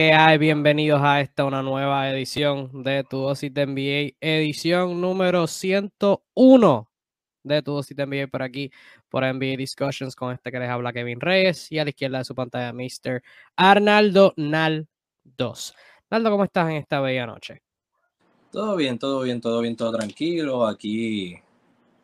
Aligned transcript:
Bienvenidos 0.00 1.02
a 1.02 1.20
esta 1.20 1.44
una 1.44 1.62
nueva 1.62 2.10
edición 2.10 2.82
de 2.82 3.04
Tu 3.04 3.18
Dosis 3.18 3.52
de 3.52 3.66
NBA, 3.66 4.16
edición 4.18 4.98
número 4.98 5.46
101 5.46 6.90
de 7.42 7.60
Tu 7.60 7.70
Dosis 7.70 7.94
de 7.94 8.06
NBA 8.06 8.28
por 8.28 8.42
aquí, 8.42 8.70
por 9.10 9.24
NBA 9.24 9.58
Discussions, 9.58 10.16
con 10.16 10.32
este 10.32 10.50
que 10.50 10.58
les 10.58 10.70
habla 10.70 10.94
Kevin 10.94 11.20
Reyes 11.20 11.70
y 11.70 11.78
a 11.78 11.84
la 11.84 11.90
izquierda 11.90 12.16
de 12.16 12.24
su 12.24 12.34
pantalla 12.34 12.72
Mr. 12.72 13.22
Arnaldo 13.56 14.32
Nal 14.38 14.88
2. 15.22 15.74
Arnaldo, 16.08 16.30
¿cómo 16.30 16.44
estás 16.44 16.70
en 16.70 16.76
esta 16.76 17.02
bella 17.02 17.26
noche? 17.26 17.60
Todo 18.50 18.76
bien, 18.76 18.98
todo 18.98 19.20
bien, 19.20 19.38
todo 19.38 19.60
bien, 19.60 19.76
todo 19.76 19.92
tranquilo, 19.92 20.66
aquí 20.66 21.34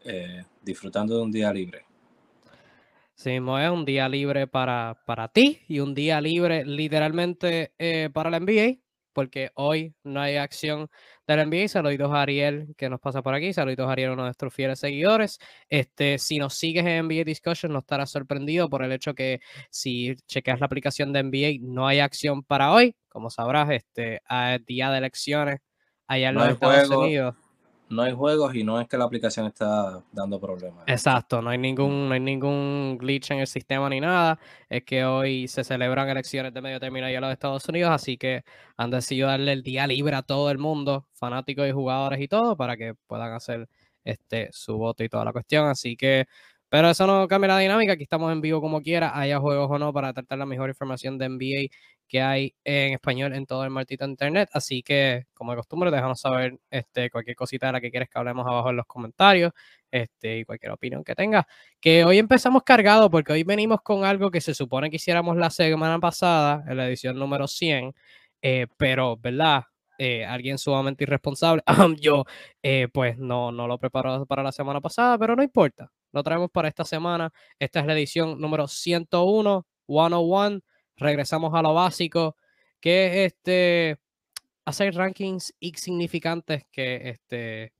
eh, 0.04 0.44
disfrutando 0.60 1.16
de 1.16 1.22
un 1.22 1.32
día 1.32 1.50
libre. 1.50 1.85
Sí, 3.16 3.30
es 3.30 3.70
un 3.70 3.86
día 3.86 4.10
libre 4.10 4.46
para, 4.46 5.02
para 5.06 5.28
ti 5.28 5.62
y 5.68 5.80
un 5.80 5.94
día 5.94 6.20
libre 6.20 6.66
literalmente 6.66 7.72
eh, 7.78 8.10
para 8.12 8.28
la 8.28 8.38
NBA, 8.38 8.82
porque 9.14 9.50
hoy 9.54 9.94
no 10.04 10.20
hay 10.20 10.36
acción 10.36 10.90
de 11.26 11.36
la 11.36 11.46
NBA. 11.46 11.68
Saludos 11.68 12.12
a 12.12 12.20
Ariel 12.20 12.74
que 12.76 12.90
nos 12.90 13.00
pasa 13.00 13.22
por 13.22 13.32
aquí. 13.32 13.54
Saludos 13.54 13.88
a 13.88 13.92
Ariel, 13.92 14.10
uno 14.10 14.24
de 14.24 14.26
nuestros 14.28 14.52
fieles 14.52 14.80
seguidores. 14.80 15.38
Este, 15.70 16.18
si 16.18 16.38
nos 16.38 16.54
sigues 16.58 16.84
en 16.84 17.06
NBA 17.06 17.24
Discussion, 17.24 17.72
no 17.72 17.78
estarás 17.78 18.10
sorprendido 18.10 18.68
por 18.68 18.84
el 18.84 18.92
hecho 18.92 19.14
que 19.14 19.40
si 19.70 20.14
chequeas 20.26 20.60
la 20.60 20.66
aplicación 20.66 21.14
de 21.14 21.22
NBA, 21.22 21.66
no 21.66 21.86
hay 21.88 22.00
acción 22.00 22.42
para 22.42 22.70
hoy. 22.70 22.96
Como 23.08 23.30
sabrás, 23.30 23.70
este, 23.70 24.20
a 24.28 24.58
día 24.58 24.90
de 24.90 24.98
elecciones 24.98 25.60
allá 26.06 26.28
en 26.28 26.34
los 26.34 26.48
Estados 26.50 26.90
Unidos 26.90 27.34
no 27.88 28.02
hay 28.02 28.12
juegos 28.12 28.54
y 28.54 28.64
no 28.64 28.80
es 28.80 28.88
que 28.88 28.96
la 28.96 29.04
aplicación 29.04 29.46
está 29.46 30.02
dando 30.12 30.40
problemas. 30.40 30.84
Exacto, 30.86 31.40
no 31.40 31.50
hay 31.50 31.58
ningún, 31.58 32.08
no 32.08 32.14
hay 32.14 32.20
ningún 32.20 32.98
glitch 32.98 33.30
en 33.30 33.38
el 33.38 33.46
sistema 33.46 33.88
ni 33.88 34.00
nada. 34.00 34.38
Es 34.68 34.84
que 34.84 35.04
hoy 35.04 35.48
se 35.48 35.64
celebran 35.64 36.08
elecciones 36.08 36.52
de 36.52 36.60
medio 36.60 36.80
término 36.80 37.06
allá 37.06 37.18
en 37.18 37.22
los 37.22 37.32
Estados 37.32 37.68
Unidos, 37.68 37.90
así 37.90 38.16
que 38.18 38.44
han 38.76 38.90
decidido 38.90 39.28
darle 39.28 39.52
el 39.52 39.62
día 39.62 39.86
libre 39.86 40.16
a 40.16 40.22
todo 40.22 40.50
el 40.50 40.58
mundo, 40.58 41.06
fanáticos 41.12 41.68
y 41.68 41.72
jugadores 41.72 42.20
y 42.20 42.28
todo, 42.28 42.56
para 42.56 42.76
que 42.76 42.94
puedan 43.06 43.32
hacer 43.32 43.68
este 44.04 44.48
su 44.52 44.76
voto 44.76 45.04
y 45.04 45.08
toda 45.08 45.24
la 45.24 45.32
cuestión. 45.32 45.66
Así 45.68 45.96
que, 45.96 46.26
pero 46.68 46.90
eso 46.90 47.06
no 47.06 47.28
cambia 47.28 47.48
la 47.48 47.58
dinámica. 47.58 47.92
Aquí 47.92 48.02
estamos 48.02 48.32
en 48.32 48.40
vivo 48.40 48.60
como 48.60 48.82
quiera, 48.82 49.18
haya 49.18 49.38
juegos 49.38 49.68
o 49.70 49.78
no, 49.78 49.92
para 49.92 50.12
tratar 50.12 50.38
la 50.38 50.46
mejor 50.46 50.68
información 50.70 51.18
de 51.18 51.26
NBA 51.28 51.68
que 52.08 52.22
hay 52.22 52.54
en 52.64 52.92
español 52.94 53.34
en 53.34 53.46
todo 53.46 53.64
el 53.64 53.70
maldito 53.70 54.04
internet. 54.04 54.48
Así 54.52 54.82
que, 54.82 55.26
como 55.34 55.52
de 55.52 55.56
costumbre, 55.58 55.90
déjanos 55.90 56.20
saber 56.20 56.58
este, 56.70 57.10
cualquier 57.10 57.36
cosita 57.36 57.66
de 57.66 57.72
la 57.72 57.80
que 57.80 57.90
quieres 57.90 58.08
que 58.08 58.18
hablemos 58.18 58.46
abajo 58.46 58.70
en 58.70 58.76
los 58.76 58.86
comentarios 58.86 59.52
este, 59.90 60.38
y 60.38 60.44
cualquier 60.44 60.72
opinión 60.72 61.04
que 61.04 61.14
tengas. 61.14 61.44
Que 61.80 62.04
hoy 62.04 62.18
empezamos 62.18 62.62
cargado 62.64 63.10
porque 63.10 63.32
hoy 63.32 63.42
venimos 63.44 63.80
con 63.82 64.04
algo 64.04 64.30
que 64.30 64.40
se 64.40 64.54
supone 64.54 64.90
que 64.90 64.96
hiciéramos 64.96 65.36
la 65.36 65.50
semana 65.50 65.98
pasada, 65.98 66.64
en 66.68 66.76
la 66.76 66.86
edición 66.88 67.18
número 67.18 67.46
100, 67.48 67.94
eh, 68.42 68.66
pero, 68.76 69.16
¿verdad? 69.16 69.64
Eh, 69.98 70.24
alguien 70.26 70.58
sumamente 70.58 71.04
irresponsable, 71.04 71.62
yo, 72.00 72.24
eh, 72.62 72.88
pues 72.92 73.16
no, 73.18 73.50
no 73.52 73.66
lo 73.66 73.78
preparó 73.78 74.26
para 74.26 74.42
la 74.42 74.52
semana 74.52 74.80
pasada, 74.80 75.18
pero 75.18 75.34
no 75.36 75.42
importa. 75.42 75.90
Lo 76.12 76.22
traemos 76.22 76.50
para 76.50 76.68
esta 76.68 76.84
semana. 76.84 77.32
Esta 77.58 77.80
es 77.80 77.86
la 77.86 77.94
edición 77.94 78.40
número 78.40 78.68
101, 78.68 79.66
101 79.86 80.60
regresamos 80.96 81.54
a 81.54 81.62
lo 81.62 81.74
básico, 81.74 82.36
que 82.80 83.24
es 83.24 83.32
este, 83.32 83.98
hacer 84.64 84.94
rankings 84.94 85.54
insignificantes 85.60 86.64
que 86.70 87.10
este, 87.10 87.72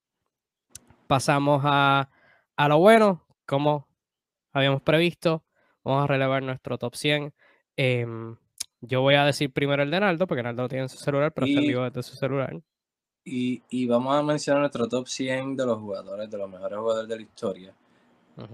pasamos 1.08 1.62
a, 1.64 2.10
a 2.56 2.68
lo 2.68 2.78
bueno, 2.80 3.26
como 3.46 3.88
habíamos 4.52 4.82
previsto 4.82 5.44
Vamos 5.84 6.04
a 6.04 6.08
relevar 6.08 6.44
nuestro 6.44 6.78
top 6.78 6.96
100. 6.96 7.34
Em, 7.76 8.36
yo 8.82 9.02
voy 9.02 9.16
a 9.16 9.26
decir 9.26 9.52
primero 9.52 9.84
el 9.84 9.92
de 9.92 10.00
Naldo, 10.00 10.28
porque 10.28 10.44
Naldo 10.44 10.68
tiene 10.68 10.90
su 10.90 10.98
celular, 10.98 11.32
pero 11.34 11.48
está 11.48 11.60
en 11.60 11.68
vivo 11.68 11.84
desde 11.84 12.04
su 12.04 12.16
celular. 12.16 12.62
Y, 13.26 13.88
vamos 13.88 14.16
a 14.16 14.22
mencionar 14.22 14.62
nuestro 14.62 14.88
top 14.88 15.08
100 15.08 15.56
de 15.56 15.66
los 15.66 15.80
jugadores, 15.80 16.30
de 16.30 16.38
los 16.38 16.50
mejores 16.50 16.78
jugadores 16.78 17.10
de 17.10 17.16
la 17.16 17.22
historia. 17.22 17.74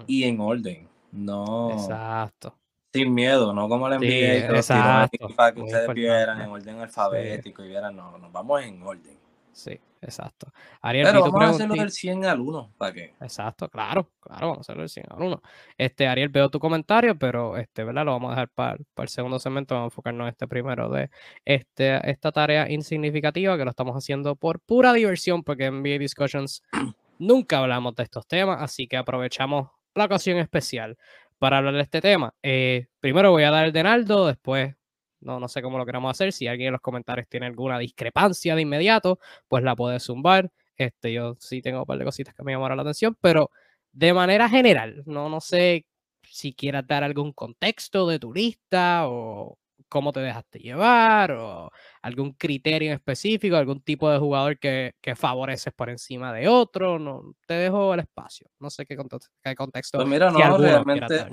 Y 0.08 0.24
en 0.24 0.40
orden. 0.40 0.88
No. 1.12 1.72
Exacto. 1.72 2.56
Sin 2.92 3.14
miedo, 3.14 3.54
no 3.54 3.70
como 3.70 3.88
la 3.88 3.98
NBA, 3.98 5.10
que 5.10 5.20
para 5.36 5.54
que 5.54 5.62
ustedes 5.62 5.94
vieran 5.94 6.42
en 6.42 6.50
orden 6.50 6.80
alfabético 6.80 7.64
y 7.64 7.68
vieran, 7.68 7.96
no, 7.96 8.18
nos 8.18 8.32
vamos 8.32 8.64
en 8.64 8.82
orden. 8.82 9.19
Sí. 9.60 9.80
Exacto. 10.02 10.54
Ariel, 10.82 11.08
Pero 11.08 11.24
vamos 11.24 11.42
a 11.42 11.50
hacerlo 11.50 11.76
del 11.76 11.92
100 11.92 12.24
al 12.24 12.40
1, 12.40 12.74
¿para 12.78 12.94
qué? 12.94 13.14
Exacto, 13.20 13.68
claro, 13.68 14.10
claro, 14.22 14.48
vamos 14.48 14.60
a 14.60 14.62
hacerlo 14.62 14.84
del 14.84 14.90
100 14.90 15.06
al 15.10 15.22
1. 15.22 15.42
Este, 15.78 16.08
Ariel, 16.08 16.30
veo 16.30 16.50
tu 16.50 16.60
comentario, 16.60 17.18
pero 17.18 17.58
este, 17.58 17.84
¿verdad? 17.84 18.06
Lo 18.06 18.12
vamos 18.12 18.30
a 18.30 18.36
dejar 18.36 18.50
para, 18.50 18.78
para 18.94 19.04
el 19.04 19.10
segundo 19.10 19.40
segmento, 19.40 19.76
vamos 19.76 19.88
a 19.88 19.92
enfocarnos 19.92 20.24
en 20.24 20.30
este 20.30 20.48
primero 20.48 20.90
de 20.90 21.10
este, 21.44 22.10
esta 22.10 22.32
tarea 22.32 22.72
insignificativa 22.72 23.58
que 23.58 23.66
lo 23.66 23.72
estamos 23.72 23.96
haciendo 23.96 24.38
por 24.38 24.62
pura 24.62 24.94
diversión, 24.94 25.44
porque 25.44 25.66
en 25.66 25.82
NBA 25.82 25.98
Discussions 25.98 26.64
nunca 27.20 27.58
hablamos 27.58 27.94
de 27.96 28.04
estos 28.04 28.26
temas, 28.26 28.62
así 28.62 28.88
que 28.88 28.96
aprovechamos 28.96 29.70
la 29.96 30.06
ocasión 30.06 30.38
especial 30.38 30.98
para 31.40 31.58
hablar 31.58 31.74
de 31.74 31.82
este 31.82 32.00
tema. 32.00 32.34
Eh, 32.42 32.88
primero 33.02 33.32
voy 33.32 33.44
a 33.44 33.52
dar 33.52 33.66
el 33.66 33.74
de 33.74 33.84
Naldo, 33.84 34.28
después 34.28 34.76
no, 35.22 35.40
no 35.40 35.48
sé 35.48 35.62
cómo 35.62 35.78
lo 35.78 35.86
queramos 35.86 36.12
hacer. 36.12 36.32
Si 36.34 36.48
alguien 36.48 36.68
en 36.68 36.74
los 36.74 36.82
comentarios 36.82 37.28
tiene 37.28 37.46
alguna 37.46 37.78
discrepancia 37.80 38.56
de 38.56 38.62
inmediato, 38.62 39.20
pues 39.48 39.64
la 39.64 39.76
puede 39.76 40.00
zumbar. 40.00 40.52
Este, 40.76 41.12
yo 41.12 41.36
sí 41.40 41.62
tengo 41.62 41.80
un 41.80 41.86
par 41.86 41.98
de 41.98 42.06
cositas 42.06 42.34
que 42.34 42.44
me 42.44 42.54
llamaron 42.54 42.78
la 42.78 42.84
atención, 42.84 43.18
pero 43.20 43.52
de 43.92 44.14
manera 44.14 44.48
general, 44.48 45.04
no, 45.06 45.30
no 45.30 45.42
sé 45.42 45.86
si 46.24 46.54
quieras 46.54 46.86
dar 46.88 47.04
algún 47.04 47.34
contexto 47.34 48.08
de 48.08 48.20
tu 48.20 48.34
lista 48.34 49.08
o 49.08 49.58
cómo 49.90 50.14
te 50.14 50.20
dejaste 50.20 50.60
llevar 50.60 51.32
o 51.32 51.72
algún 52.02 52.34
criterio 52.34 52.90
en 52.90 52.96
específico, 52.96 53.56
algún 53.56 53.82
tipo 53.82 54.10
de 54.10 54.20
jugador 54.20 54.60
que, 54.60 54.94
que 55.02 55.16
favoreces 55.16 55.74
por 55.74 55.90
encima 55.90 56.32
de 56.32 56.48
otro. 56.48 57.00
No, 57.00 57.34
te 57.48 57.56
dejo 57.56 57.94
el 57.94 58.02
espacio. 58.02 58.48
No 58.60 58.70
sé 58.70 58.86
qué, 58.86 58.96
contexto. 58.96 59.98
Pues 59.98 60.08
mira, 60.08 60.30
no, 60.32 60.58
realmente, 60.58 61.28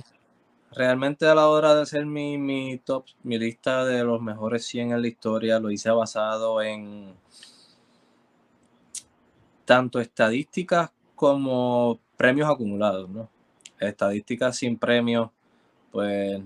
realmente 0.73 1.27
a 1.27 1.35
la 1.35 1.49
hora 1.49 1.75
de 1.75 1.83
hacer 1.83 2.07
mi, 2.07 2.39
mi 2.39 2.79
top, 2.79 3.07
mi 3.23 3.39
lista 3.39 3.85
de 3.85 4.05
los 4.05 4.21
mejores 4.21 4.65
100 4.67 4.93
en 4.93 5.03
la 5.03 5.09
historia, 5.09 5.59
lo 5.59 5.71
hice 5.71 5.91
basado 5.91 6.63
en 6.63 7.15
tanto 9.65 10.01
estadísticas 10.01 10.91
como 11.15 11.99
premios 12.17 12.49
acumulados, 12.49 13.09
¿no? 13.11 13.29
Estadísticas 13.79 14.57
sin 14.57 14.79
premios, 14.79 15.31
pues 15.91 16.41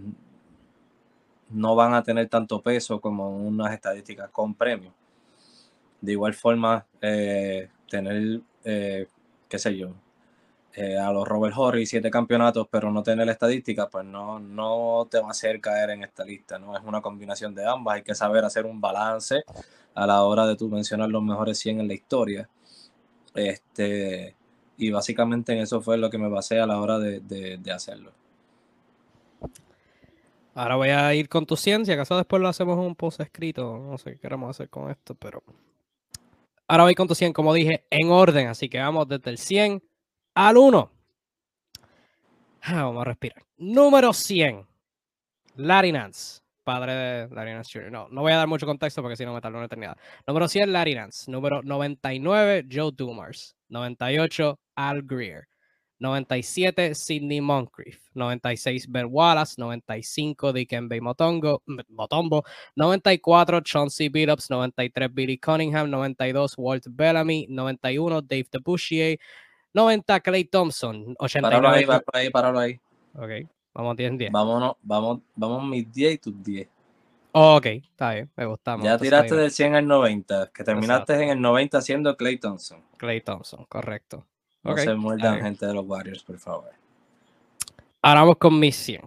no 1.51 1.75
van 1.75 1.95
a 1.95 2.03
tener 2.03 2.29
tanto 2.29 2.63
peso 2.63 3.01
como 3.01 3.37
unas 3.37 3.73
estadísticas 3.73 4.31
con 4.31 4.55
premios. 4.55 4.95
De 6.01 6.13
igual 6.13 6.35
forma, 6.35 6.87
eh, 7.01 7.69
tener, 7.89 8.41
eh, 8.65 9.07
qué 9.49 9.59
sé 9.59 9.77
yo, 9.77 9.95
eh, 10.75 10.97
a 10.97 11.11
los 11.11 11.27
Robert 11.27 11.55
Horry 11.57 11.85
siete 11.85 12.11
campeonatos, 12.11 12.69
pero 12.71 12.93
no 12.93 13.03
tener 13.03 13.29
estadística, 13.29 13.89
pues 13.89 14.05
no, 14.05 14.39
no 14.39 15.09
te 15.11 15.19
va 15.19 15.29
a 15.29 15.31
hacer 15.33 15.61
caer 15.61 15.91
en 15.91 16.05
esta 16.05 16.25
lista, 16.25 16.59
¿no? 16.61 16.77
Es 16.77 16.83
una 16.85 17.01
combinación 17.03 17.55
de 17.55 17.67
ambas, 17.67 17.97
hay 17.97 18.03
que 18.03 18.15
saber 18.15 18.45
hacer 18.45 18.67
un 18.67 18.81
balance 18.81 19.43
a 19.95 20.07
la 20.07 20.23
hora 20.23 20.47
de 20.47 20.57
tú 20.57 20.69
mencionar 20.69 21.09
los 21.09 21.23
mejores 21.23 21.59
100 21.59 21.81
en 21.81 21.89
la 21.89 21.95
historia. 21.95 22.49
Este, 23.35 24.37
y 24.77 24.91
básicamente 24.91 25.53
en 25.53 25.59
eso 25.59 25.81
fue 25.81 25.99
lo 25.99 26.09
que 26.09 26.19
me 26.19 26.29
basé 26.29 26.61
a 26.61 26.67
la 26.67 26.81
hora 26.81 26.99
de, 26.99 27.21
de, 27.21 27.73
hacerlo. 27.73 28.13
Ahora 30.55 30.77
voy 30.77 30.89
a 30.91 31.13
ir 31.15 31.29
con 31.29 31.47
tu 31.47 31.57
ciencia, 31.57 31.95
acaso 31.95 32.17
después 32.17 32.41
lo 32.41 32.49
hacemos 32.49 32.79
un 32.79 32.95
post 32.95 33.21
escrito, 33.21 33.79
no 33.79 33.99
sé 33.99 34.13
qué 34.13 34.19
queremos 34.21 34.51
hacer 34.51 34.69
con 34.69 34.91
esto, 34.91 35.15
pero 35.15 35.43
ahora 36.67 36.85
voy 36.85 36.95
con 36.95 37.09
tu 37.09 37.15
100, 37.15 37.33
como 37.33 37.55
dije, 37.55 37.85
en 37.91 38.11
orden, 38.11 38.49
así 38.49 38.69
que 38.69 38.79
vamos 38.79 39.09
desde 39.09 39.31
el 39.31 39.39
100 39.39 39.83
al 40.35 40.57
1. 40.57 40.91
Ah, 42.63 42.85
vamos 42.85 43.01
a 43.03 43.05
respirar. 43.05 43.43
Número 43.57 44.13
100, 44.13 44.67
Larry 45.57 45.93
Nance, 45.93 46.41
padre 46.65 46.93
de 46.93 47.35
Larry 47.35 47.53
Nance 47.53 47.79
Jr. 47.79 47.91
No, 47.91 48.09
no 48.11 48.23
voy 48.23 48.33
a 48.33 48.37
dar 48.37 48.49
mucho 48.49 48.67
contexto 48.67 49.03
porque 49.03 49.17
si 49.17 49.25
no 49.25 49.35
me 49.35 49.41
tardo 49.41 49.59
una 49.59 49.67
eternidad. 49.67 49.97
Número 50.27 50.49
100, 50.49 50.73
Larry 50.73 50.95
Nance. 50.95 51.31
Número 51.31 51.63
99, 51.63 52.67
Joe 52.71 52.93
Dumars. 52.95 53.57
98, 53.69 54.59
Al 54.77 55.03
Greer. 55.03 55.49
97, 55.99 56.95
Sidney 56.95 57.41
Moncrief. 57.41 57.99
96, 58.15 58.87
Ben 58.89 59.09
Wallace. 59.11 59.57
95, 59.59 60.53
Dikembe 60.53 61.01
Motongo, 61.01 61.63
Motombo. 61.89 62.45
94, 62.77 63.61
Chauncey 63.61 64.09
Billups. 64.09 64.49
93, 64.49 65.09
Billy 65.13 65.39
Cunningham. 65.39 65.91
92, 65.91 66.55
Walt 66.57 66.87
Bellamy. 66.89 67.47
91, 67.51 68.23
Dave 68.23 68.49
DeBuschier. 68.51 69.19
90, 69.75 70.21
Clay 70.21 70.45
Thompson. 70.45 71.15
89, 71.19 71.43
Páralo 71.63 71.69
ahí, 71.77 71.87
páralo 71.87 72.05
ahí, 72.13 72.31
páralo 72.31 72.59
ahí. 72.59 72.81
Ok, 73.15 73.49
vamos 73.75 73.97
10 73.97 74.11
en 74.11 74.19
10. 74.19 74.33
Vámonos, 74.33 74.75
vamos, 74.83 75.21
vamos 75.35 75.65
mis 75.65 75.91
10 75.93 76.15
y 76.15 76.19
tus 76.19 76.43
10. 76.43 76.69
ok, 77.33 77.67
está 77.67 78.15
bien, 78.15 78.31
me 78.37 78.47
gusta. 78.47 78.77
me 78.77 78.85
Ya 78.85 78.99
tiraste 78.99 79.37
del 79.37 79.51
100 79.51 79.75
al 79.77 79.87
90, 79.87 80.51
que 80.53 80.65
terminaste 80.65 81.13
Exacto. 81.13 81.23
en 81.23 81.29
el 81.31 81.41
90 81.41 81.81
siendo 81.81 82.17
Clay 82.17 82.39
Thompson. 82.39 82.83
Clay 82.97 83.21
Thompson, 83.21 83.65
correcto. 83.67 84.27
No 84.63 84.73
Ok, 84.73 84.79
se 84.81 84.95
muerdan 84.95 85.41
gente 85.41 85.67
de 85.67 85.73
los 85.75 85.87
Warriors, 85.87 86.23
por 86.23 86.39
favor. 86.39 86.71
Ahora 88.03 88.21
vamos 88.21 88.37
con 88.39 88.59
mis 88.59 88.77
100. 88.77 89.03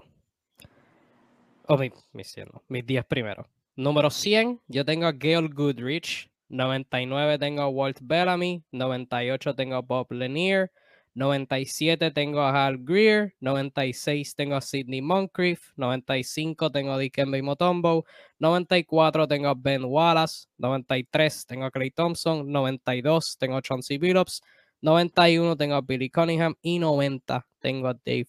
O 1.67 1.77
mi- 1.77 1.91
mis 2.11 2.27
100, 2.27 2.49
no, 2.53 2.61
mis 2.67 2.85
10 2.85 3.05
primero. 3.05 3.47
Número 3.75 4.09
100, 4.09 4.61
yo 4.67 4.83
tengo 4.85 5.05
a 5.07 5.11
Gail 5.13 5.49
Goodrich. 5.53 6.29
99 6.53 7.39
tengo 7.39 7.61
a 7.63 7.67
Walt 7.69 7.99
Bellamy. 8.01 8.63
98 8.71 9.55
tengo 9.55 9.75
a 9.75 9.81
Bob 9.81 10.11
Lanier. 10.11 10.71
97 11.15 12.11
tengo 12.11 12.41
a 12.41 12.49
Hal 12.65 12.77
Greer. 12.79 13.33
96 13.39 14.35
tengo 14.35 14.55
a 14.55 14.61
Sidney 14.61 15.01
Moncrief. 15.01 15.71
95 15.75 16.71
tengo 16.71 16.93
a 16.93 16.97
Dikembe 16.97 17.41
Motombo. 17.41 18.05
94 18.39 19.27
tengo 19.27 19.49
a 19.49 19.55
Ben 19.55 19.83
Wallace. 19.83 20.47
93 20.57 21.45
tengo 21.45 21.65
a 21.65 21.71
Clay 21.71 21.91
Thompson. 21.91 22.51
92 22.51 23.37
tengo 23.39 23.57
a 23.57 23.61
Chauncey 23.61 23.97
Billups. 23.97 24.41
91 24.81 25.55
tengo 25.57 25.75
a 25.75 25.81
Billy 25.81 26.09
Cunningham. 26.09 26.55
Y 26.61 26.79
90 26.79 27.45
tengo 27.59 27.87
a 27.87 27.93
Dave 27.93 28.27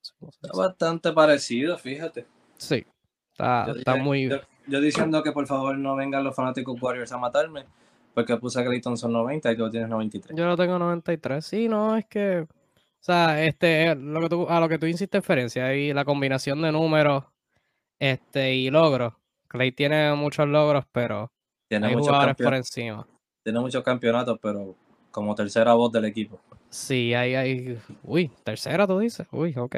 sé 0.00 0.12
cómo 0.18 0.32
se 0.32 0.38
Está 0.42 0.58
bastante 0.58 1.12
parecido, 1.12 1.78
fíjate. 1.78 2.26
Sí, 2.56 2.84
está, 3.32 3.66
está 3.76 3.96
muy... 3.96 4.28
yo- 4.28 4.40
yo 4.70 4.80
diciendo 4.80 5.22
que 5.22 5.32
por 5.32 5.46
favor 5.46 5.76
no 5.76 5.96
vengan 5.96 6.24
los 6.24 6.34
fanáticos 6.34 6.80
Warriors 6.80 7.12
a 7.12 7.18
matarme, 7.18 7.64
porque 8.14 8.36
puse 8.36 8.60
a 8.60 8.64
Clay 8.64 8.80
Thompson 8.80 9.12
90 9.12 9.52
y 9.52 9.56
tú 9.56 9.70
tienes 9.70 9.88
93. 9.88 10.36
Yo 10.36 10.46
lo 10.46 10.56
tengo 10.56 10.78
93. 10.78 11.44
Sí, 11.44 11.68
no, 11.68 11.96
es 11.96 12.06
que... 12.06 12.40
O 12.40 13.02
sea, 13.02 13.42
este, 13.44 13.94
lo 13.94 14.20
que 14.20 14.28
tú, 14.28 14.46
a 14.48 14.60
lo 14.60 14.68
que 14.68 14.78
tú 14.78 14.84
hiciste 14.86 15.18
referencia 15.18 15.74
y 15.74 15.92
la 15.94 16.04
combinación 16.04 16.60
de 16.60 16.70
números 16.70 17.24
este, 17.98 18.54
y 18.54 18.70
logros. 18.70 19.14
Clay 19.48 19.72
tiene 19.72 20.14
muchos 20.14 20.46
logros, 20.46 20.84
pero 20.92 21.32
Tiene 21.68 21.86
hay 21.88 21.94
muchos, 21.94 22.08
jugadores 22.08 22.36
por 22.36 22.54
encima. 22.54 23.06
tiene 23.42 23.58
muchos 23.58 23.82
campeonatos, 23.82 24.38
pero 24.42 24.74
como 25.10 25.34
tercera 25.34 25.72
voz 25.74 25.90
del 25.92 26.04
equipo. 26.04 26.38
Sí, 26.68 27.14
hay, 27.14 27.34
hay... 27.34 27.78
Uy, 28.04 28.30
tercera 28.44 28.86
tú 28.86 28.98
dices. 28.98 29.26
Uy, 29.32 29.54
ok. 29.56 29.76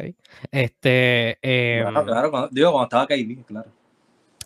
Este... 0.50 1.38
Claro, 1.40 2.00
em, 2.00 2.06
claro, 2.06 2.30
cuando- 2.30 2.48
digo, 2.50 2.72
cuando 2.72 2.84
estaba 2.84 3.06
KD, 3.06 3.44
claro. 3.46 3.70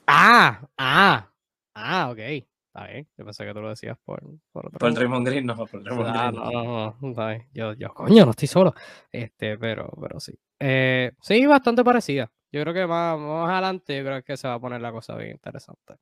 Ah, 0.06 0.60
ah, 0.78 1.30
ah, 1.74 2.10
ok. 2.10 2.18
Está 2.18 2.86
bien. 2.88 3.08
Yo 3.16 3.24
pensé 3.24 3.44
que 3.46 3.54
tú 3.54 3.60
lo 3.60 3.70
decías 3.70 3.96
por, 4.04 4.20
por 4.52 4.66
otro 4.66 4.78
Por 4.78 4.88
motivo. 4.90 4.94
Draymond 5.00 5.26
Green, 5.26 5.46
no, 5.46 5.56
por 5.56 5.82
Draymond 5.82 6.08
Ah, 6.08 6.30
Green. 6.30 6.42
no, 6.42 6.96
no, 7.00 7.12
no. 7.14 7.44
Yo, 7.52 7.72
yo, 7.74 7.94
coño, 7.94 8.24
no 8.24 8.30
estoy 8.32 8.48
solo. 8.48 8.74
Este, 9.10 9.56
pero, 9.58 9.90
pero 10.00 10.20
sí. 10.20 10.38
Eh, 10.60 11.12
sí, 11.20 11.44
bastante 11.46 11.82
parecida. 11.82 12.30
Yo 12.52 12.62
creo 12.62 12.74
que 12.74 12.86
más, 12.86 13.18
más 13.18 13.50
adelante, 13.50 13.96
yo 13.96 14.04
creo 14.04 14.22
que 14.22 14.36
se 14.36 14.46
va 14.48 14.54
a 14.54 14.60
poner 14.60 14.80
la 14.80 14.92
cosa 14.92 15.16
bien 15.16 15.32
interesante. 15.32 15.94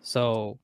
So, 0.00 0.58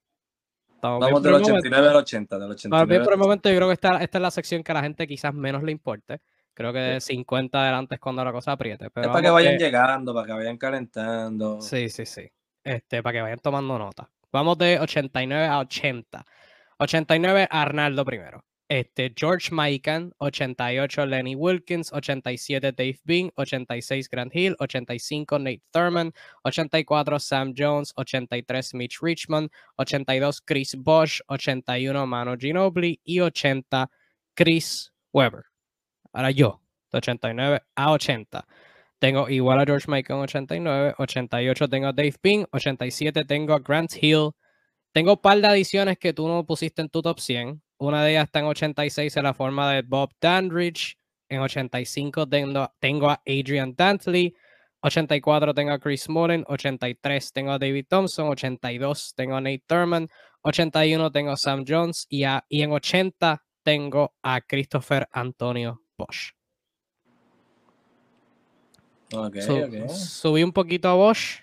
Vamos 0.80 1.22
del 1.22 1.34
el 1.34 1.40
momento. 1.40 1.54
89 1.54 1.88
al 1.88 1.96
80, 1.96 2.34
del 2.36 2.42
Vamos 2.42 2.54
89 2.56 2.90
bien 2.90 3.04
por 3.04 3.12
el 3.14 3.18
momento, 3.18 3.48
yo 3.48 3.56
creo 3.56 3.68
que 3.68 3.74
esta, 3.74 4.02
esta 4.02 4.18
es 4.18 4.22
la 4.22 4.30
sección 4.30 4.62
que 4.62 4.72
a 4.72 4.74
la 4.74 4.82
gente 4.82 5.06
quizás 5.06 5.32
menos 5.32 5.62
le 5.62 5.72
importe. 5.72 6.20
Creo 6.52 6.72
que 6.72 6.78
de 6.78 7.00
50 7.00 7.60
adelante 7.60 7.94
es 7.96 8.00
cuando 8.00 8.22
la 8.24 8.32
cosa 8.32 8.52
apriete. 8.52 8.90
Pero 8.90 9.06
Es 9.06 9.12
para 9.12 9.22
que 9.22 9.30
vayan 9.30 9.58
llegando, 9.58 10.14
para 10.14 10.26
que 10.26 10.32
vayan 10.34 10.56
calentando. 10.58 11.60
Sí, 11.60 11.88
sí, 11.88 12.04
sí. 12.06 12.30
Este, 12.64 13.02
para 13.02 13.12
que 13.12 13.22
vayan 13.22 13.38
tomando 13.38 13.78
nota. 13.78 14.10
Vamos 14.32 14.58
de 14.58 14.80
89 14.80 15.46
a 15.46 15.58
80. 15.60 16.24
89, 16.78 17.46
Arnaldo 17.50 18.04
primero. 18.04 18.44
Este, 18.68 19.12
George 19.14 19.50
Mikan, 19.52 20.12
88, 20.18 21.06
Lenny 21.06 21.34
Wilkins, 21.34 21.92
87, 21.92 22.72
Dave 22.72 22.98
Bean, 23.04 23.30
86, 23.36 24.08
Grant 24.08 24.34
Hill, 24.34 24.56
85, 24.58 25.38
Nate 25.38 25.62
Thurman, 25.70 26.12
84, 26.44 27.20
Sam 27.20 27.52
Jones, 27.54 27.92
83, 27.96 28.74
Mitch 28.74 29.00
Richmond, 29.02 29.50
82, 29.76 30.40
Chris 30.40 30.74
Bosch, 30.74 31.20
81, 31.28 32.06
Manu 32.06 32.36
Ginobili 32.38 32.98
y 33.04 33.20
80, 33.20 33.90
Chris 34.34 34.90
Webber. 35.12 35.44
Ahora 36.12 36.30
yo, 36.30 36.60
de 36.90 36.98
89 36.98 37.62
a 37.76 37.92
80. 37.92 38.46
Tengo 39.04 39.28
igual 39.28 39.60
a 39.60 39.66
George 39.66 39.84
Michael 39.86 40.16
en 40.20 40.22
89, 40.22 40.94
88 40.96 41.68
tengo 41.68 41.88
a 41.88 41.92
Dave 41.92 42.14
Bean, 42.22 42.46
87 42.52 43.26
tengo 43.26 43.52
a 43.52 43.58
Grant 43.58 43.92
Hill. 44.00 44.30
Tengo 44.94 45.12
un 45.12 45.18
par 45.20 45.38
de 45.42 45.46
adiciones 45.46 45.98
que 45.98 46.14
tú 46.14 46.26
no 46.26 46.46
pusiste 46.46 46.80
en 46.80 46.88
tu 46.88 47.02
top 47.02 47.20
100. 47.20 47.60
Una 47.76 48.02
de 48.02 48.12
ellas 48.12 48.24
está 48.24 48.38
en 48.38 48.46
86 48.46 49.14
en 49.18 49.22
la 49.24 49.34
forma 49.34 49.70
de 49.70 49.82
Bob 49.82 50.08
Dandridge. 50.18 50.96
En 51.28 51.40
85 51.40 52.26
tengo, 52.26 52.66
tengo 52.80 53.10
a 53.10 53.20
Adrian 53.26 53.74
Dantley. 53.76 54.34
84 54.80 55.52
tengo 55.52 55.72
a 55.72 55.78
Chris 55.78 56.08
Mullen. 56.08 56.42
83 56.48 57.30
tengo 57.34 57.52
a 57.52 57.58
David 57.58 57.84
Thompson. 57.86 58.28
82 58.28 59.12
tengo 59.14 59.36
a 59.36 59.40
Nate 59.42 59.64
Thurman. 59.66 60.08
81 60.44 61.12
tengo 61.12 61.30
a 61.32 61.36
Sam 61.36 61.62
Jones. 61.68 62.06
Y, 62.08 62.24
a- 62.24 62.42
y 62.48 62.62
en 62.62 62.72
80 62.72 63.42
tengo 63.62 64.14
a 64.22 64.40
Christopher 64.40 65.06
Antonio 65.12 65.82
Bosch. 65.98 66.32
Subí 69.10 70.42
un 70.42 70.52
poquito 70.52 70.88
a 70.88 70.94
Bosch. 70.94 71.40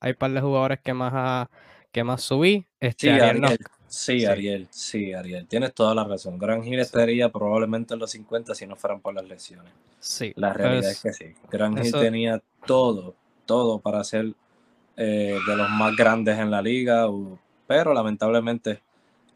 Hay 0.00 0.10
un 0.12 0.16
par 0.16 0.30
de 0.32 0.40
jugadores 0.40 0.80
que 0.82 0.94
más, 0.94 1.12
ah, 1.14 1.50
que 1.90 2.04
más 2.04 2.22
subí. 2.22 2.66
Este, 2.80 3.06
Sí, 3.06 3.20
Ariel 3.20 3.40
no. 3.40 3.48
Sí, 3.88 4.20
Sí. 4.20 4.24
Ariel. 4.26 4.68
Sí, 4.70 5.12
Ariel. 5.14 5.46
Tienes 5.48 5.72
toda 5.74 5.94
la 5.94 6.04
razón. 6.04 6.38
Gran 6.38 6.62
Hill 6.64 6.78
estaría 6.78 7.30
probablemente 7.30 7.94
en 7.94 8.00
los 8.00 8.10
50 8.10 8.54
si 8.54 8.66
no 8.66 8.76
fueran 8.76 9.00
por 9.00 9.14
las 9.14 9.26
lesiones. 9.26 9.72
Sí, 9.98 10.32
La 10.36 10.52
realidad 10.52 10.82
pues, 10.82 10.96
es 10.96 11.02
que 11.02 11.12
sí. 11.12 11.34
Gran 11.50 11.72
Hill 11.78 11.86
eso- 11.86 12.00
tenía 12.00 12.42
todo, 12.66 13.14
todo 13.46 13.78
para 13.80 14.04
ser 14.04 14.34
eh, 14.96 15.38
de 15.46 15.56
los 15.56 15.70
más 15.70 15.96
grandes 15.96 16.38
en 16.38 16.50
la 16.50 16.60
liga, 16.60 17.06
pero 17.66 17.94
lamentablemente 17.94 18.82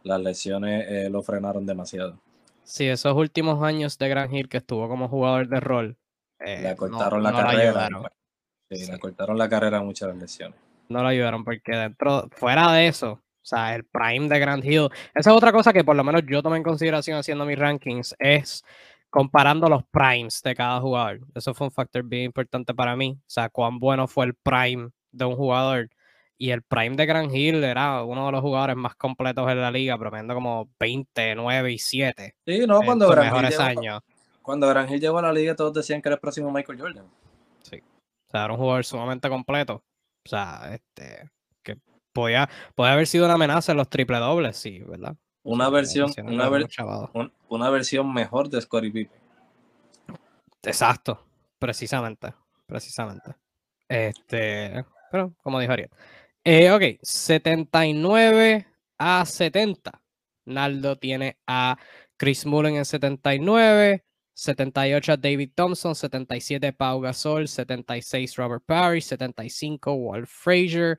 las 0.02 0.20
lesiones 0.20 0.84
eh, 0.88 1.08
lo 1.08 1.22
frenaron 1.22 1.64
demasiado. 1.64 2.18
sí, 2.64 2.86
esos 2.86 3.14
últimos 3.16 3.62
años 3.62 3.96
de 3.98 4.08
Gran 4.08 4.34
Hill 4.34 4.48
que 4.48 4.56
estuvo 4.58 4.88
como 4.88 5.08
jugador 5.08 5.48
de 5.48 5.60
rol. 5.60 5.96
Eh, 6.44 6.60
Le 6.62 6.70
no- 6.70 6.76
cortaron 6.76 7.22
la 7.22 7.30
no 7.30 7.38
lo 7.40 7.44
carrera. 7.46 7.70
ayudaron. 7.70 8.06
Sí, 8.70 8.76
Sí. 8.76 8.92
le 8.92 8.98
cortaron 8.98 9.38
la 9.38 9.48
carrera 9.48 9.78
a 9.78 9.82
muchas 9.82 10.14
lesiones. 10.16 10.58
no 10.88 11.02
lo 11.02 11.08
ayudaron 11.08 11.42
porque 11.44 11.72
dentro, 11.74 12.28
fuera 12.32 12.70
de 12.72 12.86
eso, 12.88 13.12
o 13.12 13.20
sea, 13.44 13.74
el 13.74 13.84
prime 13.84 14.28
de 14.28 14.38
Grand 14.38 14.62
Hill, 14.64 14.88
esa 15.14 15.30
es 15.30 15.36
otra 15.36 15.50
cosa 15.52 15.72
que 15.72 15.84
por 15.84 15.96
lo 15.96 16.04
menos 16.04 16.22
yo 16.28 16.42
tomé 16.42 16.58
en 16.58 16.62
consideración 16.62 17.16
haciendo 17.18 17.46
mis 17.46 17.58
rankings, 17.58 18.14
es 18.18 18.62
comparando 19.08 19.68
los 19.68 19.84
primes 19.90 20.42
de 20.42 20.54
cada 20.54 20.80
jugador. 20.80 21.20
Eso 21.34 21.54
fue 21.54 21.66
un 21.68 21.70
factor 21.72 22.02
bien 22.02 22.24
importante 22.24 22.74
para 22.74 22.94
mí, 22.96 23.16
o 23.18 23.24
sea, 23.26 23.48
cuán 23.48 23.78
bueno 23.78 24.06
fue 24.06 24.26
el 24.26 24.34
prime 24.34 24.90
de 25.10 25.24
un 25.24 25.34
jugador. 25.36 25.88
Y 26.38 26.50
el 26.50 26.62
prime 26.62 26.96
de 26.96 27.06
Grand 27.06 27.32
Hill 27.34 27.62
era 27.62 28.02
uno 28.02 28.26
de 28.26 28.32
los 28.32 28.40
jugadores 28.40 28.74
más 28.76 28.94
completos 28.96 29.48
en 29.50 29.60
la 29.60 29.70
liga, 29.70 29.96
promediando 29.96 30.34
como 30.34 30.68
20, 30.80 31.34
9 31.36 31.72
y 31.72 31.78
7 31.78 32.34
Sí, 32.46 32.66
no, 32.66 32.80
cuando 32.82 33.06
Hill 33.12 33.48
llegó, 33.48 33.62
años. 33.62 34.00
Cuando 34.42 34.68
Gran 34.68 34.88
Hill 34.92 35.00
llegó 35.00 35.18
a 35.18 35.22
la 35.22 35.32
liga 35.32 35.54
todos 35.56 35.72
decían 35.72 36.02
que 36.02 36.08
era 36.08 36.14
el 36.16 36.20
próximo 36.20 36.50
Michael 36.50 36.80
Jordan. 36.80 37.04
O 37.06 37.64
sea, 37.64 38.44
era 38.44 38.52
un 38.52 38.58
jugador 38.58 38.84
sumamente 38.84 39.28
completo. 39.28 39.84
O 40.24 40.28
sea, 40.28 40.72
este, 40.74 41.30
que 41.62 41.76
podía, 42.12 42.48
podía 42.74 42.92
haber 42.94 43.06
sido 43.06 43.24
una 43.26 43.34
amenaza 43.34 43.72
en 43.72 43.78
los 43.78 43.88
triple 43.90 44.18
dobles, 44.18 44.56
sí, 44.56 44.78
¿verdad? 44.80 45.16
Una 45.44 45.66
Sí, 45.66 45.72
versión, 45.72 46.12
ver- 46.16 46.68
un- 47.14 47.32
una 47.48 47.70
versión 47.70 48.12
mejor 48.14 48.48
de 48.48 48.60
Scottie 48.60 48.90
Pippen. 48.92 49.20
Exacto, 50.62 51.26
precisamente, 51.58 52.32
precisamente. 52.66 53.34
Este, 53.88 54.84
pero 55.10 55.34
como 55.42 55.58
dijo 55.60 55.72
Ariel. 55.72 55.90
Eh, 56.44 56.70
ok, 56.70 56.98
79 57.02 58.66
a 58.98 59.24
70. 59.26 60.00
Naldo 60.44 60.96
tiene 60.98 61.38
a 61.46 61.76
Chris 62.16 62.46
Mullen 62.46 62.76
en 62.76 62.84
79, 62.84 64.04
78 64.34 65.20
David 65.20 65.50
Thompson, 65.54 65.94
77 65.94 66.72
Pau 66.72 67.00
Gasol, 67.00 67.46
76 67.46 68.38
Robert 68.38 68.62
Parry, 68.66 69.00
75 69.00 69.78
Walt 69.86 70.26
Frazier, 70.26 70.98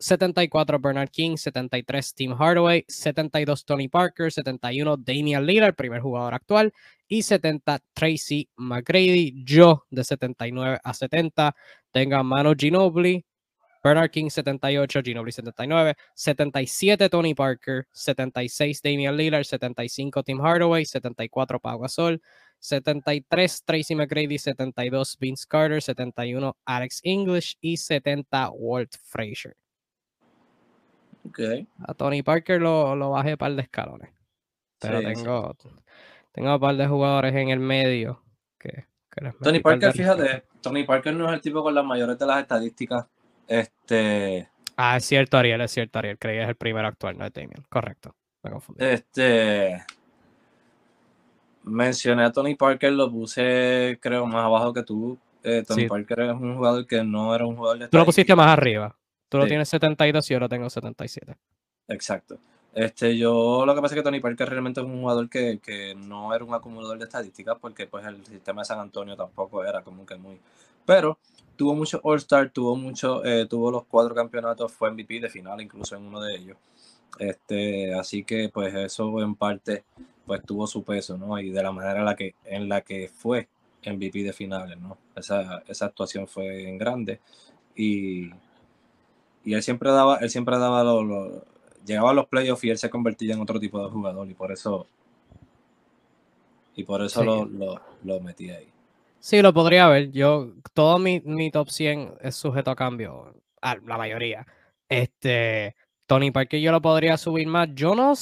74 0.00 0.78
Bernard 0.78 1.10
King, 1.10 1.36
73 1.36 2.14
Tim 2.14 2.32
Hardaway, 2.32 2.84
72 2.88 3.64
Tony 3.64 3.88
Parker, 3.88 4.30
71 4.30 5.04
Damian 5.04 5.44
Lillard, 5.44 5.76
primer 5.76 6.00
jugador 6.00 6.32
actual, 6.34 6.72
y 7.06 7.22
70 7.22 7.82
Tracy 7.92 8.48
McGrady. 8.56 9.42
Yo 9.44 9.84
de 9.90 10.02
79 10.02 10.80
a 10.82 10.94
70 10.94 11.54
tengo 11.92 12.16
a 12.16 12.22
Manu 12.22 12.54
Ginobili, 12.54 13.24
Bernard 13.82 14.10
King 14.10 14.30
78, 14.30 15.02
Ginobili 15.02 15.32
79, 15.32 15.94
77 16.14 17.08
Tony 17.10 17.34
Parker, 17.34 17.86
76 17.92 18.80
Damian 18.82 19.16
Lillard, 19.16 19.44
75 19.44 20.22
Tim 20.24 20.40
Hardaway, 20.40 20.84
74 20.84 21.58
Pau 21.60 21.78
Gasol, 21.78 22.20
73 22.60 23.64
Tracy 23.64 23.94
McGrady, 23.94 24.38
72 24.38 25.16
Vince 25.18 25.44
Carter, 25.48 25.82
71 25.82 26.56
Alex 26.64 27.00
English 27.02 27.56
y 27.60 27.76
70 27.76 28.50
Walt 28.50 28.94
Frazier. 29.02 29.56
Okay. 31.28 31.66
A 31.86 31.94
Tony 31.94 32.22
Parker 32.22 32.60
lo, 32.60 32.94
lo 32.96 33.10
bajé 33.10 33.36
par 33.36 33.52
de 33.54 33.62
escalones. 33.62 34.10
Pero 34.78 35.00
Sí, 35.00 35.06
sí. 35.08 35.14
tengo, 35.14 36.54
un 36.54 36.60
par 36.60 36.76
de 36.76 36.86
jugadores 36.86 37.34
en 37.34 37.50
el 37.50 37.60
medio 37.60 38.22
que, 38.58 38.86
Tony 39.42 39.60
Parker, 39.60 39.92
fíjate, 39.92 40.44
Tony 40.62 40.84
Parker 40.84 41.14
no 41.14 41.28
es 41.28 41.34
el 41.34 41.40
tipo 41.40 41.62
con 41.62 41.74
las 41.74 41.84
mayores 41.84 42.18
de 42.18 42.26
las 42.26 42.40
estadísticas. 42.40 43.06
Este, 43.46 44.48
Ah, 44.76 44.96
es 44.96 45.04
cierto, 45.04 45.36
Ariel, 45.36 45.60
es 45.60 45.72
cierto, 45.72 45.98
Ariel. 45.98 46.18
Creí 46.18 46.36
que 46.38 46.42
es 46.44 46.48
el 46.48 46.56
primero 46.56 46.88
actual, 46.88 47.18
no 47.18 47.26
es 47.26 47.32
Damian. 47.34 47.62
Correcto. 47.68 48.14
Me 48.42 48.50
confundí. 48.50 48.82
este, 48.82 49.84
mencioné 51.62 52.24
a 52.24 52.32
Tony 52.32 52.54
Parker, 52.54 52.92
lo 52.92 53.10
puse, 53.10 53.98
creo, 54.00 54.26
más 54.26 54.44
abajo 54.44 54.72
que 54.72 54.82
tú. 54.82 55.18
Eh, 55.42 55.64
Tony 55.66 55.82
Sí. 55.82 55.88
Parker 55.88 56.20
es 56.20 56.32
un 56.32 56.56
jugador 56.56 56.86
que 56.86 57.02
no 57.02 57.34
era 57.34 57.46
un 57.46 57.56
jugador 57.56 57.78
de 57.78 57.88
Tú 57.88 57.96
lo 57.98 58.04
pusiste 58.04 58.34
más 58.34 58.48
arriba. 58.48 58.94
Tú 59.28 59.38
lo 59.38 59.44
Sí. 59.44 59.48
tienes 59.50 59.68
72 59.68 60.30
y 60.30 60.34
yo 60.34 60.40
lo 60.40 60.48
tengo 60.48 60.68
77. 60.68 61.36
Exacto. 61.88 62.38
Este, 62.74 63.16
yo 63.18 63.64
lo 63.66 63.74
que 63.74 63.80
pasa 63.80 63.94
es 63.94 64.00
que 64.00 64.04
Tony 64.04 64.20
Parker 64.20 64.48
realmente 64.48 64.80
es 64.80 64.86
un 64.86 65.00
jugador 65.00 65.28
que, 65.28 65.58
que 65.58 65.94
no 65.96 66.32
era 66.34 66.44
un 66.44 66.54
acumulador 66.54 66.98
de 66.98 67.04
estadísticas 67.04 67.56
porque 67.60 67.86
pues 67.86 68.06
el 68.06 68.24
sistema 68.26 68.60
de 68.62 68.66
San 68.66 68.78
Antonio 68.78 69.16
tampoco 69.16 69.64
era 69.64 69.82
como 69.82 70.06
que 70.06 70.14
muy... 70.16 70.38
Pero 70.86 71.18
tuvo 71.56 71.74
mucho 71.74 72.00
All-Star, 72.04 72.50
tuvo 72.50 72.76
mucho, 72.76 73.24
eh, 73.24 73.46
tuvo 73.46 73.70
los 73.72 73.84
cuatro 73.86 74.14
campeonatos, 74.14 74.72
fue 74.72 74.90
MVP 74.92 75.20
de 75.20 75.28
final 75.28 75.60
incluso 75.60 75.96
en 75.96 76.02
uno 76.06 76.20
de 76.20 76.36
ellos. 76.36 76.56
Este, 77.18 77.94
así 77.94 78.24
que 78.24 78.48
pues 78.48 78.74
eso 78.74 79.20
en 79.22 79.34
parte 79.34 79.84
pues 80.26 80.44
tuvo 80.44 80.66
su 80.66 80.84
peso, 80.84 81.18
¿no? 81.18 81.38
Y 81.38 81.50
de 81.50 81.62
la 81.62 81.72
manera 81.72 81.98
en 82.00 82.04
la 82.04 82.14
que, 82.16 82.34
en 82.44 82.68
la 82.68 82.82
que 82.82 83.08
fue 83.08 83.48
MVP 83.82 84.22
de 84.22 84.32
finales, 84.32 84.78
¿no? 84.78 84.96
Esa, 85.16 85.62
esa 85.66 85.86
actuación 85.86 86.26
fue 86.28 86.68
en 86.68 86.78
grande 86.78 87.20
y, 87.76 88.30
y 89.44 89.54
él 89.54 89.62
siempre 89.62 89.90
daba, 89.90 90.16
él 90.18 90.30
siempre 90.30 90.58
daba 90.58 90.84
lo, 90.84 91.02
lo- 91.02 91.44
llegaba 91.86 92.10
a 92.10 92.14
los 92.14 92.26
playoffs 92.26 92.64
y 92.64 92.70
él 92.70 92.78
se 92.78 92.90
convertía 92.90 93.34
en 93.34 93.40
otro 93.40 93.58
tipo 93.58 93.82
de 93.82 93.90
jugador 93.90 94.28
y 94.28 94.34
por 94.34 94.52
eso 94.52 94.86
y 96.74 96.84
por 96.84 97.02
eso 97.02 97.20
Sí. 97.20 97.26
lo, 97.26 97.44
lo, 97.44 97.80
lo 98.02 98.20
metí 98.20 98.50
ahí. 98.50 98.68
Sí, 99.18 99.42
lo 99.42 99.52
podría 99.52 99.88
ver. 99.88 100.10
Yo, 100.12 100.52
todo 100.72 100.98
mi, 100.98 101.20
mi 101.20 101.50
top 101.50 101.68
100 101.70 102.14
es 102.20 102.36
sujeto 102.36 102.70
a 102.70 102.76
cambio. 102.76 103.34
a 103.62 103.76
la 103.76 103.98
mayoría. 103.98 104.46
Este, 104.88 105.76
Tony 106.10 106.32
Parker 106.32 106.58
yo 106.60 106.72
lo 106.72 106.82
podría 106.82 107.16
subir 107.16 107.46
más. 107.46 107.68
Yo 107.72 107.94
no. 107.94 108.14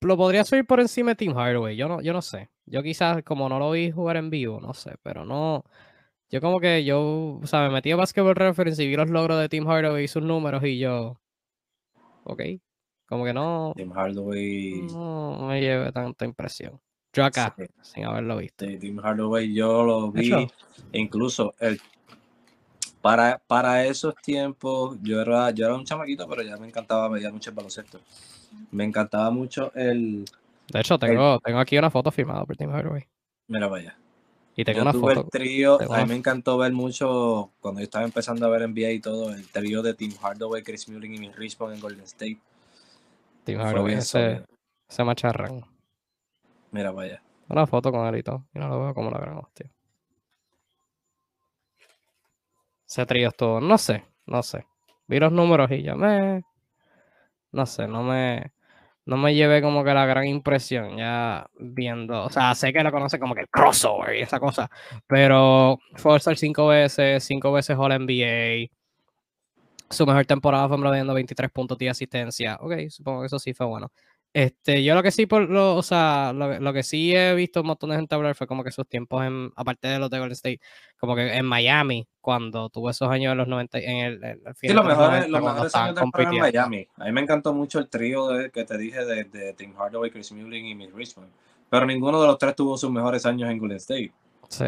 Lo 0.00 0.16
podría 0.16 0.44
subir 0.44 0.64
por 0.64 0.78
encima 0.78 1.10
de 1.10 1.16
Tim 1.16 1.34
Hardaway. 1.34 1.74
Yo 1.76 1.88
no, 1.88 2.00
yo 2.00 2.12
no 2.12 2.22
sé. 2.22 2.50
Yo 2.66 2.84
quizás, 2.84 3.24
como 3.24 3.48
no 3.48 3.58
lo 3.58 3.72
vi 3.72 3.90
jugar 3.90 4.16
en 4.16 4.30
vivo, 4.30 4.60
no 4.60 4.74
sé, 4.74 4.94
pero 5.02 5.24
no. 5.24 5.64
Yo 6.30 6.40
como 6.40 6.60
que 6.60 6.84
yo, 6.84 7.40
o 7.42 7.46
sea, 7.48 7.62
me 7.62 7.70
metí 7.70 7.90
a 7.90 7.96
Basketball 7.96 8.36
Reference 8.36 8.80
y 8.80 8.86
vi 8.86 8.94
los 8.94 9.10
logros 9.10 9.40
de 9.40 9.48
Tim 9.48 9.66
Hardaway 9.66 10.04
y 10.04 10.08
sus 10.08 10.22
números 10.22 10.62
y 10.62 10.78
yo. 10.78 11.20
Ok. 12.22 12.42
Como 13.08 13.24
que 13.24 13.32
no, 13.34 13.72
Tim 13.74 13.90
Hardaway, 13.90 14.82
no 14.92 15.46
me 15.48 15.60
lleve 15.60 15.90
tanta 15.90 16.24
impresión. 16.24 16.80
Yo 17.12 17.24
acá, 17.24 17.56
Sí. 17.58 17.64
sin 17.82 18.04
haberlo 18.04 18.36
visto. 18.36 18.64
Tim 18.78 19.00
Hardaway 19.00 19.52
yo 19.52 19.82
lo 19.82 20.12
vi, 20.12 20.46
incluso 20.92 21.56
el 21.58 21.80
para, 23.08 23.40
para 23.46 23.86
esos 23.86 24.14
tiempos 24.16 24.98
yo 25.02 25.22
era, 25.22 25.50
yo 25.50 25.64
era 25.64 25.74
un 25.74 25.82
chamaquito, 25.82 26.28
pero 26.28 26.42
ya 26.42 26.58
me 26.58 26.66
encantaba, 26.66 27.08
veía 27.08 27.32
mucho 27.32 27.48
el 27.48 27.56
baloncesto. 27.56 28.00
Me 28.70 28.84
encantaba 28.84 29.30
mucho 29.30 29.72
el, 29.74 30.26
De 30.70 30.80
hecho, 30.80 30.98
tengo, 30.98 31.40
tengo 31.40 31.58
aquí 31.58 31.78
una 31.78 31.88
foto 31.88 32.10
firmada 32.10 32.44
por 32.44 32.54
Tim 32.58 32.68
Hardaway. 32.70 33.08
mira 33.46 33.66
vaya. 33.66 33.96
Y 34.54 34.62
tengo 34.62 34.80
Yo 34.80 34.82
una 34.82 34.92
tuve 34.92 35.14
foto. 35.14 35.24
el 35.24 35.30
trío, 35.30 35.78
a 35.90 36.02
mí 36.02 36.08
me 36.10 36.16
encantó 36.16 36.58
ver 36.58 36.74
mucho, 36.74 37.50
cuando 37.60 37.80
yo 37.80 37.84
estaba 37.84 38.04
empezando 38.04 38.44
a 38.44 38.50
ver 38.50 38.68
NBA 38.68 38.90
y 38.90 39.00
todo, 39.00 39.32
el 39.32 39.48
trío 39.48 39.80
de 39.80 39.94
Tim 39.94 40.12
Hardaway, 40.20 40.62
Chris 40.62 40.86
Mullin 40.90 41.14
y 41.14 41.18
Nick 41.18 41.36
Richmond 41.38 41.76
en 41.76 41.80
Golden 41.80 42.04
State. 42.04 42.38
Tim 43.44 43.58
Hardaway, 43.58 43.94
ese, 43.94 44.42
ese 44.86 45.04
macharrán. 45.04 45.64
Mira 46.72 46.90
vaya. 46.90 47.22
Una 47.48 47.66
foto 47.66 47.90
con 47.90 48.06
él 48.06 48.16
y 48.16 48.22
todo. 48.22 48.44
Y 48.54 48.58
no 48.58 48.68
lo 48.68 48.82
veo 48.82 48.92
como 48.92 49.10
la 49.10 49.18
gran 49.18 49.38
hostia. 49.38 49.70
Ese 52.88 53.04
trío 53.04 53.28
estuvo. 53.28 53.60
No 53.60 53.76
sé, 53.76 54.04
no 54.26 54.42
sé. 54.42 54.66
Vi 55.06 55.20
los 55.20 55.30
números 55.32 55.70
y 55.70 55.82
ya 55.82 55.94
me. 55.94 56.42
No 57.52 57.66
sé, 57.66 57.86
no 57.86 58.02
me. 58.02 58.52
No 59.04 59.16
me 59.16 59.34
llevé 59.34 59.62
como 59.62 59.84
que 59.84 59.94
la 59.94 60.06
gran 60.06 60.26
impresión 60.26 60.96
ya 60.96 61.46
viendo. 61.58 62.24
O 62.24 62.30
sea, 62.30 62.54
sé 62.54 62.72
que 62.72 62.82
lo 62.82 62.92
conoce 62.92 63.18
como 63.18 63.34
que 63.34 63.42
el 63.42 63.48
crossover 63.48 64.16
y 64.16 64.20
esa 64.22 64.38
cosa. 64.38 64.70
Pero 65.06 65.78
All-Star 66.02 66.36
cinco 66.36 66.68
veces, 66.68 67.24
cinco 67.24 67.52
veces 67.52 67.76
All 67.78 67.92
NBA. 67.92 68.70
Su 69.90 70.06
mejor 70.06 70.26
temporada 70.26 70.68
fue 70.68 70.78
promediando 70.78 71.14
23 71.14 71.50
puntos 71.50 71.78
de 71.78 71.88
asistencia. 71.88 72.58
Ok, 72.60 72.74
supongo 72.90 73.20
que 73.20 73.26
eso 73.26 73.38
sí 73.38 73.54
fue 73.54 73.66
bueno. 73.66 73.90
Este, 74.38 74.84
yo 74.84 74.94
lo 74.94 75.02
que 75.02 75.10
sí, 75.10 75.26
por 75.26 75.50
lo, 75.50 75.74
o 75.74 75.82
sea, 75.82 76.32
lo, 76.32 76.60
lo 76.60 76.72
que 76.72 76.84
sí 76.84 77.12
he 77.12 77.34
visto 77.34 77.62
un 77.62 77.66
montón 77.66 77.90
de 77.90 77.96
gente 77.96 78.14
hablar 78.14 78.36
fue 78.36 78.46
como 78.46 78.62
que 78.62 78.70
sus 78.70 78.86
tiempos, 78.88 79.24
en, 79.24 79.50
aparte 79.56 79.88
de 79.88 79.98
los 79.98 80.10
de 80.10 80.20
Golden 80.20 80.34
State, 80.34 80.60
como 80.96 81.16
que 81.16 81.36
en 81.36 81.44
Miami, 81.44 82.06
cuando 82.20 82.70
tuvo 82.70 82.88
esos 82.88 83.10
años 83.10 83.32
en 83.32 83.38
los 83.38 83.48
90, 83.48 83.80
en 83.80 83.96
el, 83.96 84.20
Sí, 84.54 84.68
los 84.68 84.68
de 84.68 84.74
los 84.74 84.86
mejores, 84.86 85.28
90, 85.28 85.28
los 85.28 85.40
cuando 85.40 85.64
mejores 85.64 85.66
estaban 85.74 86.34
en. 86.34 86.40
Miami. 86.40 86.88
A 86.98 87.04
mí 87.06 87.12
me 87.12 87.20
encantó 87.20 87.52
mucho 87.52 87.80
el 87.80 87.88
trío 87.88 88.28
de- 88.28 88.50
que 88.52 88.64
te 88.64 88.78
dije 88.78 89.04
de, 89.04 89.24
de 89.24 89.54
Tim 89.54 89.74
Hardaway, 89.76 90.12
Chris 90.12 90.30
Mullin 90.30 90.66
y 90.66 90.74
Nick 90.76 90.94
Richmond. 90.94 91.32
Pero 91.68 91.84
ninguno 91.84 92.20
de 92.20 92.28
los 92.28 92.38
tres 92.38 92.54
tuvo 92.54 92.78
sus 92.78 92.92
mejores 92.92 93.26
años 93.26 93.50
en 93.50 93.58
Golden 93.58 93.78
State. 93.78 94.12
Sí. 94.48 94.66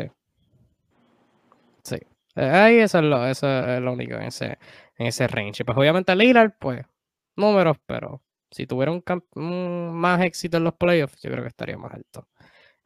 Sí. 1.84 1.96
Eh, 2.34 2.50
ahí 2.50 2.78
eso 2.78 2.98
es 2.98 3.04
lo, 3.04 3.24
eso 3.24 3.46
es 3.48 3.80
lo 3.80 3.92
único 3.92 4.14
en 4.14 4.22
ese, 4.24 4.58
en 4.96 5.06
ese 5.06 5.28
range. 5.28 5.64
Pues 5.64 5.78
obviamente 5.78 6.16
Lillard, 6.16 6.54
pues, 6.58 6.84
números, 7.36 7.76
pero 7.86 8.20
si 8.50 8.66
tuviera 8.66 8.92
un 8.92 9.94
más 9.94 10.20
éxito 10.22 10.56
en 10.56 10.64
los 10.64 10.74
playoffs, 10.74 11.20
yo 11.22 11.30
creo 11.30 11.42
que 11.42 11.48
estaría 11.48 11.76
más 11.78 11.92
alto. 11.94 12.26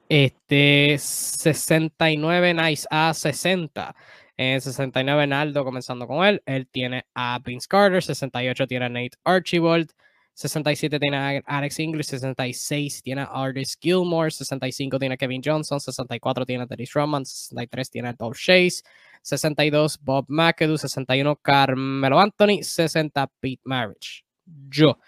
Este 0.09 0.97
69 0.99 2.55
Nice 2.55 2.87
a 2.91 3.15
60. 3.15 3.95
En 4.37 4.61
69 4.61 5.27
Naldo 5.27 5.65
comenzando 5.65 6.07
con 6.07 6.25
él. 6.27 6.43
Él 6.47 6.69
tiene 6.69 7.07
a 7.15 7.39
Vince 7.45 7.67
Carter. 7.69 8.03
68 8.03 8.67
tiene 8.67 8.85
a 8.85 8.89
Nate 8.89 9.17
Archibald. 9.25 9.93
67 10.35 10.99
tiene 10.99 11.17
a 11.17 11.43
Alex 11.47 11.79
English. 11.79 12.07
66 12.07 13.03
tiene 13.03 13.23
a 13.23 13.25
Artis 13.27 13.79
Gilmore. 13.81 14.31
65 14.31 14.99
tiene 14.99 15.15
a 15.15 15.17
Kevin 15.17 15.41
Johnson. 15.43 15.81
64 15.81 16.45
tiene 16.45 16.65
a 16.65 16.67
Dennis 16.67 16.93
Rodman. 16.93 17.25
63 17.25 17.91
tiene 17.91 18.09
a 18.09 18.13
Dolph 18.13 18.39
Chase. 18.39 18.83
62 19.23 19.99
Bob 20.03 20.27
McAdoo. 20.29 20.77
61 20.77 21.37
Carmelo 21.37 22.21
Anthony. 22.21 22.63
60 22.63 23.27
Pete 23.41 23.63
Marriage. 23.65 24.25
Yo 24.69 24.99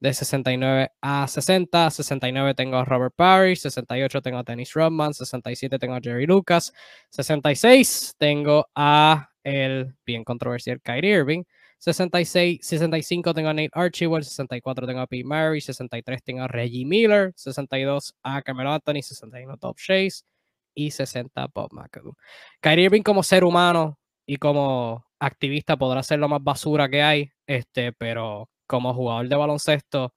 de 0.00 0.14
69 0.14 0.90
a 1.00 1.28
60. 1.28 1.90
69 1.90 2.54
tengo 2.54 2.78
a 2.78 2.84
Robert 2.84 3.14
Parry, 3.14 3.54
68 3.54 4.22
tengo 4.22 4.38
a 4.38 4.42
Dennis 4.42 4.72
Rodman, 4.74 5.14
67 5.14 5.78
tengo 5.78 5.94
a 5.94 6.00
Jerry 6.00 6.26
Lucas, 6.26 6.72
66 7.10 8.14
tengo 8.18 8.68
a 8.74 9.30
el 9.44 9.94
bien 10.04 10.24
controversial 10.24 10.80
Kyrie 10.82 11.12
Irving, 11.12 11.44
66, 11.78 12.60
65 12.62 13.32
tengo 13.32 13.48
a 13.48 13.54
Nate 13.54 13.70
Archibald, 13.72 14.24
64 14.24 14.86
tengo 14.86 15.00
a 15.00 15.06
Pete 15.06 15.24
Murray, 15.24 15.60
63 15.60 16.22
tengo 16.22 16.42
a 16.42 16.48
Reggie 16.48 16.84
Miller, 16.84 17.32
62 17.36 18.14
a 18.22 18.42
Carmelo 18.42 18.72
Anthony, 18.72 19.02
61 19.02 19.56
Top 19.58 19.76
Chase 19.78 20.22
y 20.74 20.90
60 20.90 21.46
Bob 21.54 21.72
McAdoo. 21.72 22.16
Kyrie 22.60 22.84
Irving 22.84 23.02
como 23.02 23.22
ser 23.22 23.44
humano 23.44 23.98
y 24.26 24.36
como 24.36 25.06
activista 25.18 25.76
podrá 25.76 26.02
ser 26.02 26.18
lo 26.18 26.28
más 26.28 26.42
basura 26.42 26.88
que 26.88 27.02
hay, 27.02 27.30
este, 27.46 27.92
pero 27.92 28.50
como 28.70 28.94
jugador 28.94 29.28
de 29.28 29.34
baloncesto, 29.34 30.14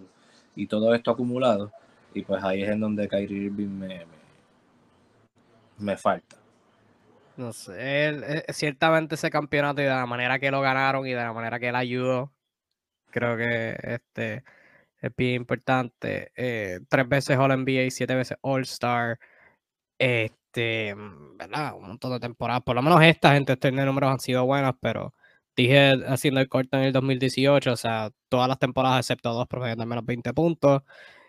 y 0.55 0.67
todo 0.67 0.93
esto 0.93 1.11
acumulado. 1.11 1.71
Y 2.13 2.23
pues 2.23 2.43
ahí 2.43 2.63
es 2.63 2.69
en 2.69 2.79
donde 2.79 3.07
Kyrie 3.07 3.45
Irving 3.45 3.67
me, 3.67 4.05
me, 5.77 5.97
falta. 5.97 6.37
No 7.37 7.53
sé, 7.53 8.43
ciertamente 8.49 9.15
ese 9.15 9.29
campeonato 9.29 9.81
y 9.81 9.85
de 9.85 9.91
la 9.91 10.05
manera 10.05 10.39
que 10.39 10.51
lo 10.51 10.61
ganaron 10.61 11.07
y 11.07 11.11
de 11.11 11.15
la 11.23 11.33
manera 11.33 11.59
que 11.59 11.69
él 11.69 11.75
ayudó, 11.75 12.31
creo 13.11 13.37
que 13.37 13.77
este 13.81 14.43
es 15.01 15.15
bien 15.15 15.35
importante. 15.35 16.31
Eh, 16.35 16.79
tres 16.89 17.07
veces 17.07 17.37
All 17.37 17.51
NBA, 17.63 17.89
siete 17.91 18.15
veces 18.15 18.37
All 18.41 18.63
Star. 18.63 19.19
Eh, 19.99 20.31
este, 20.59 20.95
mm, 20.95 21.37
¿verdad? 21.37 21.75
Un 21.75 21.87
montón 21.87 22.11
de 22.11 22.19
temporadas, 22.19 22.63
por 22.63 22.75
lo 22.75 22.81
menos 22.81 23.01
esta 23.03 23.33
gente, 23.33 23.53
este 23.53 23.71
de 23.71 23.85
números 23.85 24.11
han 24.11 24.19
sido 24.19 24.45
buenas, 24.45 24.73
pero 24.81 25.13
dije 25.55 25.93
haciendo 26.07 26.41
el 26.41 26.49
corte 26.49 26.77
en 26.77 26.83
el 26.83 26.93
2018, 26.93 27.73
o 27.73 27.75
sea, 27.75 28.11
todas 28.29 28.47
las 28.47 28.59
temporadas 28.59 28.99
excepto 28.99 29.33
dos 29.33 29.47
promediando 29.47 29.85
menos 29.85 30.05
20 30.05 30.33
puntos. 30.33 30.83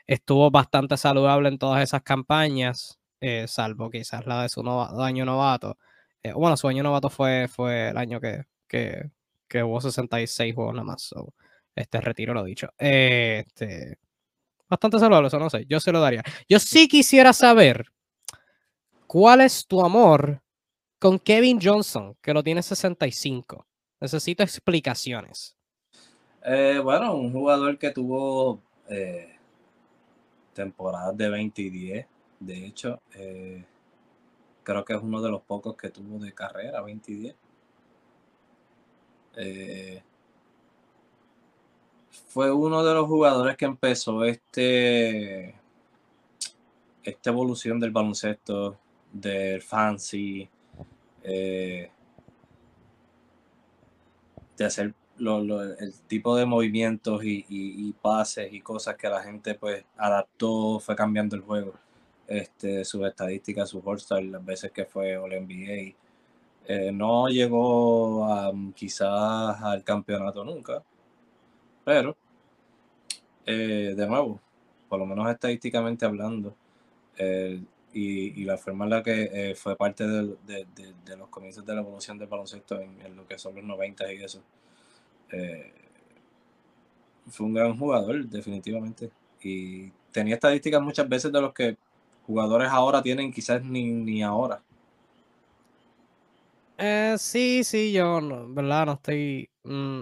Estuvo 0.07 0.51
bastante 0.51 0.97
saludable 0.97 1.49
en 1.49 1.59
todas 1.59 1.83
esas 1.83 2.03
campañas, 2.03 2.99
eh, 3.21 3.47
salvo 3.49 3.91
quizás 3.91 4.27
la 4.27 4.43
de 4.43 4.49
su 4.49 4.63
año 5.03 5.25
novato. 5.25 5.79
Eh, 6.23 6.33
bueno, 6.33 6.57
su 6.57 6.69
año 6.69 6.83
novato 6.83 7.11
fue, 7.11 7.49
fue 7.49 7.91
el 7.91 7.97
año 7.99 8.21
que, 8.21 8.45
que, 8.69 9.11
que 9.49 9.63
hubo 9.63 9.81
66 9.81 10.55
juegos 10.55 10.75
nada 10.75 10.85
más. 10.85 11.15
este 11.77 12.01
retiro 12.01 12.35
lo 12.35 12.45
dicho. 12.45 12.71
este, 12.79 13.99
bastante 14.69 14.99
saludable, 14.99 15.29
eso 15.29 15.39
no 15.39 15.51
sé. 15.51 15.67
Yo 15.69 15.81
se 15.81 15.93
lo 15.93 16.01
daría. 16.01 16.23
Yo 16.49 16.59
sí 16.61 16.89
quisiera 16.89 17.33
saber 17.33 17.87
¿Cuál 19.13 19.41
es 19.41 19.67
tu 19.67 19.85
amor 19.85 20.41
con 21.01 21.19
Kevin 21.19 21.59
Johnson, 21.61 22.17
que 22.23 22.33
lo 22.33 22.45
tiene 22.45 22.63
65? 22.63 23.67
Necesito 24.01 24.45
explicaciones. 24.45 25.57
Eh, 26.45 26.81
bueno, 26.81 27.17
un 27.17 27.33
jugador 27.33 27.77
que 27.77 27.91
tuvo 27.91 28.63
eh, 28.89 29.37
temporadas 30.55 31.17
de 31.17 31.29
20 31.29 31.61
y 31.61 31.71
10. 31.71 32.07
De 32.39 32.67
hecho, 32.67 33.03
eh, 33.17 33.65
creo 34.63 34.85
que 34.85 34.93
es 34.93 35.03
uno 35.03 35.21
de 35.21 35.31
los 35.31 35.43
pocos 35.43 35.77
que 35.77 35.91
tuvo 35.91 36.21
de 36.21 36.33
carrera, 36.33 36.81
20 36.81 37.11
y 37.11 37.35
10. 39.35 40.05
fue 42.29 42.53
uno 42.53 42.85
de 42.85 42.95
los 42.95 43.09
jugadores 43.09 43.57
que 43.57 43.65
empezó 43.65 44.25
este 44.25 45.57
esta 47.03 47.31
evolución 47.31 47.81
del 47.81 47.91
baloncesto 47.91 48.79
del 49.13 49.63
fancy, 49.63 50.49
eh, 51.23 51.91
de 54.57 54.65
hacer 54.65 54.95
el 55.19 55.95
tipo 56.07 56.35
de 56.37 56.47
movimientos 56.47 57.23
y, 57.25 57.95
pases 58.01 58.53
y 58.53 58.61
cosas 58.61 58.97
que 58.97 59.09
la 59.09 59.23
gente 59.23 59.55
pues 59.55 59.85
adaptó, 59.97 60.81
fue 60.81 60.97
cambiando 60.97 61.37
el 61.37 61.43
juego. 61.43 61.75
Este, 62.27 62.85
sus 62.85 63.05
estadísticas, 63.07 63.69
su 63.69 63.83
all 63.85 64.31
las 64.31 64.45
veces 64.45 64.71
que 64.71 64.85
fue 64.85 65.17
All 65.17 65.33
NBA. 65.33 65.95
Eh, 66.67 66.93
no 66.93 67.29
llegó 67.29 68.27
quizás 68.75 69.61
al 69.63 69.83
campeonato 69.83 70.45
nunca, 70.45 70.83
pero 71.85 72.17
eh, 73.45 73.95
de 73.97 74.07
nuevo, 74.07 74.41
por 74.89 75.01
lo 75.01 75.07
menos 75.07 75.29
estadísticamente 75.29 76.07
hablando, 76.07 76.55
y, 77.93 78.45
la 78.45 78.57
forma 78.57 78.85
en 78.85 78.91
la 78.91 79.03
que 79.03 79.31
eh, 79.33 79.55
fue 79.55 79.77
parte 79.77 80.07
de, 80.07 81.17
los 81.17 81.29
comienzos 81.29 81.65
de 81.65 81.75
la 81.75 81.81
evolución 81.81 82.19
del 82.19 82.29
baloncesto 82.29 82.81
en, 82.81 83.17
lo 83.17 83.27
que 83.27 83.39
son 83.39 83.55
los 83.55 83.65
90 83.65 84.13
y 84.13 84.23
eso. 84.23 84.43
Eh, 85.33 85.73
fue 87.29 87.47
un 87.47 87.55
gran 87.55 87.77
jugador, 87.79 88.25
definitivamente. 88.27 89.11
Y 89.43 89.91
tenía 90.13 90.35
estadísticas 90.35 90.83
muchas 90.83 91.09
veces 91.09 91.33
de 91.33 91.41
los 91.41 91.53
que 91.53 91.77
jugadores 92.27 92.69
ahora 92.71 93.03
tienen, 93.03 93.33
quizás 93.33 93.63
ni, 93.65 93.85
ni 93.85 94.23
ahora. 94.23 94.63
Eh, 96.79 97.17
sí, 97.19 97.65
sí, 97.65 97.93
yo, 97.93 98.21
¿verdad? 98.49 98.87
No 98.87 98.93
estoy 98.95 99.51
mm, 99.65 100.01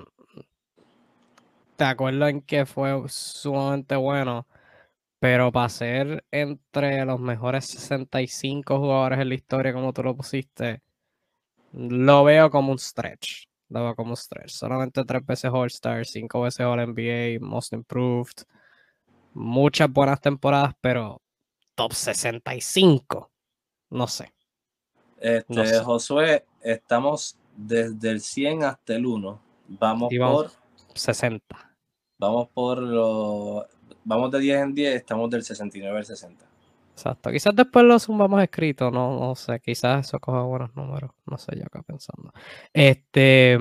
de 1.78 1.84
acuerdo 1.84 2.28
en 2.28 2.42
que 2.42 2.66
fue 2.66 3.02
sumamente 3.08 3.96
bueno 3.96 4.46
pero 5.18 5.50
para 5.50 5.68
ser 5.68 6.24
entre 6.30 7.04
los 7.04 7.18
mejores 7.18 7.66
65 7.66 8.78
jugadores 8.78 9.18
en 9.18 9.28
la 9.28 9.34
historia, 9.34 9.72
como 9.72 9.92
tú 9.92 10.02
lo 10.02 10.16
pusiste, 10.16 10.82
lo 11.72 12.24
veo 12.24 12.50
como 12.50 12.72
un 12.72 12.78
stretch. 12.78 13.48
Lo 13.68 13.84
veo 13.84 13.94
como 13.96 14.10
un 14.10 14.16
stretch. 14.16 14.50
Solamente 14.50 15.04
tres 15.04 15.24
veces 15.26 15.50
All-Star, 15.52 16.06
cinco 16.06 16.42
veces 16.42 16.60
All-NBA, 16.60 17.38
Most 17.40 17.72
Improved. 17.72 18.44
Muchas 19.34 19.90
buenas 19.92 20.20
temporadas, 20.20 20.74
pero 20.80 21.20
top 21.74 21.92
65. 21.92 23.30
No 23.90 24.06
sé. 24.06 24.32
Este, 25.18 25.80
Josué, 25.80 26.46
estamos 26.62 27.36
desde 27.56 28.10
el 28.10 28.20
100 28.20 28.64
hasta 28.64 28.94
el 28.94 29.06
1. 29.06 29.40
Vamos, 29.68 30.10
vamos 30.18 30.58
por 30.86 30.98
60. 30.98 31.76
Vamos 32.18 32.48
por 32.48 32.78
los 32.78 33.66
vamos 34.08 34.30
de 34.30 34.40
10 34.40 34.62
en 34.62 34.74
10, 34.74 34.94
estamos 34.96 35.30
del 35.30 35.42
69 35.42 35.98
al 35.98 36.04
60. 36.04 36.44
Exacto. 36.92 37.30
Quizás 37.30 37.54
después 37.54 37.84
lo 37.84 37.98
sumamos 37.98 38.42
escrito, 38.42 38.90
no, 38.90 39.20
no 39.20 39.34
sé, 39.36 39.60
quizás 39.60 40.06
eso 40.06 40.18
coja 40.18 40.42
buenos 40.42 40.74
números, 40.74 41.12
no 41.26 41.38
sé 41.38 41.56
yo 41.56 41.64
acá 41.66 41.82
pensando. 41.82 42.32
Este, 42.72 43.58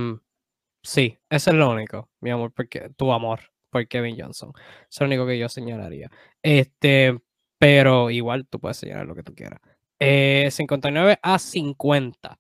sí, 0.82 1.18
eso 1.30 1.52
es 1.52 1.56
lo 1.56 1.70
único, 1.70 2.10
mi 2.22 2.32
amor, 2.32 2.52
porque 2.54 2.90
tu 2.96 3.12
amor 3.12 3.42
por 3.70 3.88
Kevin 3.88 4.16
Johnson. 4.18 4.54
Es 4.90 5.00
lo 5.00 5.06
único 5.06 5.28
que 5.28 5.38
yo 5.38 5.50
señalaría. 5.50 6.10
Este, 6.42 7.20
pero 7.60 8.10
igual 8.10 8.48
tú 8.48 8.60
puedes 8.60 8.78
señalar 8.78 9.06
lo 9.06 9.16
que 9.16 9.24
tú 9.24 9.36
quieras. 9.36 9.60
59 10.00 11.14
eh, 11.14 11.20
a 11.22 11.38
50. 11.38 12.40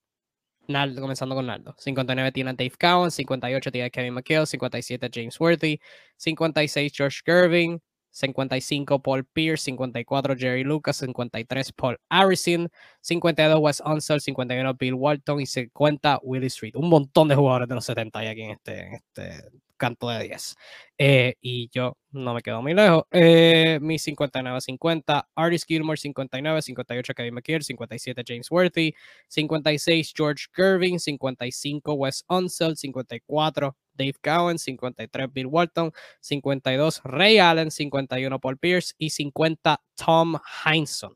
Naldo, 0.69 1.01
comenzando 1.01 1.35
con 1.35 1.45
Naldo. 1.45 1.75
59 1.77 2.31
tiene 2.31 2.53
Dave 2.53 2.73
Cowan, 2.79 3.11
58 3.11 3.71
tiene 3.71 3.91
Kevin 3.91 4.13
McHale, 4.13 4.45
57 4.45 5.09
James 5.13 5.39
Worthy, 5.39 5.79
56 6.17 6.93
George 6.95 7.19
Gerving, 7.25 7.79
55 8.17 8.99
Paul 8.99 9.25
Pierce, 9.25 9.63
54 9.65 10.35
Jerry 10.35 10.63
Lucas, 10.63 10.97
53 10.97 11.71
Paul 11.73 11.99
Harrison, 12.09 12.69
52 13.01 13.59
Wes 13.59 13.81
Unseld, 13.85 14.21
51 14.21 14.73
Bill 14.73 14.95
Walton 14.95 15.39
y 15.39 15.45
50 15.45 16.19
Willie 16.23 16.47
Street. 16.47 16.75
Un 16.75 16.89
montón 16.89 17.27
de 17.27 17.35
jugadores 17.35 17.69
de 17.69 17.75
los 17.75 17.85
70 17.85 18.19
hay 18.19 18.27
aquí 18.27 18.41
en 18.41 18.51
este, 18.51 18.87
en 18.87 18.93
este 18.95 19.49
canto 19.77 20.09
de 20.09 20.23
10. 20.23 20.55
Eh, 20.97 21.35
y 21.41 21.69
yo 21.71 21.95
no 22.11 22.33
me 22.33 22.41
quedo 22.41 22.61
muy 22.63 22.73
lejos. 22.73 23.03
Eh, 23.11 23.77
mi 23.81 23.99
59-50, 23.99 25.27
Artis 25.35 25.63
Gilmore 25.63 25.97
59, 25.97 26.61
58 26.63 27.13
Kevin 27.13 27.33
McKeer, 27.35 27.63
57 27.63 28.23
James 28.25 28.49
Worthy, 28.49 28.95
56 29.27 30.13
George 30.15 30.47
Gerving, 30.51 30.99
55 30.99 31.93
Wes 31.93 32.25
Unseld, 32.27 32.77
54 32.77 33.75
Dave 33.97 34.15
Cowan, 34.21 34.59
53 34.59 35.33
Bill 35.33 35.47
Walton, 35.47 35.91
52 36.21 37.01
Ray 37.03 37.39
Allen, 37.39 37.71
51 37.71 38.39
Paul 38.39 38.57
Pierce 38.57 38.93
y 38.97 39.09
50 39.09 39.81
Tom 39.95 40.35
Heinsohn. 40.65 41.15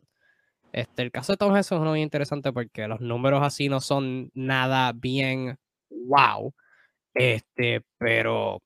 Este, 0.73 1.01
el 1.01 1.11
caso 1.11 1.33
de 1.33 1.37
Tom 1.37 1.55
Heinsohn 1.55 1.83
es 1.83 1.89
muy 1.89 2.01
interesante 2.01 2.51
porque 2.51 2.87
los 2.87 3.01
números 3.01 3.41
así 3.43 3.69
no 3.69 3.81
son 3.81 4.31
nada 4.33 4.93
bien 4.93 5.57
wow. 5.89 6.53
Este, 7.13 7.83
pero 7.97 8.61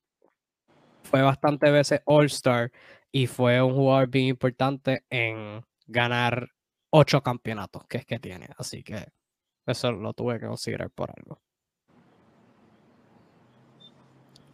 fue 1.04 1.22
bastante 1.22 1.72
veces 1.72 2.02
All-Star 2.06 2.72
y 3.12 3.28
fue 3.28 3.62
un 3.62 3.74
jugador 3.74 4.10
bien 4.10 4.28
importante 4.28 5.04
en 5.10 5.64
ganar 5.88 6.50
ocho 6.90 7.22
campeonatos 7.22 7.86
que 7.88 8.00
es 8.00 8.06
que 8.06 8.20
tiene. 8.20 8.50
Así 8.58 8.84
que 8.84 9.08
eso 9.66 9.92
lo 9.92 10.14
tuve 10.14 10.40
que 10.40 10.48
considerar 10.48 10.92
por 10.92 11.12
algo. 11.16 11.42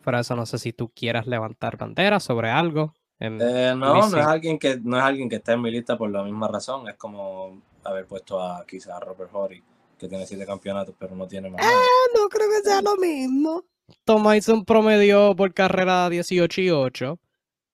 Por 0.03 0.15
eso 0.15 0.35
no 0.35 0.45
sé 0.45 0.57
si 0.57 0.73
tú 0.73 0.89
quieras 0.89 1.27
levantar 1.27 1.77
bandera 1.77 2.19
sobre 2.19 2.49
algo. 2.49 2.93
Eh, 3.19 3.73
no, 3.77 3.93
no 3.93 4.05
es 4.05 4.13
alguien 4.13 4.57
que 4.57 4.79
no 4.81 4.97
es 4.97 5.03
alguien 5.03 5.29
que 5.29 5.35
esté 5.35 5.51
en 5.51 5.61
mi 5.61 5.69
lista 5.69 5.97
por 5.97 6.09
la 6.09 6.23
misma 6.23 6.47
razón. 6.47 6.87
Es 6.87 6.95
como 6.95 7.61
haber 7.83 8.07
puesto 8.07 8.41
a 8.41 8.65
quizás 8.65 8.93
a 8.95 8.99
Robert 8.99 9.29
Horry, 9.31 9.63
que 9.97 10.07
tiene 10.07 10.25
siete 10.25 10.45
campeonatos, 10.45 10.95
pero 10.97 11.15
no 11.15 11.27
tiene 11.27 11.49
más. 11.49 11.61
Ah, 11.63 12.07
no 12.15 12.27
creo 12.29 12.49
que 12.49 12.67
sea 12.67 12.81
lo 12.81 12.95
mismo. 12.97 13.63
Tom 14.05 14.23
Mason 14.23 14.65
promedió 14.65 15.35
por 15.35 15.53
carrera 15.53 16.09
18 16.09 16.61
y 16.61 16.69
8. 16.71 17.19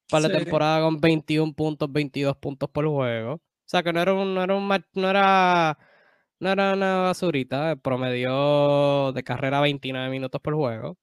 Para 0.10 0.30
la 0.30 0.40
temporada 0.40 0.82
con 0.82 1.00
21 1.00 1.54
puntos, 1.54 1.92
22 1.92 2.38
puntos 2.38 2.70
por 2.70 2.88
juego. 2.88 3.34
O 3.34 3.70
sea 3.70 3.84
que 3.84 3.92
no 3.92 4.02
era 4.02 4.13
un, 4.13 4.34
no 4.34 4.42
era 4.42 4.56
un 4.56 4.68
no 4.68 5.10
era 5.10 5.78
no 6.40 6.52
era 6.52 6.74
una 6.74 6.98
basurita, 7.02 7.76
promedió 7.78 9.12
de 9.12 9.24
carrera 9.24 9.60
29 9.62 10.10
minutos 10.10 10.40
por 10.42 10.56
juego. 10.56 10.98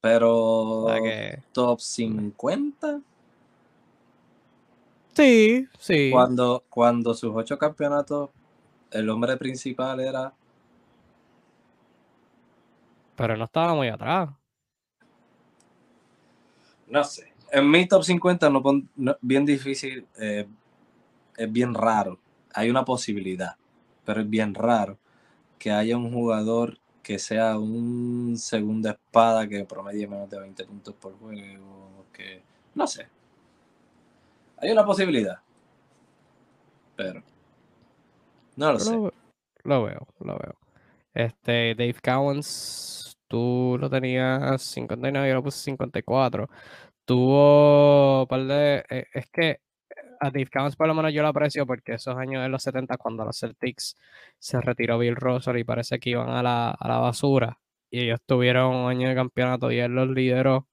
Pero 0.00 0.86
top 1.52 1.80
50. 1.80 3.00
Sí, 5.14 5.66
sí. 5.78 6.10
Cuando, 6.12 6.64
cuando 6.68 7.12
sus 7.14 7.32
ocho 7.34 7.58
campeonatos, 7.58 8.30
el 8.90 9.08
hombre 9.10 9.36
principal 9.36 10.00
era. 10.00 10.32
Pero 13.16 13.36
no 13.36 13.44
estaba 13.44 13.74
muy 13.74 13.88
atrás. 13.88 14.30
No 16.86 17.04
sé. 17.04 17.32
En 17.50 17.70
mi 17.70 17.86
top 17.88 18.04
50 18.04 18.50
no, 18.50 18.62
bien 19.20 19.44
difícil, 19.44 20.06
eh, 20.18 20.46
es 21.36 21.52
bien 21.52 21.74
raro. 21.74 22.18
Hay 22.54 22.70
una 22.70 22.84
posibilidad, 22.84 23.56
pero 24.04 24.20
es 24.20 24.28
bien 24.28 24.54
raro 24.54 24.98
que 25.58 25.70
haya 25.70 25.96
un 25.96 26.12
jugador 26.12 26.78
que 27.02 27.18
sea 27.18 27.58
un 27.58 28.36
segunda 28.36 28.92
espada 28.92 29.48
que 29.48 29.64
promedie 29.64 30.06
menos 30.06 30.28
de 30.28 30.40
20 30.40 30.64
puntos 30.64 30.94
por 30.94 31.18
juego, 31.18 32.06
que 32.12 32.42
no 32.74 32.86
sé. 32.86 33.08
Hay 34.58 34.70
una 34.70 34.84
posibilidad. 34.84 35.38
Pero 36.96 37.22
no 38.56 38.72
lo, 38.72 38.78
sé. 38.80 38.92
Lo 39.64 39.82
veo, 39.84 40.06
lo 40.20 40.38
veo. 40.38 40.58
Este, 41.14 41.74
Dave 41.74 41.96
Cowens, 42.02 43.16
tú 43.28 43.76
lo 43.80 43.88
tenías 43.88 44.60
59, 44.60 45.28
yo 45.28 45.34
lo 45.34 45.42
puse 45.42 45.58
54. 45.60 46.48
Tuvo 47.04 48.26
par 48.28 48.44
de. 48.44 48.84
Eh, 48.90 49.06
es 49.14 49.26
que 49.30 49.60
a 50.20 50.26
Dave 50.26 50.48
Cowens 50.52 50.76
por 50.76 50.86
lo 50.88 50.94
menos 50.94 51.12
yo 51.12 51.22
lo 51.22 51.28
aprecio 51.28 51.66
porque 51.66 51.94
esos 51.94 52.16
años 52.16 52.42
de 52.42 52.48
los 52.48 52.62
70 52.62 52.96
cuando 52.96 53.24
los 53.24 53.38
Celtics 53.38 53.96
se 54.38 54.60
retiró 54.60 54.98
Bill 54.98 55.16
Russell 55.16 55.58
y 55.58 55.64
parece 55.64 55.98
que 55.98 56.10
iban 56.10 56.30
a 56.30 56.42
la, 56.42 56.70
a 56.70 56.88
la 56.88 56.98
basura 56.98 57.58
y 57.90 58.00
ellos 58.00 58.20
tuvieron 58.26 58.74
un 58.74 58.90
año 58.90 59.08
de 59.08 59.14
campeonato 59.14 59.70
y 59.72 59.78
él 59.78 59.92
los 59.92 60.08
lideró 60.08 60.68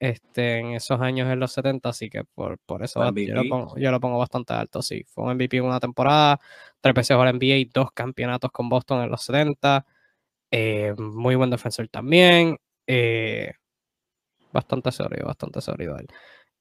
este, 0.00 0.58
en 0.58 0.74
esos 0.74 1.00
años 1.00 1.28
en 1.28 1.40
los 1.40 1.52
70, 1.52 1.88
así 1.88 2.08
que 2.08 2.22
por, 2.24 2.58
por 2.60 2.84
eso 2.84 3.00
yo 3.14 3.34
lo, 3.34 3.48
pongo, 3.48 3.76
yo 3.76 3.90
lo, 3.90 4.00
pongo, 4.00 4.18
bastante 4.18 4.52
alto, 4.54 4.80
sí. 4.80 5.04
Fue 5.04 5.24
un 5.24 5.34
MVP 5.34 5.56
en 5.56 5.64
una 5.64 5.80
temporada, 5.80 6.38
tres 6.80 6.94
veces 6.94 7.16
All 7.16 7.32
NBA 7.34 7.56
y 7.56 7.64
dos 7.66 7.90
campeonatos 7.92 8.50
con 8.52 8.68
Boston 8.68 9.02
en 9.02 9.10
los 9.10 9.22
70. 9.22 9.84
Eh, 10.50 10.94
muy 10.98 11.34
buen 11.34 11.50
defensor 11.50 11.88
también. 11.88 12.58
Eh, 12.86 13.52
bastante 14.52 14.92
sólido, 14.92 15.26
bastante 15.26 15.60
sólido 15.60 15.96
él. 15.98 16.06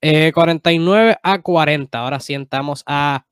49 0.02 1.12
eh, 1.12 1.16
a 1.24 1.42
40. 1.42 2.00
Ahora 2.00 2.20
sí 2.20 2.34
entramos 2.34 2.84
a 2.86 3.26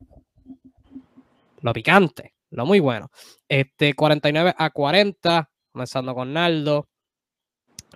lo 1.62 1.74
picante, 1.74 2.34
lo 2.52 2.66
muy 2.66 2.80
bueno. 2.80 3.10
Este 3.48 3.94
49 3.94 4.56
a 4.58 4.70
40, 4.70 5.50
comenzando 5.72 6.14
con 6.14 6.34
Naldo. 6.34 6.88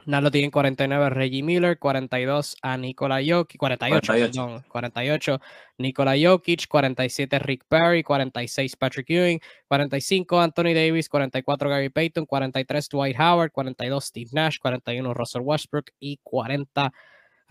Naldo 0.05 0.32
tiene 0.32 0.49
49 0.49 1.10
Reggie 1.10 1.43
Miller, 1.43 1.77
42 1.77 2.58
a 2.62 2.77
Nikola 2.77 3.19
Jokic, 3.23 3.60
48, 3.60 4.08
48. 4.08 4.32
Perdón, 4.32 4.63
48 4.67 5.39
Nikola 5.77 6.15
Jokic, 6.17 6.67
47 6.67 7.39
Rick 7.39 7.65
Perry, 7.67 8.01
46 8.01 8.75
Patrick 8.75 9.10
Ewing, 9.10 9.39
45 9.67 10.39
Anthony 10.39 10.73
Davis, 10.73 11.10
44 11.10 11.69
Gary 11.69 11.89
Payton, 11.89 12.25
43 12.25 12.89
Dwight 12.89 13.19
Howard, 13.19 13.51
42 13.51 14.03
Steve 14.03 14.29
Nash, 14.34 14.58
41 14.58 15.13
Russell 15.13 15.41
Westbrook 15.43 15.91
y 15.99 16.19
40 16.23 16.91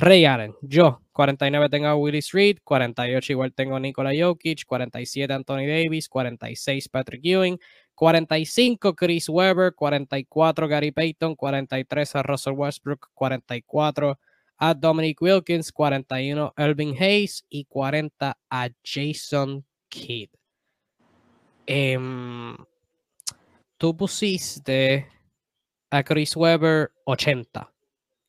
Ray 0.01 0.25
Allen, 0.27 0.55
yo 0.63 1.03
49 1.13 1.69
tengo 1.69 1.89
a 1.89 1.97
Willis 1.97 2.31
Reed, 2.33 2.59
48 2.63 3.33
igual 3.33 3.53
tengo 3.53 3.75
a 3.75 3.81
Nikola 3.81 4.13
Jokic, 4.15 4.65
47 4.65 5.35
Anthony 5.35 5.67
Davis, 5.67 6.09
46 6.09 6.89
Patrick 6.89 7.23
Ewing, 7.25 7.59
45 7.97 8.95
Chris 8.95 9.29
Webber, 9.29 9.75
44 9.75 10.69
Gary 10.69 10.93
Payton, 10.93 11.35
43 11.35 12.15
a 12.15 12.23
Russell 12.23 12.55
Westbrook, 12.55 13.09
44 13.15 14.17
a 14.59 14.75
Dominic 14.75 15.21
Wilkins, 15.21 15.73
41 15.73 16.53
Elvin 16.57 16.95
Hayes 16.97 17.45
y 17.49 17.65
40 17.65 18.39
a 18.51 18.69
Jason 18.85 19.65
Kidd. 19.89 20.31
Em, 21.67 22.57
tú 23.77 23.97
pusiste 23.97 25.09
a 25.91 26.05
Chris 26.05 26.37
Webber 26.37 26.93
80. 27.05 27.69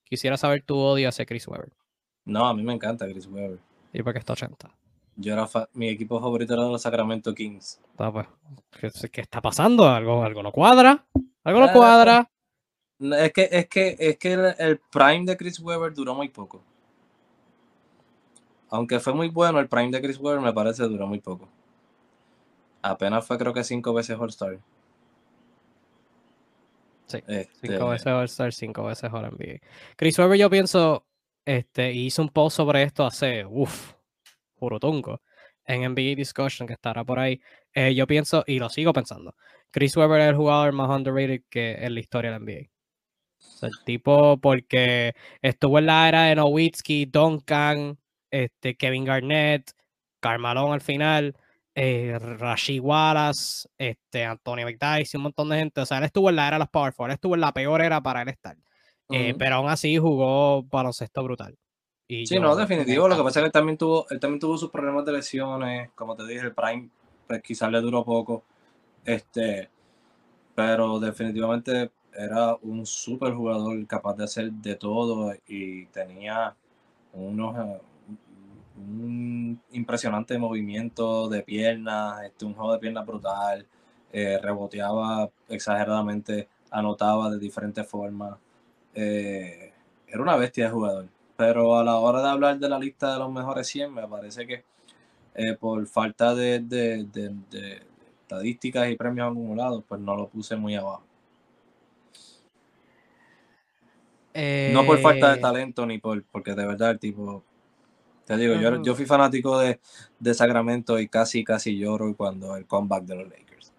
Quisiera 0.10 0.38
saber 0.38 0.64
tu 0.64 0.76
odio 0.78 1.08
hacia 1.08 1.26
Chris 1.26 1.48
Webber. 1.48 1.72
No, 2.26 2.48
a 2.48 2.54
mí 2.54 2.64
me 2.64 2.74
encanta 2.74 3.08
Chris 3.08 3.28
Webber. 3.28 3.60
¿Y 3.94 4.02
por 4.02 4.14
qué 4.14 4.20
está 4.20 4.34
80? 4.34 4.70
Yo 5.16 5.34
era 5.34 5.48
mi 5.74 5.90
equipo 5.90 6.20
favorito 6.20 6.54
era 6.54 6.64
los 6.64 6.82
Sacramento 6.82 7.34
Kings. 7.36 7.80
Ah, 7.98 8.12
pues, 8.12 8.28
¿qué, 9.12 9.22
está 9.22 9.42
pasando? 9.42 9.88
¿Algo, 9.88 10.24
algo 10.24 10.42
no 10.42 10.52
cuadra? 10.52 11.06
¿Algo 11.44 11.60
no 11.60 11.66
eh, 11.68 11.74
cuadra? 11.74 12.32
Es 13.00 13.34
que, 13.34 13.50
es 13.52 13.68
que, 13.68 13.96
es 14.00 14.18
que 14.18 14.34
el, 14.34 14.80
prime 14.92 15.26
de 15.26 15.38
Chris 15.38 15.60
Webber 15.60 15.94
duró 15.94 16.16
muy 16.16 16.30
poco. 16.30 16.62
Aunque 18.70 19.00
fue 19.00 19.14
muy 19.14 19.30
bueno, 19.30 19.60
el 19.60 19.68
prime 19.68 19.92
de 19.92 20.02
Chris 20.02 20.18
Webber 20.18 20.42
me 20.42 20.54
parece 20.54 20.84
duró 20.84 21.06
muy 21.06 21.20
poco. 21.20 21.48
Apenas 22.82 23.26
fue 23.28 23.38
creo 23.38 23.54
que 23.54 23.64
cinco 23.64 23.94
veces 23.94 24.18
All-Star. 24.18 24.60
Sí, 27.10 27.24
este 27.28 27.68
cinco 27.68 27.90
veces 27.90 28.08
All-Star, 28.08 28.54
cinco 28.54 28.84
veces 28.84 29.12
All-NBA. 29.12 29.60
Chris 29.96 30.20
Webber, 30.20 30.38
yo 30.38 30.50
pienso, 30.50 31.08
este, 31.44 31.92
hizo 31.92 32.22
un 32.22 32.30
post 32.30 32.58
sobre 32.58 32.84
esto 32.84 33.04
hace, 33.04 33.44
uff, 33.46 33.94
jurotungo, 34.56 35.22
en 35.66 35.82
NBA 35.92 36.16
Discussion, 36.16 36.68
que 36.68 36.74
estará 36.74 37.04
por 37.04 37.18
ahí. 37.18 37.42
Eh, 37.74 37.96
yo 37.96 38.06
pienso, 38.06 38.44
y 38.46 38.60
lo 38.60 38.70
sigo 38.70 38.94
pensando, 38.94 39.36
Chris 39.72 39.98
Webber 39.98 40.22
es 40.22 40.28
el 40.30 40.36
jugador 40.36 40.72
más 40.74 40.90
underrated 40.90 41.42
que 41.50 41.74
en 41.84 41.96
la 41.96 42.00
historia 42.00 42.32
de 42.32 42.40
la 42.40 42.46
NBA. 42.46 42.70
el 43.64 43.72
tipo, 43.86 44.38
porque 44.38 45.14
estuvo 45.42 45.80
en 45.80 45.88
la 45.88 46.08
era 46.08 46.24
de 46.26 46.36
Nowitzki, 46.36 47.06
Duncan, 47.06 47.98
este, 48.30 48.76
Kevin 48.78 49.06
Garnett, 49.06 49.72
Carmalón 50.20 50.74
al 50.74 50.82
final 50.82 51.36
eh, 51.82 52.20
Rashid 52.20 52.82
Wallace, 52.82 53.70
este, 53.78 54.26
Antonio 54.26 54.68
y 54.70 55.16
un 55.16 55.24
montón 55.24 55.48
de 55.48 55.60
gente. 55.60 55.80
O 55.80 55.86
sea, 55.86 56.00
él 56.00 56.04
estuvo 56.04 56.30
en 56.30 56.36
la 56.36 56.46
era 56.46 56.58
de 56.58 56.60
los 56.60 56.70
Power 56.70 56.92
Forward, 56.92 57.14
estuvo 57.14 57.36
en 57.36 57.42
la 57.42 57.54
peor 57.54 57.82
era 57.82 58.02
para 58.02 58.22
él 58.22 58.28
estar. 58.28 58.58
Eh, 59.10 59.34
pero 59.40 59.56
aún 59.56 59.70
así 59.70 59.98
jugó 59.98 60.64
baloncesto 60.64 61.24
brutal. 61.24 61.58
Y 62.06 62.28
sí, 62.28 62.38
no, 62.38 62.54
definitivo. 62.54 63.08
Lo 63.08 63.16
que 63.16 63.24
pasa 63.24 63.40
es 63.40 63.44
que 63.44 63.48
él 63.48 63.52
también, 63.54 63.78
tuvo, 63.78 64.06
él 64.10 64.20
también 64.20 64.42
tuvo 64.42 64.58
sus 64.58 64.70
problemas 64.70 65.06
de 65.06 65.14
lesiones. 65.14 65.92
Como 65.96 66.18
te 66.18 66.28
dije, 66.28 66.42
el 66.42 66.54
Prime 66.54 66.90
pues, 67.28 67.42
quizás 67.42 67.72
le 67.72 67.80
duró 67.80 68.04
poco. 68.04 68.44
Este, 69.06 69.70
pero 70.54 71.00
definitivamente 71.00 71.92
era 72.14 72.56
un 72.62 72.86
super 72.86 73.34
jugador 73.34 73.88
capaz 73.88 74.16
de 74.16 74.26
hacer 74.26 74.52
de 74.52 74.76
todo 74.76 75.34
y 75.48 75.86
tenía 75.86 76.54
unos, 77.14 77.80
un 78.80 79.62
impresionante 79.72 80.38
movimiento 80.38 81.28
de 81.30 81.44
piernas, 81.44 82.24
este, 82.24 82.46
un 82.46 82.54
juego 82.54 82.74
de 82.74 82.80
piernas 82.80 83.06
brutal, 83.06 83.66
eh, 84.12 84.40
reboteaba 84.42 85.30
exageradamente, 85.48 86.48
anotaba 86.72 87.30
de 87.30 87.40
diferentes 87.40 87.88
formas. 87.88 88.38
Eh, 88.96 89.72
era 90.08 90.22
una 90.22 90.36
bestia 90.36 90.66
de 90.66 90.72
jugador. 90.72 91.08
Pero 91.38 91.78
a 91.78 91.84
la 91.84 91.96
hora 91.98 92.22
de 92.22 92.30
hablar 92.30 92.60
de 92.60 92.70
la 92.70 92.80
lista 92.80 93.14
de 93.14 93.20
los 93.20 93.32
mejores 93.32 93.68
100, 93.68 93.94
me 93.94 94.08
parece 94.08 94.46
que 94.46 94.64
eh, 95.36 95.56
por 95.56 95.86
falta 95.88 96.36
de, 96.36 96.60
de, 96.60 97.82
estadísticas 98.22 98.90
y 98.90 98.96
premios 98.96 99.32
acumulados, 99.32 99.84
pues 99.88 100.02
no 100.02 100.16
lo 100.16 100.28
puse 100.28 100.56
muy 100.56 100.76
abajo. 100.76 101.04
No 104.74 104.86
por 104.86 105.00
falta 105.00 105.34
de 105.34 105.42
talento 105.42 105.86
ni 105.86 105.98
por 105.98 106.24
porque 106.24 106.54
de 106.54 106.66
verdad 106.66 106.92
el 106.92 107.00
tipo 107.00 107.44
te 108.30 108.38
digo, 108.38 108.54
yo, 108.58 108.80
yo, 108.84 108.94
fui 108.94 109.08
fanático 109.08 109.58
de, 109.58 109.80
de, 110.20 110.34
Sacramento 110.36 111.00
y 111.00 111.08
casi, 111.08 111.44
casi 111.44 111.76
lloro 111.76 112.16
cuando 112.16 112.56
el 112.56 112.68
comeback 112.68 113.04
de 113.06 113.16
los 113.16 113.28
Lakers. 113.28 113.74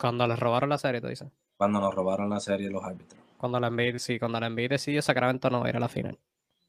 Cuando 0.00 0.28
les 0.28 0.38
robaron 0.38 0.70
la 0.70 0.78
serie, 0.78 1.00
tú 1.00 1.08
dices. 1.08 1.28
Cuando 1.56 1.80
nos 1.80 1.92
robaron 1.92 2.30
la 2.30 2.38
serie 2.38 2.70
los 2.70 2.84
árbitros. 2.84 3.20
Cuando 3.36 3.58
la 3.58 3.68
NBA, 3.68 3.98
sí, 3.98 4.20
cuando 4.20 4.38
la 4.38 4.48
NBA 4.48 4.68
decidió 4.68 5.02
Sacramento 5.02 5.50
no 5.50 5.66
era 5.66 5.80
la 5.80 5.88
final. 5.88 6.16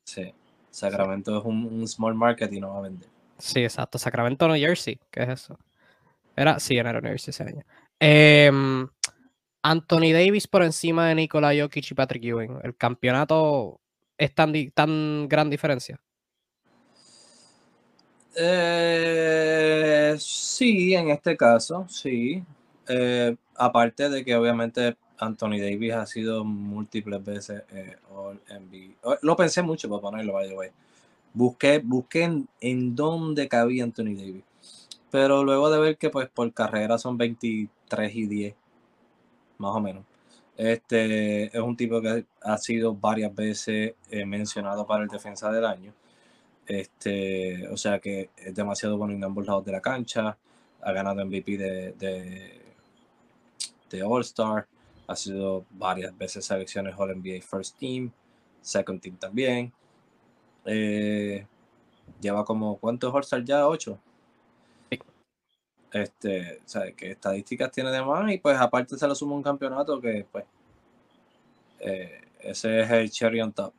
Sí, 0.03 0.33
Sacramento 0.71 1.37
es 1.37 1.45
un, 1.45 1.87
small 1.87 2.15
market 2.15 2.51
y 2.51 2.59
no 2.59 2.73
va 2.73 2.79
a 2.79 2.81
vender. 2.81 3.07
Sí, 3.37 3.59
exacto. 3.59 3.99
Sacramento, 3.99 4.47
New 4.47 4.57
Jersey, 4.57 4.99
¿qué 5.11 5.21
es 5.21 5.29
eso? 5.29 5.59
Era, 6.35 6.59
sí, 6.59 6.75
era 6.75 6.91
New 6.91 7.03
Jersey 7.03 7.29
ese 7.29 7.43
año. 7.43 7.63
Em, 7.99 8.87
Anthony 9.61 10.11
Davis 10.11 10.47
por 10.47 10.63
encima 10.63 11.09
de 11.09 11.13
Nikola 11.13 11.53
Jokic 11.55 11.91
y 11.91 11.93
Patrick 11.93 12.23
Ewing. 12.23 12.61
¿El 12.63 12.75
campeonato 12.75 13.79
es 14.17 14.33
tan, 14.33 14.51
tan 14.71 15.27
gran 15.29 15.51
diferencia? 15.51 16.01
Eh, 18.35 20.15
sí, 20.19 20.93
en 20.95 21.09
este 21.09 21.37
caso, 21.37 21.85
sí. 21.89 22.43
Eh, 22.87 23.35
aparte 23.55 24.09
de 24.09 24.25
que 24.25 24.35
obviamente 24.35 24.97
Anthony 25.17 25.59
Davis 25.59 25.93
ha 25.93 26.05
sido 26.05 26.43
múltiples 26.43 27.23
veces 27.23 27.63
eh, 27.71 27.97
All 28.13 28.41
NBA. 28.49 29.19
Lo 29.21 29.35
pensé 29.35 29.61
mucho 29.61 29.89
para 29.89 30.01
ponerlo, 30.01 30.33
by 30.33 30.49
the 30.49 30.55
way. 30.55 30.69
Busqué, 31.33 31.79
busqué 31.79 32.23
en, 32.23 32.47
en, 32.61 32.95
dónde 32.95 33.47
cabía 33.47 33.83
Anthony 33.83 34.15
Davis. 34.15 34.43
Pero 35.11 35.43
luego 35.43 35.69
de 35.69 35.79
ver 35.79 35.97
que 35.97 36.09
pues 36.09 36.27
por 36.29 36.51
carrera 36.53 36.97
son 36.97 37.17
23 37.17 38.15
y 38.15 38.25
10, 38.27 38.55
más 39.57 39.75
o 39.75 39.79
menos. 39.79 40.03
Este 40.57 41.45
es 41.45 41.63
un 41.63 41.75
tipo 41.75 42.01
que 42.01 42.25
ha 42.41 42.57
sido 42.57 42.93
varias 42.93 43.33
veces 43.33 43.93
eh, 44.11 44.25
mencionado 44.25 44.85
para 44.85 45.03
el 45.03 45.09
defensa 45.09 45.51
del 45.51 45.65
año. 45.65 45.93
Este, 46.67 47.67
o 47.67 47.77
sea 47.77 47.99
que 47.99 48.29
es 48.37 48.55
demasiado 48.55 48.97
bueno 48.97 49.13
en 49.13 49.23
ambos 49.23 49.45
lados 49.45 49.65
de 49.65 49.71
la 49.71 49.81
cancha. 49.81 50.37
Ha 50.81 50.91
ganado 50.91 51.25
MVP 51.25 51.57
de, 51.57 51.93
de, 51.93 52.61
de 53.89 54.03
All-Star. 54.03 54.67
Ha 55.07 55.15
sido 55.15 55.65
varias 55.71 56.17
veces 56.17 56.45
selecciones 56.45 56.95
All 56.97 57.15
NBA 57.15 57.41
First 57.41 57.77
Team, 57.77 58.11
Second 58.61 59.01
Team 59.01 59.17
también. 59.17 59.73
Eh, 60.65 61.45
lleva 62.21 62.45
como, 62.45 62.77
¿cuántos 62.77 63.13
All-Star 63.13 63.43
ya? 63.43 63.67
¿Ocho? 63.67 63.99
Este, 65.93 66.59
o 66.65 66.67
sea, 66.67 66.91
que 66.91 67.11
estadísticas 67.11 67.71
tiene 67.71 67.91
de 67.91 68.03
más 68.03 68.31
y 68.31 68.39
pues 68.39 68.57
aparte 68.57 68.97
se 68.97 69.07
le 69.07 69.13
suma 69.13 69.35
un 69.35 69.43
campeonato 69.43 70.01
que 70.01 70.25
pues 70.31 70.43
eh, 71.79 72.19
ese 72.39 72.79
es 72.81 72.89
el 72.89 73.11
cherry 73.11 73.41
on 73.41 73.53
top. 73.53 73.73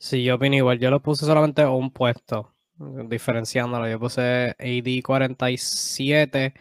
Sí, 0.00 0.24
yo 0.24 0.36
opino 0.36 0.56
igual. 0.56 0.78
Yo 0.78 0.90
lo 0.90 1.02
puse 1.02 1.26
solamente 1.26 1.64
un 1.66 1.90
puesto, 1.90 2.54
diferenciándolo. 2.78 3.86
Yo 3.86 4.00
puse 4.00 4.56
AD 4.58 5.02
47 5.04 6.54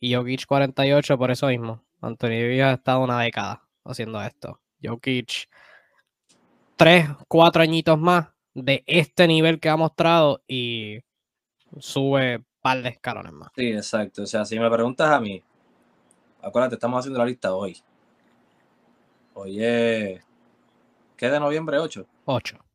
y 0.00 0.14
Jokic 0.14 0.46
48 0.46 1.18
por 1.18 1.30
eso 1.30 1.48
mismo. 1.48 1.84
Anthony 2.00 2.28
Davis 2.28 2.62
ha 2.62 2.72
estado 2.72 3.00
una 3.00 3.20
década 3.20 3.62
haciendo 3.84 4.22
esto. 4.22 4.62
Jokic, 4.82 5.50
tres, 6.76 7.06
cuatro 7.28 7.60
añitos 7.60 7.98
más 7.98 8.28
de 8.54 8.82
este 8.86 9.28
nivel 9.28 9.60
que 9.60 9.68
ha 9.68 9.76
mostrado 9.76 10.42
y 10.48 11.00
sube 11.78 12.38
un 12.38 12.46
par 12.62 12.82
de 12.82 12.88
escalones 12.88 13.32
más. 13.32 13.50
Sí, 13.54 13.72
exacto. 13.72 14.22
O 14.22 14.26
sea, 14.26 14.46
si 14.46 14.58
me 14.58 14.70
preguntas 14.70 15.10
a 15.10 15.20
mí, 15.20 15.42
acuérdate, 16.40 16.76
estamos 16.76 17.00
haciendo 17.00 17.18
la 17.18 17.26
lista 17.26 17.54
hoy. 17.54 17.76
Es. 19.44 20.24
¿Qué 21.14 21.28
de 21.28 21.38
noviembre? 21.38 21.78
8. 21.78 22.06
8. 22.24 22.65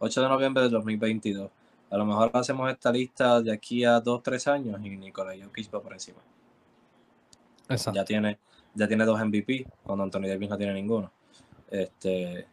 8 0.00 0.22
de 0.22 0.28
noviembre 0.28 0.62
del 0.62 0.72
2022. 0.72 1.50
A 1.90 1.96
lo 1.96 2.04
mejor 2.04 2.30
hacemos 2.34 2.70
esta 2.70 2.90
lista 2.90 3.40
de 3.40 3.52
aquí 3.52 3.84
a 3.84 4.00
2, 4.00 4.22
3 4.22 4.48
años 4.48 4.80
y 4.82 4.90
Nicolai 4.90 5.42
Jokic 5.42 5.72
va 5.74 5.82
por 5.82 5.92
encima. 5.92 6.18
Exacto. 7.68 7.98
Ya 7.98 8.04
tiene, 8.04 8.38
ya 8.74 8.88
tiene 8.88 9.04
dos 9.04 9.20
MVP, 9.20 9.66
cuando 9.82 10.04
Anthony 10.04 10.26
Davis 10.26 10.48
no 10.48 10.56
tiene 10.56 10.74
ninguno. 10.74 11.12
Este, 11.70 12.46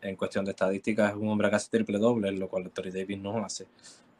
en 0.00 0.16
cuestión 0.16 0.44
de 0.44 0.52
estadísticas, 0.52 1.10
es 1.10 1.16
un 1.16 1.28
hombre 1.28 1.48
hace 1.48 1.70
triple 1.70 1.98
doble, 1.98 2.32
lo 2.32 2.48
cual 2.48 2.64
Anthony 2.64 2.90
Davis 2.92 3.18
no 3.18 3.44
hace. 3.44 3.66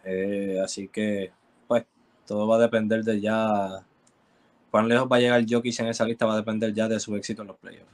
Eh, 0.04 0.60
así 0.62 0.88
que, 0.88 1.32
pues, 1.66 1.84
todo 2.26 2.46
va 2.46 2.56
a 2.56 2.60
depender 2.60 3.02
de 3.02 3.20
ya. 3.20 3.84
Cuán 4.70 4.88
lejos 4.88 5.08
va 5.10 5.16
a 5.16 5.20
llegar 5.20 5.44
Jokic 5.48 5.80
en 5.80 5.86
esa 5.86 6.04
lista 6.04 6.26
va 6.26 6.34
a 6.34 6.36
depender 6.36 6.74
ya 6.74 6.86
de 6.86 7.00
su 7.00 7.16
éxito 7.16 7.42
en 7.42 7.48
los 7.48 7.56
playoffs. 7.56 7.90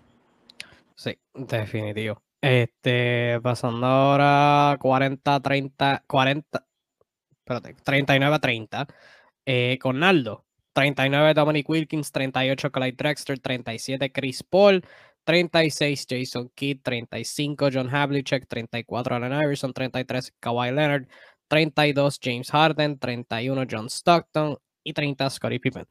Sí, 0.96 1.16
definitivo. 1.35 2.20
Este, 2.42 3.40
pasando 3.40 3.87
ahora 3.87 4.76
40, 4.81 5.40
30, 5.40 6.05
40, 6.09 6.66
espérate, 7.31 7.74
39 7.85 8.35
a 8.35 8.38
30. 8.40 8.87
Eh, 9.46 9.78
con 9.81 9.98
Naldo, 10.00 10.44
39 10.72 11.35
Dominic 11.35 11.68
Wilkins, 11.68 12.11
38 12.11 12.70
Clyde 12.72 12.96
Drexler, 12.96 13.38
37 13.38 14.11
Chris 14.12 14.42
Paul, 14.42 14.85
36 15.24 16.07
Jason 16.07 16.50
Kidd, 16.55 16.81
35 16.83 17.70
John 17.70 17.88
Havlicek, 17.88 18.46
34 18.48 19.16
Allen 19.16 19.33
Iverson, 19.33 19.72
33 19.72 20.33
Kawhi 20.40 20.72
Leonard, 20.72 21.09
32 21.48 22.18
James 22.20 22.50
Harden, 22.50 22.98
31 22.98 23.66
John 23.68 23.88
Stockton 23.88 24.57
y 24.83 24.92
30 24.92 25.31
Scottie 25.31 25.61
Pippen. 25.61 25.87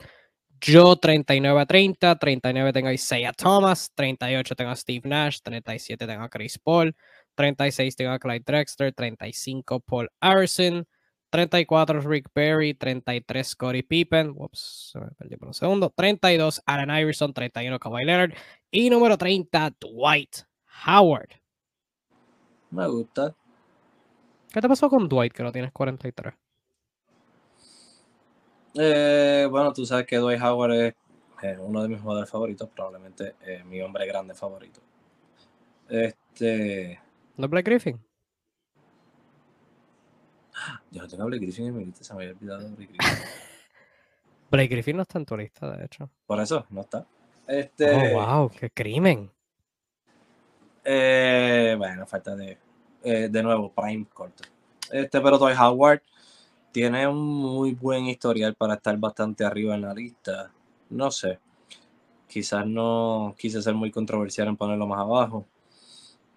Yo 0.64 0.96
39 0.96 1.60
a 1.60 1.66
30, 1.66 2.20
39 2.20 2.72
tengo 2.72 2.90
a 2.90 2.94
Isaiah 2.94 3.34
Thomas, 3.34 3.92
38 3.96 4.56
tengo 4.56 4.70
a 4.70 4.76
Steve 4.76 5.10
Nash, 5.10 5.40
37 5.42 6.06
tengo 6.06 6.24
a 6.24 6.30
Chris 6.30 6.60
Paul, 6.60 6.96
36 7.34 7.96
tengo 7.96 8.12
a 8.12 8.20
Clyde 8.20 8.44
Drexler, 8.46 8.94
35 8.94 9.80
Paul 9.80 10.12
Harrison, 10.20 10.86
34 11.32 12.02
Rick 12.02 12.30
Perry, 12.32 12.76
33 12.76 13.48
Scottie 13.48 13.82
Pippen, 13.82 14.36
ups, 14.38 14.92
me 14.94 15.10
perdió 15.18 15.40
por 15.40 15.48
un 15.48 15.54
segundo, 15.56 15.92
32 15.96 16.62
Allen 16.68 16.96
Iverson, 16.96 17.34
31 17.34 17.80
Kawhi 17.80 18.06
Leonard 18.06 18.34
y 18.70 18.92
número 18.92 19.18
30 19.18 19.78
Dwight 19.80 20.42
Howard. 20.86 21.30
Me 22.70 22.88
gusta. 22.88 23.36
¿Qué 24.54 24.62
te 24.62 24.68
pasó 24.68 24.90
con 24.92 25.10
Dwight 25.10 25.34
que 25.34 25.42
no 25.42 25.52
tienes 25.52 25.72
43? 25.72 26.36
Eh, 28.76 29.48
bueno, 29.50 29.74
tú 29.74 29.86
sabes 29.86 30.06
que 30.06 30.18
Dwight 30.18 30.42
Howard 30.42 30.74
es 30.74 30.96
uno 31.60 31.82
de 31.82 31.90
mis 31.90 32.00
jugadores 32.00 32.30
favoritos, 32.30 32.70
probablemente 32.70 33.36
eh, 33.42 33.64
mi 33.66 33.82
hombre 33.82 34.06
grande 34.06 34.34
favorito. 34.34 34.80
Este. 35.90 37.00
¿No 37.38 37.48
Blake 37.48 37.70
Griffin? 37.70 38.00
Yo 40.92 41.02
no 41.02 41.08
tengo 41.08 41.24
a 41.24 41.26
Blake 41.26 41.44
Griffin 41.44 41.68
en 41.68 41.78
mi 41.78 41.86
lista, 41.86 42.04
se 42.04 42.14
me 42.14 42.24
había 42.24 42.36
olvidado 42.36 42.62
de 42.62 42.70
Blake 42.70 42.94
Griffin. 42.94 43.26
Blake 44.52 44.68
Griffin 44.68 44.98
no 44.98 45.04
está 45.04 45.18
en 45.18 45.26
tu 45.26 45.38
lista, 45.38 45.76
de 45.76 45.86
hecho. 45.86 46.10
Por 46.28 46.40
eso, 46.40 46.66
no 46.70 46.82
está. 46.82 47.06
Este, 47.48 48.14
oh, 48.14 48.20
wow, 48.20 48.50
qué 48.50 48.70
crimen. 48.70 49.32
Eh, 50.84 51.76
bueno, 51.78 52.06
falta 52.06 52.36
de. 52.36 52.58
Eh, 53.04 53.30
de 53.30 53.44
nuevo, 53.44 53.72
Prime 53.72 54.06
corto. 54.14 54.44
Este, 54.92 55.22
pero 55.22 55.38
Dwight 55.38 55.58
Howard 55.58 56.02
tiene 56.72 57.08
un 57.08 57.18
muy 57.18 57.74
buen 57.74 58.06
historial 58.06 58.56
para 58.56 58.76
estar 58.76 58.98
bastante 58.98 59.44
arriba 59.44 59.76
en 59.76 59.82
la 59.82 59.94
lista. 59.94 60.52
No 60.90 61.12
sé. 61.12 61.40
Quizás 62.28 62.66
no 62.66 63.36
quise 63.38 63.62
ser 63.62 63.74
muy 63.74 63.92
controversial 63.92 64.48
en 64.48 64.58
ponerlo 64.58 64.88
más 64.88 65.00
abajo. 65.00 65.46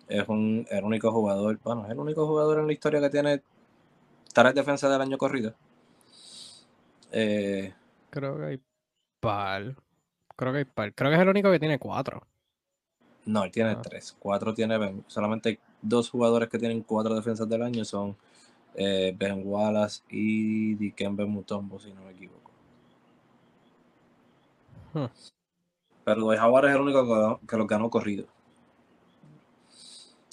Es 0.08 0.28
un, 0.28 0.66
el 0.70 0.84
único 0.84 1.10
jugador, 1.12 1.58
bueno, 1.62 1.84
es 1.84 1.92
el 1.92 1.98
único 1.98 2.26
jugador 2.26 2.58
en 2.58 2.66
la 2.66 2.72
historia 2.72 3.00
que 3.00 3.10
tiene 3.10 3.42
tres 4.32 4.54
defensas 4.54 4.90
del 4.90 5.00
año 5.00 5.16
corrido. 5.16 5.54
Eh, 7.12 7.72
Creo 8.10 8.36
que 8.36 8.44
hay 8.44 8.60
par. 9.20 9.76
Creo 10.36 10.52
que 10.52 10.58
hay 10.58 10.64
par. 10.64 10.94
Creo 10.94 11.10
que 11.10 11.16
es 11.16 11.22
el 11.22 11.28
único 11.28 11.50
que 11.50 11.60
tiene 11.60 11.78
cuatro. 11.78 12.26
No, 13.24 13.44
él 13.44 13.52
tiene 13.52 13.70
ah. 13.70 13.82
tres. 13.82 14.14
Cuatro 14.18 14.52
tiene. 14.52 15.02
Solamente 15.06 15.48
hay 15.50 15.58
dos 15.80 16.10
jugadores 16.10 16.48
que 16.48 16.58
tienen 16.58 16.82
cuatro 16.82 17.14
defensas 17.14 17.48
del 17.48 17.62
año. 17.62 17.84
Son 17.84 18.16
eh, 18.74 19.14
ben 19.16 19.42
Wallace 19.44 20.02
y 20.10 20.74
Dikembe 20.74 21.24
Mutombo, 21.24 21.78
si 21.78 21.92
no 21.92 22.02
me 22.02 22.10
equivoco. 22.12 22.50
Hmm. 24.92 25.06
Pero 26.04 26.20
Dwight 26.20 26.40
Howard 26.40 26.66
es 26.66 26.74
el 26.74 26.80
único 26.80 27.40
que, 27.46 27.56
lo 27.56 27.66
ganó 27.66 27.88
corrido. 27.90 28.26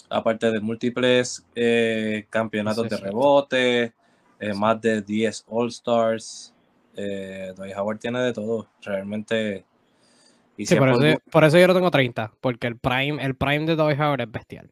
Aparte 0.10 0.52
de 0.52 0.60
múltiples 0.60 1.46
eh, 1.56 2.26
campeonatos 2.30 2.90
de 2.90 2.98
rebote, 2.98 3.94
eh, 4.40 4.54
más 4.54 4.82
de 4.82 5.02
10 5.02 5.46
All-Stars. 5.48 6.54
Eh, 6.96 7.54
Dwight 7.56 7.78
Howard 7.78 8.00
tiene 8.00 8.20
de 8.20 8.34
todo. 8.34 8.68
Realmente. 8.82 9.64
Y 10.58 10.66
sí, 10.66 10.76
por 10.76 10.90
eso, 10.90 11.22
por 11.32 11.44
eso, 11.46 11.58
yo 11.58 11.68
lo 11.68 11.74
tengo 11.74 11.90
30, 11.90 12.34
porque 12.42 12.68
el 12.68 12.78
prime, 12.78 13.24
el 13.24 13.36
prime 13.36 13.66
de 13.66 13.76
Dwight 13.78 14.00
Howard 14.00 14.22
es 14.22 14.32
bestial. 14.32 14.70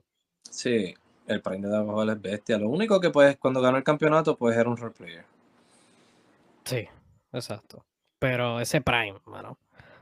Sí, 0.49 0.93
el 1.29 1.41
prime 1.41 1.67
de 1.67 1.69
David 1.69 2.11
es 2.11 2.21
bestia. 2.21 2.57
Lo 2.57 2.69
único 2.69 2.99
que 2.99 3.09
pues 3.09 3.37
cuando 3.37 3.61
ganó 3.61 3.77
el 3.77 3.83
campeonato 3.83 4.35
pues 4.35 4.57
era 4.57 4.69
un 4.69 4.77
role 4.77 4.93
player. 4.93 5.25
Sí, 6.65 6.87
exacto. 7.31 7.85
Pero 8.19 8.59
ese 8.59 8.81
prime, 8.81 9.19
mano. 9.25 9.57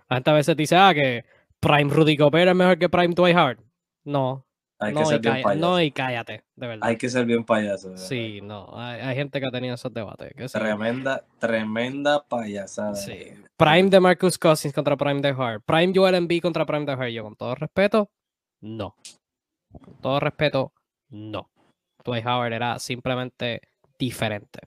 Gente 0.10 0.30
a 0.30 0.34
veces 0.34 0.56
dice, 0.56 0.76
ah, 0.76 0.94
que 0.94 1.26
prime 1.60 1.94
Rudy 1.94 2.16
Gobert 2.16 2.50
es 2.50 2.56
mejor 2.56 2.80
que 2.80 2.90
prime 2.90 3.14
Dwight 3.14 3.36
Howard. 3.36 3.60
No. 4.04 4.46
Hay 4.80 4.94
no, 4.94 5.00
que 5.00 5.06
ser 5.08 5.20
bien 5.20 5.42
payaso. 5.42 5.60
no, 5.60 5.82
y 5.82 5.92
cállate, 5.92 6.44
de 6.56 6.68
verdad. 6.68 6.88
Hay 6.88 6.98
que 6.98 7.10
ser 7.10 7.26
bien 7.26 7.44
payaso. 7.44 7.98
Sí, 7.98 8.42
no. 8.42 8.70
Hay, 8.76 9.16
gente 9.16 9.40
que 9.40 9.48
ha 9.48 9.52
tenido 9.52 9.74
esos 9.74 9.92
debates. 9.92 10.52
tremenda, 10.52 11.26
tremenda 11.40 12.24
payasada. 12.24 12.96
Sí. 12.96 13.34
Prime 13.58 13.90
de 13.90 14.00
Marcus 14.00 14.38
Cousins 14.38 14.74
contra 14.74 14.96
Prime 14.96 15.20
de 15.22 15.30
Hart. 15.30 15.64
Prime 15.66 15.92
Joel 15.96 16.16
Embiid 16.16 16.44
contra 16.44 16.66
Prime 16.66 16.86
de 16.86 16.92
Hart. 16.92 17.10
Yo, 17.10 17.24
con 17.24 17.36
todo 17.36 17.56
respeto, 17.56 18.12
no. 18.62 18.96
Con 19.82 19.96
todo 20.00 20.20
respeto, 20.20 20.74
no. 21.10 21.50
Dwight 22.04 22.26
Howard 22.26 22.54
era 22.54 22.80
simplemente 22.80 23.62
diferente. 23.98 24.62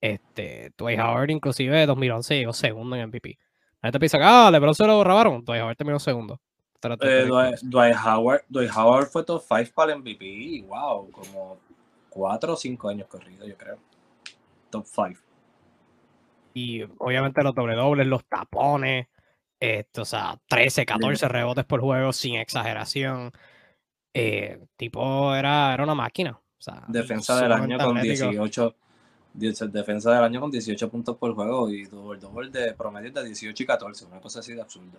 Este, 0.00 0.72
Dwight 0.78 1.00
Howard 1.00 1.30
inclusive 1.30 1.76
de 1.76 1.86
2011 1.86 2.38
llegó 2.38 2.52
segundo 2.52 2.96
en 2.96 3.08
MVP. 3.08 3.38
La 3.82 3.88
gente 3.88 3.98
piensa 3.98 4.18
que, 4.18 4.24
ah, 4.24 4.50
LeBron 4.50 4.74
se 4.74 4.86
lo 4.86 4.98
grabaron. 5.00 5.44
Dwight 5.44 5.62
Howard 5.62 5.76
terminó 5.76 5.98
segundo. 5.98 6.40
Eh, 6.82 7.28
Dwight, 7.62 7.96
Howard, 7.96 8.44
Dwight 8.48 8.70
Howard 8.74 9.08
fue 9.08 9.24
top 9.24 9.42
5 9.46 9.72
para 9.74 9.92
el 9.92 9.98
MVP. 9.98 10.64
Wow, 10.66 11.10
como 11.10 11.58
4 12.08 12.52
o 12.52 12.56
5 12.56 12.88
años 12.88 13.06
corrido, 13.06 13.46
yo 13.46 13.56
creo. 13.56 13.78
top 14.70 14.86
5. 14.86 15.20
Y 16.54 16.82
obviamente 16.98 17.42
los 17.42 17.54
doble 17.54 17.74
dobles, 17.74 18.06
los 18.06 18.24
tapones, 18.24 19.08
esto, 19.60 20.02
o 20.02 20.04
sea, 20.04 20.38
13, 20.48 20.86
14 20.86 21.28
rebotes 21.28 21.64
por 21.64 21.80
juego 21.80 22.12
sin 22.12 22.36
exageración. 22.36 23.30
Eh, 24.12 24.66
tipo, 24.76 25.34
era, 25.34 25.72
era 25.72 25.84
una 25.84 25.94
máquina. 25.94 26.32
O 26.32 26.62
sea, 26.62 26.84
defensa 26.88 27.40
del 27.40 27.52
año 27.52 27.78
con 27.78 28.00
18 28.00 28.74
defensa 29.32 30.12
del 30.12 30.24
año 30.24 30.40
con 30.40 30.50
18 30.50 30.90
puntos 30.90 31.16
por 31.16 31.34
juego 31.34 31.70
y 31.70 31.84
doble 31.84 32.20
doble 32.20 32.50
de 32.50 32.74
promedio 32.74 33.12
de 33.12 33.24
18 33.24 33.62
y 33.62 33.66
14, 33.66 34.06
una 34.06 34.20
cosa 34.20 34.40
así 34.40 34.54
de 34.54 34.60
absurda. 34.60 34.98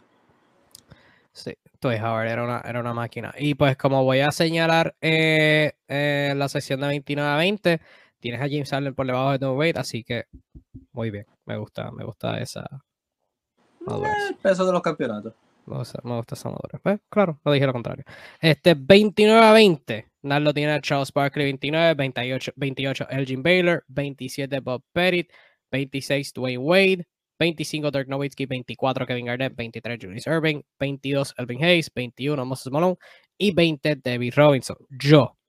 Sí, 1.33 1.53
pues 1.79 2.01
Howard 2.01 2.27
era 2.27 2.43
una, 2.43 2.61
era 2.61 2.79
una 2.79 2.93
máquina. 2.93 3.33
Y 3.37 3.55
pues 3.55 3.77
como 3.77 4.03
voy 4.03 4.19
a 4.19 4.31
señalar 4.31 4.95
eh, 5.01 5.73
eh, 5.87 6.33
la 6.35 6.49
sección 6.49 6.81
de 6.81 6.87
29 6.87 7.29
a 7.29 7.37
20, 7.37 7.81
tienes 8.19 8.41
a 8.41 8.49
James 8.49 8.69
Harden 8.69 8.93
por 8.93 9.05
debajo 9.05 9.31
de 9.31 9.39
No 9.39 9.53
Wade, 9.53 9.79
así 9.79 10.03
que 10.03 10.25
muy 10.91 11.09
bien, 11.09 11.25
me 11.45 11.57
gusta, 11.57 11.91
me 11.91 12.03
gusta 12.03 12.37
esa. 12.39 12.67
Eh, 13.87 14.03
el 14.29 14.35
peso 14.35 14.65
de 14.65 14.73
los 14.73 14.81
campeonatos. 14.81 15.33
Me 15.71 16.17
gusta, 16.17 16.35
esa 16.35 16.49
madurez. 16.49 16.81
Pues, 16.81 16.99
claro, 17.09 17.39
no 17.43 17.51
dije 17.51 17.65
lo 17.65 17.73
contrario. 17.73 18.03
Este 18.39 18.75
29 18.75 19.45
a 19.45 19.53
20. 19.53 20.11
Narlo 20.23 20.53
tiene 20.53 20.73
a 20.73 20.81
Charles 20.81 21.11
Barkley 21.11 21.45
29, 21.45 21.95
28, 21.95 22.53
28 22.55 23.07
Elgin 23.09 23.41
Baylor, 23.41 23.83
27 23.87 24.59
Bob 24.59 24.83
Pettit, 24.93 25.31
26 25.71 26.33
Dwayne 26.33 26.59
Wade, 26.59 27.07
25 27.39 27.91
Dirk 27.91 28.07
Nowitzki, 28.07 28.45
24 28.45 29.05
Kevin 29.07 29.25
Garnett, 29.25 29.55
23 29.55 29.97
Julius 29.99 30.27
Irving, 30.27 30.61
22 30.77 31.33
Elvin 31.37 31.63
Hayes, 31.63 31.89
21 31.89 32.45
Moses 32.45 32.71
Malone 32.71 32.97
y 33.37 33.51
20 33.51 33.95
David 33.95 34.33
Robinson. 34.35 34.77
Yo. 34.89 35.40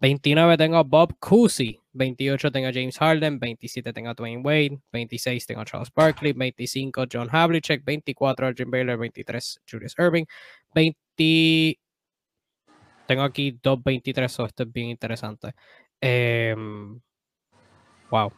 29 0.00 0.56
tengo 0.56 0.78
a 0.78 0.82
Bob 0.82 1.18
Cousy, 1.18 1.78
28 1.92 2.50
tengo 2.50 2.68
a 2.68 2.72
James 2.72 2.96
Harden, 2.98 3.38
27 3.38 3.92
tengo 3.92 4.10
a 4.10 4.14
Dwayne 4.14 4.42
Wade, 4.42 4.78
26 4.92 5.46
tengo 5.46 5.60
a 5.60 5.64
Charles 5.64 5.92
Barkley, 5.94 6.32
25 6.32 7.04
John 7.06 7.28
Havlicek, 7.30 7.84
24 7.84 8.54
Jim 8.54 8.70
Baylor, 8.70 8.98
23 8.98 9.60
Julius 9.70 9.94
Irving, 9.98 10.24
20 10.74 11.78
tengo 13.10 13.24
aquí 13.24 13.58
dos 13.60 13.82
23, 13.82 14.30
so 14.30 14.46
esto 14.46 14.62
es 14.62 14.72
bien 14.72 14.88
interesante. 14.88 15.52
Em, 16.00 17.00
wow. 18.08 18.32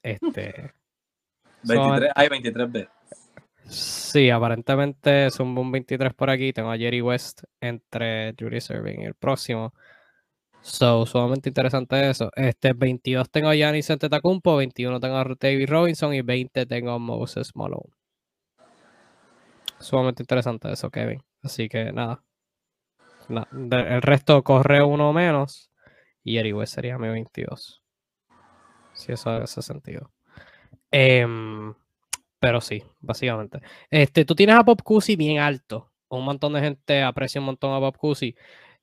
Este 0.00 0.72
23, 1.64 2.12
hay 2.14 2.28
23B. 2.28 2.88
Sí, 3.68 4.30
aparentemente 4.30 5.26
es 5.26 5.40
un 5.40 5.72
23 5.72 6.14
por 6.14 6.30
aquí. 6.30 6.52
Tengo 6.52 6.70
a 6.70 6.78
Jerry 6.78 7.00
West 7.00 7.42
entre 7.60 8.34
Julius 8.38 8.70
Irving 8.70 9.00
y 9.00 9.04
el 9.06 9.14
próximo. 9.14 9.74
So, 10.62 11.06
sumamente 11.06 11.48
interesante 11.48 12.08
eso. 12.08 12.30
Este 12.36 12.72
22 12.72 13.28
tengo 13.30 13.48
a 13.48 13.54
Giannis 13.54 13.90
Antetokounmpo, 13.90 14.56
21 14.56 15.00
tengo 15.00 15.16
a 15.16 15.24
David 15.38 15.68
Robinson 15.68 16.14
y 16.14 16.22
20 16.22 16.66
tengo 16.66 16.92
a 16.92 16.98
Moses 16.98 17.54
Malone. 17.56 17.90
Sumamente 19.80 20.22
interesante 20.22 20.72
eso, 20.72 20.90
Kevin. 20.90 21.20
Así 21.42 21.68
que 21.68 21.92
nada. 21.92 22.22
el 23.28 24.02
resto 24.02 24.42
corre 24.44 24.82
uno 24.82 25.12
menos 25.12 25.70
y 26.22 26.52
West 26.52 26.74
sería 26.74 26.96
mi 26.98 27.08
22. 27.08 27.82
Si 28.94 29.12
eso 29.12 29.30
hace 29.30 29.62
sentido. 29.62 30.12
Em, 30.92 31.74
pero 32.38 32.60
sí, 32.60 32.84
básicamente. 33.00 33.60
Este, 33.90 34.24
tú 34.24 34.36
tienes 34.36 34.56
a 34.56 34.62
Bob 34.62 34.82
Cousy 34.82 35.16
bien 35.16 35.38
alto. 35.38 35.90
Un 36.08 36.24
montón 36.24 36.52
de 36.52 36.60
gente 36.60 37.02
aprecia 37.02 37.40
un 37.40 37.46
montón 37.46 37.72
a 37.72 37.78
Bob 37.78 37.96
Cousy. 37.96 38.36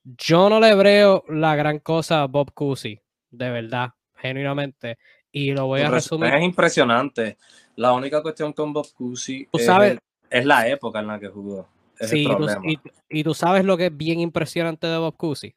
Yo 0.03 0.49
no 0.49 0.59
le 0.59 0.75
veo 0.75 1.23
la 1.27 1.55
gran 1.55 1.79
cosa 1.79 2.23
a 2.23 2.27
Bob 2.27 2.53
Cousy, 2.53 2.99
de 3.29 3.49
verdad, 3.49 3.89
genuinamente. 4.15 4.97
Y 5.31 5.51
lo 5.51 5.67
voy 5.67 5.81
a 5.81 5.89
resumir. 5.89 6.33
Es 6.33 6.43
impresionante. 6.43 7.37
La 7.75 7.93
única 7.93 8.21
cuestión 8.21 8.53
con 8.53 8.73
Bob 8.73 8.87
Cousy 8.93 9.47
es, 9.51 10.45
la 10.45 10.67
época 10.67 10.99
en 10.99 11.07
la 11.07 11.19
que 11.19 11.27
jugó. 11.27 11.67
sí, 11.99 12.27
y, 13.09 13.23
tú 13.23 13.33
sabes 13.33 13.63
lo 13.63 13.77
que 13.77 13.87
es 13.87 13.97
bien 13.97 14.19
impresionante 14.19 14.87
de 14.87 14.97
Bob 14.97 15.15
Cousy. 15.15 15.53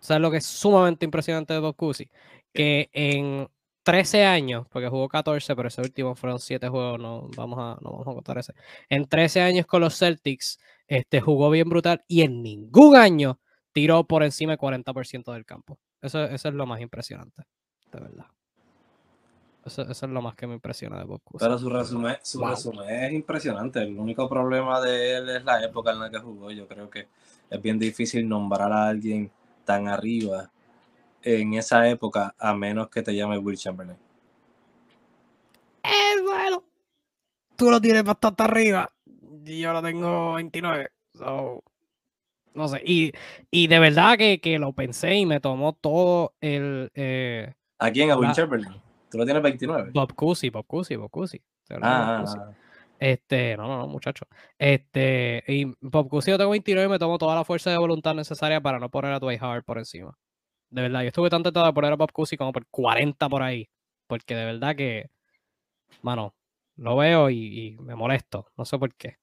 ¿Sabes 0.00 0.20
lo 0.20 0.30
que 0.30 0.36
es 0.38 0.46
sumamente 0.46 1.04
impresionante 1.04 1.54
de 1.54 1.60
Bob 1.60 1.74
Cousy? 1.74 2.08
Que 2.52 2.90
en 2.92 3.48
13 3.86 4.24
años, 4.24 4.66
porque 4.68 4.88
jugó 4.88 5.08
14, 5.08 5.54
pero 5.56 5.68
ese 5.68 5.80
último 5.80 6.14
fueron 6.14 6.38
7 6.38 6.68
juegos, 6.68 6.98
no 6.98 7.28
vamos 7.36 7.58
a, 7.58 7.78
no 7.80 7.92
vamos 7.92 8.08
a 8.08 8.14
contar 8.14 8.38
ese. 8.38 8.52
En 8.88 9.06
13 9.06 9.40
años 9.40 9.66
con 9.66 9.80
los 9.80 9.96
Celtics, 9.96 10.58
este, 10.86 11.20
jugó 11.20 11.50
bien 11.50 11.68
brutal 11.68 12.04
y 12.08 12.22
en 12.22 12.42
ningún 12.42 12.96
año 12.96 13.40
tiró 13.72 14.04
por 14.04 14.22
encima 14.22 14.52
del 14.52 14.58
40% 14.58 15.32
del 15.32 15.44
campo. 15.44 15.78
Eso, 16.00 16.24
eso, 16.24 16.48
es 16.48 16.54
lo 16.54 16.66
más 16.66 16.80
impresionante, 16.80 17.42
de 17.92 18.00
verdad. 18.00 18.26
Eso, 19.64 19.82
es 19.82 20.02
lo 20.02 20.22
más 20.22 20.36
que 20.36 20.46
me 20.46 20.54
impresiona 20.54 20.98
de 20.98 21.04
Bob 21.04 21.20
Pero 21.40 21.58
su 21.58 21.68
resumen, 21.68 22.16
su 22.22 22.44
resumen 22.44 22.88
es 22.88 23.12
impresionante. 23.12 23.82
El 23.82 23.98
único 23.98 24.28
problema 24.28 24.80
de 24.80 25.16
él 25.16 25.28
es 25.28 25.44
la 25.44 25.62
época 25.64 25.90
en 25.90 25.98
la 25.98 26.08
que 26.08 26.20
jugó. 26.20 26.52
Yo 26.52 26.68
creo 26.68 26.88
que 26.88 27.08
es 27.50 27.62
bien 27.62 27.76
difícil 27.76 28.28
nombrar 28.28 28.70
a 28.70 28.86
alguien 28.86 29.30
tan 29.64 29.88
arriba 29.88 30.52
en 31.20 31.54
esa 31.54 31.88
época 31.88 32.34
a 32.38 32.54
menos 32.54 32.88
que 32.88 33.02
te 33.02 33.14
llame 33.14 33.38
Will 33.38 33.58
Chamberlain. 33.58 33.98
Eh, 35.82 36.22
bueno. 36.22 36.62
Tú 37.56 37.70
lo 37.70 37.80
tienes 37.80 38.04
bastante 38.04 38.44
arriba 38.44 38.88
yo 39.46 39.72
lo 39.72 39.82
tengo 39.82 40.34
29. 40.34 40.90
no 42.54 42.68
sé. 42.68 42.82
Y, 42.84 43.12
y 43.50 43.66
de 43.68 43.78
verdad 43.78 44.18
que, 44.18 44.40
que, 44.40 44.58
lo 44.58 44.72
pensé 44.72 45.14
y 45.14 45.26
me 45.26 45.40
tomó 45.40 45.72
todo 45.74 46.34
el. 46.40 46.90
Eh, 46.94 47.52
¿A 47.78 47.90
quién? 47.90 48.10
¿A 48.10 48.16
Will 48.16 48.32
Chamberlain? 48.32 48.80
¿Tú 49.10 49.18
lo 49.18 49.24
tienes 49.24 49.42
29? 49.42 49.90
Bob 49.92 50.14
Cousy, 50.14 50.50
Bob 50.50 50.66
Cousy, 50.66 50.96
Bob 50.96 51.10
Cousy. 51.10 51.40
Ah, 51.70 51.78
ah, 51.82 52.24
ah, 52.26 52.52
Este, 52.98 53.56
no, 53.56 53.68
no, 53.68 53.78
no, 53.78 53.86
muchacho. 53.86 54.26
Este, 54.58 55.44
y 55.46 55.72
Bob 55.80 56.08
Cousy 56.08 56.30
yo 56.30 56.38
tengo 56.38 56.50
29 56.50 56.86
y 56.86 56.90
me 56.90 56.98
tomo 56.98 57.18
toda 57.18 57.34
la 57.34 57.44
fuerza 57.44 57.70
de 57.70 57.78
voluntad 57.78 58.14
necesaria 58.14 58.60
para 58.60 58.78
no 58.78 58.90
poner 58.90 59.12
a 59.12 59.20
Dwight 59.20 59.42
Howard 59.42 59.64
por 59.64 59.78
encima. 59.78 60.16
De 60.70 60.82
verdad, 60.82 61.02
yo 61.02 61.08
estuve 61.08 61.30
tan 61.30 61.42
tentado 61.42 61.66
de 61.66 61.72
poner 61.72 61.92
a 61.92 61.96
Bob 61.96 62.12
Cousy 62.12 62.36
como 62.36 62.52
por 62.52 62.66
40 62.66 63.28
por 63.28 63.42
ahí. 63.42 63.68
Porque 64.08 64.34
de 64.34 64.44
verdad 64.44 64.74
que, 64.74 65.10
mano, 66.02 66.34
lo 66.76 66.96
veo 66.96 67.30
y 67.30 67.76
me 67.80 67.94
molesto. 67.94 68.48
No 68.56 68.64
sé 68.64 68.78
por 68.78 68.94
qué. 68.94 69.18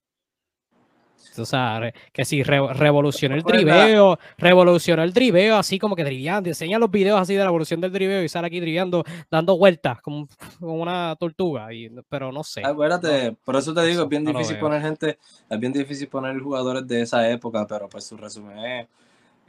O 1.38 1.46
sea, 1.46 1.94
que 2.12 2.26
si 2.26 2.44
revolucionó 2.44 3.36
el 3.36 3.44
driveo, 3.44 4.20
revolucionó 4.38 5.04
el 5.04 5.14
driveo, 5.14 5.58
así 5.58 5.80
como 5.80 5.96
que 5.96 6.04
driveando, 6.04 6.50
enseña 6.50 6.80
los 6.80 6.92
videos 6.92 7.20
así 7.20 7.34
de 7.34 7.40
la 7.40 7.50
evolución 7.50 7.82
del 7.82 7.92
driveo 7.92 8.24
y 8.24 8.30
sale 8.30 8.48
aquí 8.48 8.60
driveando, 8.60 9.04
dando 9.32 9.58
vueltas 9.58 10.02
como, 10.02 10.28
como 10.60 10.76
una 10.76 11.16
tortuga, 11.20 11.74
y, 11.74 11.90
pero 12.10 12.32
no 12.32 12.44
sé. 12.44 12.64
Acuérdate, 12.66 13.36
por 13.44 13.56
eso 13.56 13.74
te 13.74 13.84
digo, 13.86 14.04
es 14.04 14.10
bien 14.10 14.26
difícil 14.26 14.58
poner 14.60 14.82
gente, 14.82 15.18
es 15.50 15.60
bien 15.60 15.74
difícil 15.74 16.08
poner 16.08 16.40
jugadores 16.40 16.88
de 16.88 17.02
esa 17.02 17.30
época, 17.30 17.66
pero 17.68 17.90
pues 17.90 18.06
su 18.06 18.18
resumen 18.18 18.88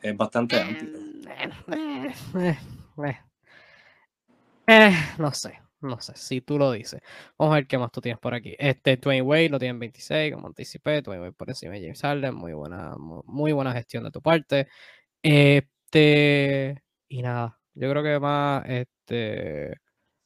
es, 0.03 0.17
bastante 0.17 0.61
amplio. 0.61 0.91
Eh, 1.73 2.55
eh, 3.03 3.19
eh, 4.67 4.93
no 5.19 5.33
sé 5.33 5.64
no 5.85 6.01
sé, 6.01 6.13
si 6.17 6.41
tú 6.41 6.59
lo 6.59 6.73
dices. 6.73 7.01
Vamos 7.39 7.53
a 7.53 7.57
ver 7.57 7.67
qué 7.67 7.79
más 7.79 7.91
tú 7.93 8.01
tienes 8.01 8.19
por 8.19 8.35
aquí. 8.35 8.55
Este 8.59 8.97
Dwayne 8.97 9.23
Wade 9.23 9.49
lo 9.49 9.59
tiene 9.59 9.71
en 9.73 9.79
26, 9.81 10.35
como 10.35 10.49
anticipé. 10.49 11.03
Dwayne 11.03 11.23
Wade 11.23 11.33
por 11.33 11.49
encima 11.49 11.75
de 11.75 11.81
James 11.83 12.01
Harden. 12.01 12.35
Muy 12.35 12.53
buena, 12.53 12.95
muy, 12.99 13.53
buena 13.53 13.73
gestión 13.73 14.05
de 14.05 14.11
tu 14.11 14.21
parte. 14.21 14.69
Este. 15.23 16.83
Y 17.09 17.23
nada, 17.23 17.59
yo 17.75 17.91
creo 17.91 18.03
que 18.03 18.19
más. 18.19 18.65
Este. 18.67 19.75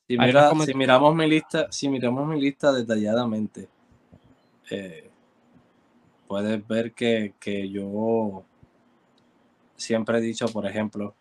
Si, 0.07 0.17
mira, 0.19 0.51
si 0.65 0.75
miramos 0.75 1.15
mi 1.15 1.29
lista, 1.29 1.71
si 1.71 1.89
miramos 1.89 2.27
mi 2.27 2.41
lista 2.41 2.73
detalladamente, 2.73 3.69
eh, 4.71 5.11
puedes 6.27 6.67
ver 6.67 6.93
que, 6.93 7.35
que 7.39 7.69
yo 7.69 8.47
siempre 9.77 10.19
he 10.19 10.21
dicho, 10.21 10.47
por 10.49 10.67
ejemplo, 10.67 11.15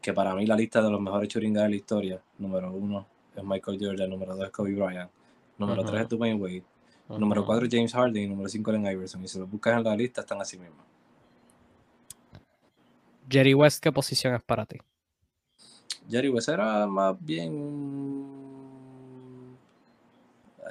que 0.00 0.12
para 0.12 0.34
mí 0.34 0.46
la 0.46 0.56
lista 0.56 0.82
de 0.82 0.90
los 0.90 1.00
mejores 1.00 1.28
churingas 1.28 1.64
de 1.64 1.68
la 1.68 1.76
historia, 1.76 2.22
número 2.38 2.72
uno, 2.72 3.06
es 3.38 3.44
Michael 3.44 3.78
Jordan, 3.80 4.10
número 4.10 4.36
2 4.36 4.46
es 4.46 4.50
Kobe 4.50 4.74
Bryant, 4.74 5.10
número 5.56 5.84
3 5.84 6.02
es 6.02 6.08
Dwayne 6.08 6.40
Wade, 6.40 6.64
número 7.08 7.44
4 7.44 7.66
es 7.66 7.72
James 7.72 7.92
Harden 7.92 8.22
y 8.22 8.26
número 8.26 8.48
5 8.48 8.72
es 8.72 8.92
Iverson. 8.92 9.24
Y 9.24 9.28
si 9.28 9.38
lo 9.38 9.46
buscas 9.46 9.76
en 9.76 9.84
la 9.84 9.96
lista, 9.96 10.20
están 10.22 10.40
así 10.40 10.58
mismo. 10.58 10.76
Jerry 13.30 13.54
West, 13.54 13.82
¿qué 13.82 13.92
posición 13.92 14.34
es 14.34 14.42
para 14.42 14.64
ti? 14.64 14.78
Jerry 16.08 16.30
West 16.30 16.48
era 16.48 16.86
más 16.86 17.14
bien. 17.20 18.36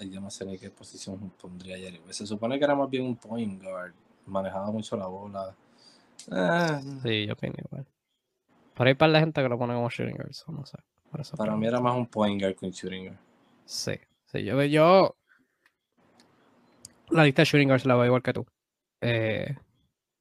Yo 0.09 0.21
no 0.21 0.29
sé 0.29 0.45
ni 0.45 0.57
qué 0.57 0.69
posición 0.69 1.31
pondría 1.41 1.77
Jerry 1.77 1.99
West. 2.05 2.19
Se 2.19 2.27
supone 2.27 2.57
que 2.57 2.65
era 2.65 2.75
más 2.75 2.89
bien 2.89 3.03
un 3.05 3.15
point 3.15 3.61
guard. 3.61 3.93
Manejaba 4.25 4.71
mucho 4.71 4.97
la 4.97 5.07
bola. 5.07 5.55
Eh. 6.31 6.81
Sí, 7.03 7.25
yo 7.27 7.33
opino 7.33 7.55
igual. 7.57 7.85
Pero 8.75 8.87
hay 8.87 8.95
para 8.95 9.11
la 9.11 9.19
gente 9.19 9.41
que 9.41 9.49
lo 9.49 9.57
pone 9.57 9.73
como 9.73 9.89
shooting 9.89 10.15
guard, 10.15 10.31
no 10.47 10.65
sé. 10.65 10.77
Para, 11.37 11.55
mí 11.55 11.67
era 11.67 11.79
más 11.79 11.95
un 11.95 12.07
point 12.07 12.41
guard 12.41 12.55
que 12.55 12.65
un 12.65 12.71
shooting 12.71 13.05
guard. 13.05 13.19
Sí, 13.65 13.93
sí, 14.25 14.43
yo, 14.43 14.61
yo 14.63 15.15
la 17.09 17.23
lista 17.23 17.41
de 17.41 17.45
shooting 17.45 17.67
guards 17.67 17.85
la 17.85 17.95
veo 17.95 18.05
igual 18.05 18.21
que 18.21 18.33
tú. 18.33 18.45
Eh, 19.01 19.55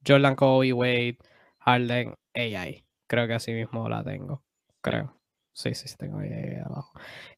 Jordan 0.07 0.37
Kobe, 0.37 0.73
Wade, 0.73 1.19
Harden, 1.59 2.15
AI. 2.35 2.85
Creo 3.07 3.27
que 3.27 3.35
así 3.35 3.53
mismo 3.53 3.89
la 3.89 4.05
tengo. 4.05 4.43
Creo. 4.81 5.17
Sí, 5.53 5.75
sí, 5.75 5.89
sí, 5.89 5.97
tengo 5.97 6.19
ahí 6.19 6.31
abajo. 6.65 6.93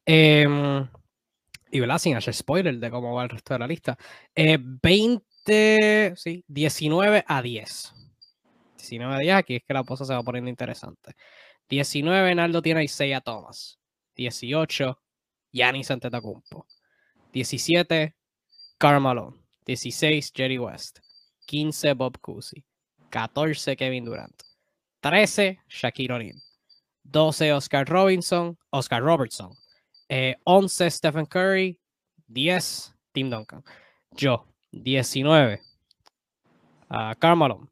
Em, 0.05 0.87
y 1.71 1.79
¿verdad? 1.79 1.99
sin 1.99 2.15
hacer 2.15 2.33
spoiler 2.33 2.77
de 2.77 2.91
cómo 2.91 3.13
va 3.13 3.23
el 3.23 3.29
resto 3.29 3.53
de 3.53 3.59
la 3.59 3.67
lista. 3.67 3.97
20, 4.35 5.23
eh, 5.47 6.13
sí, 6.15 6.43
19 6.47 7.23
a 7.27 7.41
10. 7.41 7.93
19 8.77 9.15
a 9.15 9.19
10, 9.19 9.35
aquí 9.35 9.55
es 9.55 9.63
que 9.63 9.73
la 9.73 9.83
cosa 9.83 10.05
se 10.05 10.13
va 10.13 10.23
poniendo 10.23 10.49
interesante. 10.49 11.15
19, 11.69 12.35
Naldo 12.35 12.61
tiene 12.61 12.81
a 12.81 12.83
Isaiah 12.83 13.21
Thomas. 13.21 13.79
18, 14.15 14.97
Giannis 15.51 15.91
Antetokounmpo. 15.91 16.65
17, 17.31 18.15
Carmelo. 18.77 19.35
16, 19.65 20.31
Jerry 20.33 20.57
West. 20.57 20.99
15, 21.45 21.93
Bob 21.93 22.17
Cousy. 22.19 22.63
14, 23.11 23.75
Kevin 23.75 24.05
Durant. 24.05 24.43
13, 25.01 25.59
Shaquille 25.67 26.11
O'Neal. 26.11 26.41
12, 27.11 27.51
Oscar 27.51 27.85
Robinson. 27.85 28.57
Oscar 28.71 29.03
Robertson. 29.03 29.51
11, 30.09 30.85
eh, 30.85 30.89
Stephen 30.89 31.25
Curry. 31.25 31.79
10, 32.27 32.93
Tim 33.13 33.29
Duncan. 33.29 33.63
Yo, 34.17 34.45
19, 34.71 35.59
uh, 36.89 37.13
Carmelo. 37.19 37.67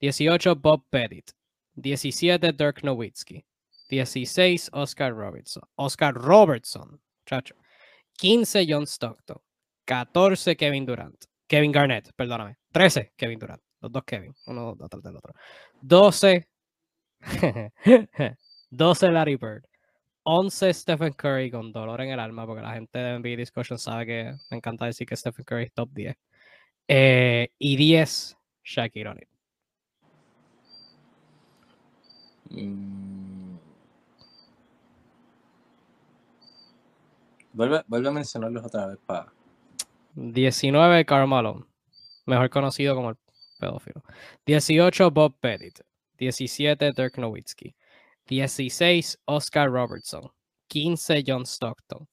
18, 0.00 0.54
Bob 0.54 0.82
Pettit. 0.90 1.33
17, 1.74 2.52
Dirk 2.52 2.82
Nowitzki. 2.82 3.44
16, 3.88 4.70
Oscar 4.72 5.12
Robertson. 5.12 5.62
Oscar 5.76 6.14
Robertson, 6.14 7.00
chacho. 7.26 7.54
15, 8.18 8.66
John 8.66 8.86
Stockton. 8.86 9.36
14, 9.86 10.56
Kevin 10.56 10.86
Durant. 10.86 11.24
Kevin 11.46 11.72
Garnett, 11.72 12.12
perdóname. 12.16 12.56
13, 12.72 13.12
Kevin 13.16 13.38
Durant. 13.38 13.62
Los 13.80 13.92
dos 13.92 14.04
Kevin, 14.04 14.34
uno 14.46 14.74
detrás 14.74 15.02
del 15.02 15.16
otro. 15.16 15.34
12, 15.82 16.48
12, 18.70 19.10
Larry 19.12 19.36
Bird. 19.36 19.66
11, 20.22 20.72
Stephen 20.72 21.12
Curry 21.12 21.50
con 21.50 21.70
dolor 21.70 22.00
en 22.00 22.10
el 22.10 22.18
alma, 22.18 22.46
porque 22.46 22.62
la 22.62 22.72
gente 22.72 22.98
de 22.98 23.18
NBA 23.18 23.36
Discussion 23.36 23.78
sabe 23.78 24.06
que 24.06 24.34
me 24.50 24.56
encanta 24.56 24.86
decir 24.86 25.06
que 25.06 25.16
Stephen 25.16 25.44
Curry 25.44 25.64
es 25.64 25.72
top 25.74 25.90
10. 25.92 26.16
Eh, 26.88 27.48
y 27.58 27.76
10, 27.76 28.36
Shaquille 28.64 29.08
O'Neal. 29.08 29.33
Vuelve, 37.52 37.84
vuelve, 37.86 38.08
a 38.08 38.12
mencionarlos 38.12 38.64
otra 38.64 38.86
vez 38.88 38.98
para. 39.06 39.32
19, 40.14 41.04
Carmelo, 41.04 41.66
mejor 42.26 42.50
conocido 42.50 42.94
como 42.94 43.10
el 43.10 43.16
pedófilo. 43.58 44.02
18, 44.46 45.10
Bob 45.10 45.34
Pettit. 45.40 45.80
17, 46.18 46.92
Dirk 46.92 47.18
Nowitzki. 47.18 47.74
16, 48.26 49.18
Oscar 49.26 49.70
Robertson. 49.70 50.30
15, 50.68 51.22
John 51.26 51.44
Stockton. 51.44 52.08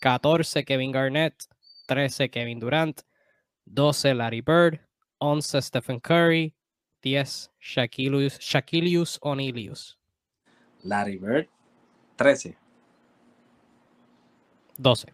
14, 0.00 0.64
Kevin 0.64 0.92
Garnett. 0.92 1.34
13, 1.86 2.28
Kevin 2.30 2.58
Durant. 2.58 3.02
12, 3.66 4.14
Larry 4.14 4.40
Bird. 4.40 4.80
11, 5.20 5.62
Stephen 5.62 6.00
Curry. 6.00 6.54
10, 7.02 7.50
Shaquilius, 7.60 8.38
Shaquilius 8.38 9.18
O'Nealius. 9.20 9.98
Larry 10.84 11.18
Bird, 11.18 11.48
13. 12.16 12.56
12. 14.78 15.12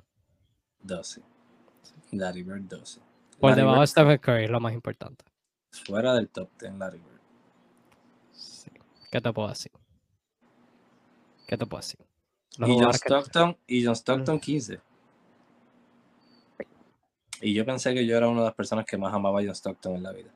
12. 0.82 1.22
Larry 2.12 2.42
Bird, 2.42 2.68
12. 2.68 3.00
Por 3.40 3.54
debajo 3.54 3.80
de 3.80 3.86
Stephen 3.86 4.18
Curry, 4.18 4.48
lo 4.48 4.60
más 4.60 4.72
importante. 4.72 5.24
Fuera 5.70 6.14
del 6.14 6.28
top 6.28 6.50
10, 6.60 6.74
Larry 6.74 6.98
Bird. 6.98 7.20
Sí. 8.32 8.70
¿Qué 9.10 9.20
te 9.20 9.32
puedo 9.32 9.48
decir? 9.48 9.72
¿Qué 11.46 11.56
te 11.56 11.66
puedo 11.66 11.80
decir? 11.80 12.00
y 12.58 12.78
John, 12.78 12.92
Stockton, 12.92 13.56
y 13.66 13.84
John 13.84 13.94
Stockton 13.94 14.40
15. 14.40 14.80
Y 17.40 17.54
yo 17.54 17.64
pensé 17.64 17.94
que 17.94 18.04
yo 18.04 18.16
era 18.16 18.28
una 18.28 18.40
de 18.40 18.46
las 18.46 18.54
personas 18.54 18.84
que 18.84 18.98
más 18.98 19.14
amaba 19.14 19.40
a 19.40 19.42
John 19.42 19.54
Stockton 19.54 19.94
en 19.96 20.02
la 20.02 20.12
vida. 20.12 20.30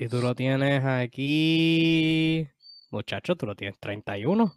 Y 0.00 0.08
tú 0.08 0.22
lo 0.22 0.32
tienes 0.32 0.84
aquí. 0.84 2.48
Muchacho, 2.92 3.34
tú 3.34 3.46
lo 3.46 3.56
tienes 3.56 3.80
31. 3.80 4.54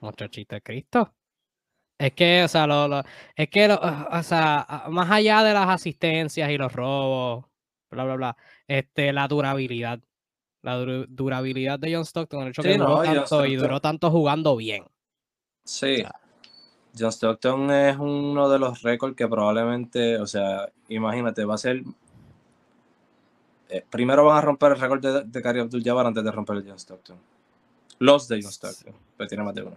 Muchachito 0.00 0.56
de 0.56 0.62
Cristo. 0.62 1.14
Es 1.96 2.12
que, 2.12 2.42
o 2.42 2.48
sea, 2.48 2.66
lo, 2.66 3.04
es 3.36 3.48
que, 3.48 3.70
o 3.70 4.22
sea, 4.24 4.84
más 4.90 5.08
allá 5.12 5.44
de 5.44 5.54
las 5.54 5.68
asistencias 5.68 6.50
y 6.50 6.58
los 6.58 6.72
robos, 6.72 7.44
bla, 7.88 8.02
bla, 8.02 8.16
bla, 8.16 8.36
este, 8.66 9.12
la 9.12 9.28
durabilidad. 9.28 10.00
La 10.62 10.76
durabilidad 10.76 11.78
de 11.78 11.94
John 11.94 12.04
Stockton, 12.04 12.42
el 12.42 12.48
hecho 12.48 12.62
que 12.62 12.76
duró 12.76 13.02
tanto 13.02 13.46
y 13.46 13.54
duró 13.54 13.80
tanto 13.80 14.10
jugando 14.10 14.56
bien. 14.56 14.84
Sí. 15.62 16.02
John 16.98 17.12
Stockton 17.12 17.70
es 17.70 17.96
uno 17.96 18.48
de 18.48 18.58
los 18.58 18.82
récords 18.82 19.14
que 19.14 19.28
probablemente, 19.28 20.18
o 20.18 20.26
sea, 20.26 20.68
imagínate, 20.88 21.44
va 21.44 21.54
a 21.54 21.58
ser 21.58 21.84
eh, 23.74 23.84
primero 23.90 24.24
van 24.24 24.38
a 24.38 24.40
romper 24.40 24.70
el 24.72 24.80
récord 24.80 25.00
de, 25.00 25.24
de 25.24 25.42
Karim 25.42 25.62
Abdul-Jabbar 25.62 26.06
antes 26.06 26.22
de 26.22 26.30
romper 26.30 26.58
el 26.58 26.64
John 26.64 26.78
Stockton. 26.78 27.16
Los 27.98 28.28
de 28.28 28.40
John 28.40 28.52
Stockton, 28.52 28.94
pero 29.16 29.28
tiene 29.28 29.42
más 29.42 29.52
de 29.52 29.62
uno. 29.62 29.76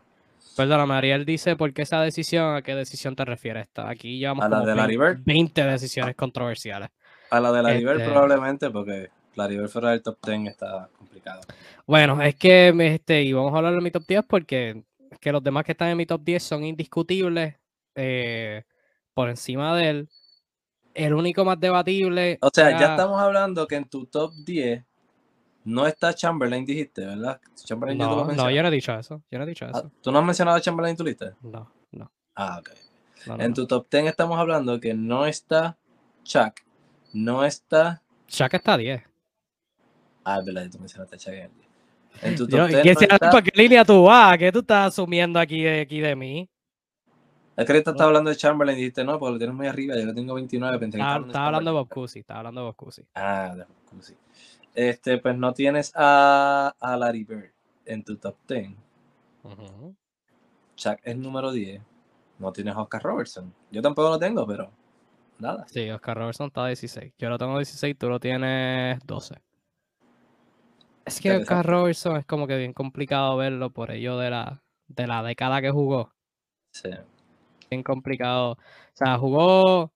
Perdona, 0.55 0.85
Mariel 0.85 1.25
dice, 1.25 1.55
¿por 1.55 1.73
qué 1.73 1.81
esa 1.81 1.99
decisión? 2.01 2.55
¿A 2.55 2.61
qué 2.61 2.75
decisión 2.75 3.15
te 3.15 3.25
refieres? 3.25 3.63
Esta? 3.63 3.89
Aquí 3.89 4.19
llevamos 4.19 4.45
a 4.45 4.49
la 4.49 4.61
de 4.61 4.97
20, 4.97 5.23
20 5.25 5.63
decisiones 5.63 6.15
controversiales. 6.15 6.89
A 7.31 7.39
la 7.39 7.51
de 7.51 7.63
la 7.63 7.73
este... 7.73 8.05
probablemente, 8.05 8.69
porque 8.69 9.09
la 9.33 9.47
Bird 9.47 9.67
fuera 9.67 9.89
del 9.91 10.03
top 10.03 10.17
10 10.23 10.47
está 10.47 10.89
complicado. 10.95 11.41
Bueno, 11.87 12.21
es 12.21 12.35
que, 12.35 12.69
este, 12.93 13.23
y 13.23 13.33
vamos 13.33 13.51
a 13.53 13.57
hablar 13.57 13.73
de 13.73 13.81
mi 13.81 13.89
top 13.89 14.03
10 14.07 14.25
porque 14.27 14.83
es 15.09 15.17
que 15.19 15.31
los 15.31 15.43
demás 15.43 15.63
que 15.63 15.71
están 15.71 15.89
en 15.89 15.97
mi 15.97 16.05
top 16.05 16.21
10 16.23 16.43
son 16.43 16.63
indiscutibles 16.63 17.55
eh, 17.95 18.63
por 19.15 19.29
encima 19.29 19.75
de 19.75 19.89
él 19.89 20.09
el 20.97 21.13
único 21.13 21.45
más 21.45 21.59
debatible. 21.59 22.39
O 22.41 22.49
sea, 22.51 22.71
ya 22.71 22.91
estamos 22.91 23.21
hablando 23.21 23.67
que 23.67 23.75
en 23.75 23.85
tu 23.85 24.07
top 24.07 24.33
10 24.33 24.83
no 25.65 25.85
está 25.85 26.13
Chamberlain, 26.13 26.65
dijiste, 26.65 27.05
¿verdad? 27.05 27.39
Chamberlain 27.55 27.99
no, 27.99 28.25
no, 28.25 28.49
yo 28.49 28.61
no 28.63 28.67
he 28.67 28.71
dicho 28.71 28.93
eso. 28.97 29.21
Yo 29.29 29.37
no 29.37 29.43
he 29.43 29.47
dicho 29.47 29.65
ah, 29.65 29.71
eso. 29.75 29.91
¿Tú 30.01 30.11
no 30.11 30.19
has 30.19 30.25
mencionado 30.25 30.57
a 30.57 30.61
Chamberlain 30.61 30.93
en 30.93 30.97
tu 30.97 31.03
lista? 31.03 31.35
No, 31.41 31.71
no. 31.91 32.11
Ah, 32.35 32.59
ok. 32.59 32.69
en 33.39 33.53
tu 33.53 33.67
top 33.67 33.87
10 33.89 34.05
estamos 34.05 34.39
hablando 34.39 34.79
que 34.79 34.93
no 34.93 35.27
está 35.27 35.77
Chuck, 36.23 36.61
no 37.13 37.45
está. 37.45 38.01
Chuck 38.27 38.53
está 38.55 38.73
a 38.73 38.77
10. 38.77 39.03
Ah, 40.23 40.39
es 40.39 40.45
verdad, 40.45 40.67
tú 40.71 40.79
mencionaste 40.79 41.15
a 41.15 41.19
Chuck 41.19 41.33
en 41.33 41.51
10. 41.57 41.67
En 42.23 42.35
tu 42.35 42.47
top 42.47 42.67
10. 42.69 42.81
¿qué, 42.81 42.93
no 43.07 43.15
está... 43.15 43.41
¿Qué 43.43 43.51
línea 43.53 43.85
tú 43.85 44.03
vas? 44.03 44.35
¿Qué 44.37 44.51
tú 44.51 44.59
estás 44.59 44.87
asumiendo 44.87 45.39
aquí, 45.39 45.67
aquí 45.67 45.99
de 45.99 46.15
mí? 46.15 46.49
Es 47.57 47.65
que 47.65 47.71
ahorita 47.71 47.91
estaba 47.91 48.09
hablando 48.09 48.29
de 48.29 48.35
Chamberlain 48.35 48.77
y 48.77 48.81
dijiste, 48.81 49.03
no, 49.03 49.17
porque 49.17 49.31
lo 49.33 49.37
tienes 49.39 49.55
muy 49.55 49.65
arriba, 49.65 49.95
yo 49.97 50.05
lo 50.05 50.13
tengo 50.13 50.35
29, 50.35 50.77
pensé 50.77 50.99
estaba, 50.99 51.19
que 51.19 51.27
estaba 51.27 51.45
hablando 51.47 51.71
de 51.71 51.77
Bob 51.77 51.89
Cousy, 51.89 52.19
estaba 52.19 52.39
hablando 52.41 52.61
de 52.61 52.67
Bob 52.67 52.75
Cousy. 52.75 53.03
Ah, 53.15 53.55
de 53.55 53.63
Bob 53.63 53.89
Cousy. 53.89 54.15
Este, 54.75 55.17
pues 55.17 55.35
no 55.35 55.53
tienes 55.55 55.91
a, 55.95 56.75
a 56.79 56.97
Larry 56.97 57.23
Bird 57.23 57.51
en 57.85 58.03
tu 58.03 58.15
top 58.17 58.35
10. 58.47 58.69
Uh 59.41 59.93
Chuck 60.75 60.99
es 61.01 61.17
número 61.17 61.51
10. 61.51 61.81
No 62.37 62.53
tienes 62.53 62.75
a 62.75 62.81
Oscar 62.83 63.01
Robertson. 63.01 63.51
Yo 63.71 63.81
tampoco 63.81 64.09
lo 64.09 64.19
tengo, 64.19 64.45
pero 64.45 64.69
nada. 65.39 65.65
Sí, 65.67 65.89
Oscar 65.89 66.15
Robertson 66.15 66.47
está 66.47 66.65
a 66.65 66.67
16. 66.67 67.13
Yo 67.17 67.29
lo 67.29 67.39
tengo 67.39 67.55
a 67.55 67.57
16, 67.57 67.97
tú 67.97 68.07
lo 68.07 68.19
tienes 68.19 68.99
12. 69.07 69.33
Es 71.05 71.19
que 71.19 71.37
Oscar 71.37 71.65
Robertson 71.65 72.17
es 72.17 72.25
como 72.27 72.45
que 72.45 72.55
bien 72.55 72.73
complicado 72.73 73.35
verlo 73.35 73.71
por 73.71 73.89
ello 73.89 74.19
de 74.19 74.29
la, 74.29 74.61
de 74.89 75.07
la 75.07 75.23
década 75.23 75.59
que 75.59 75.71
jugó. 75.71 76.13
Sí 76.71 76.91
bien 77.69 77.83
complicado. 77.83 78.51
O 78.51 78.57
sea, 78.93 79.17
jugó 79.17 79.91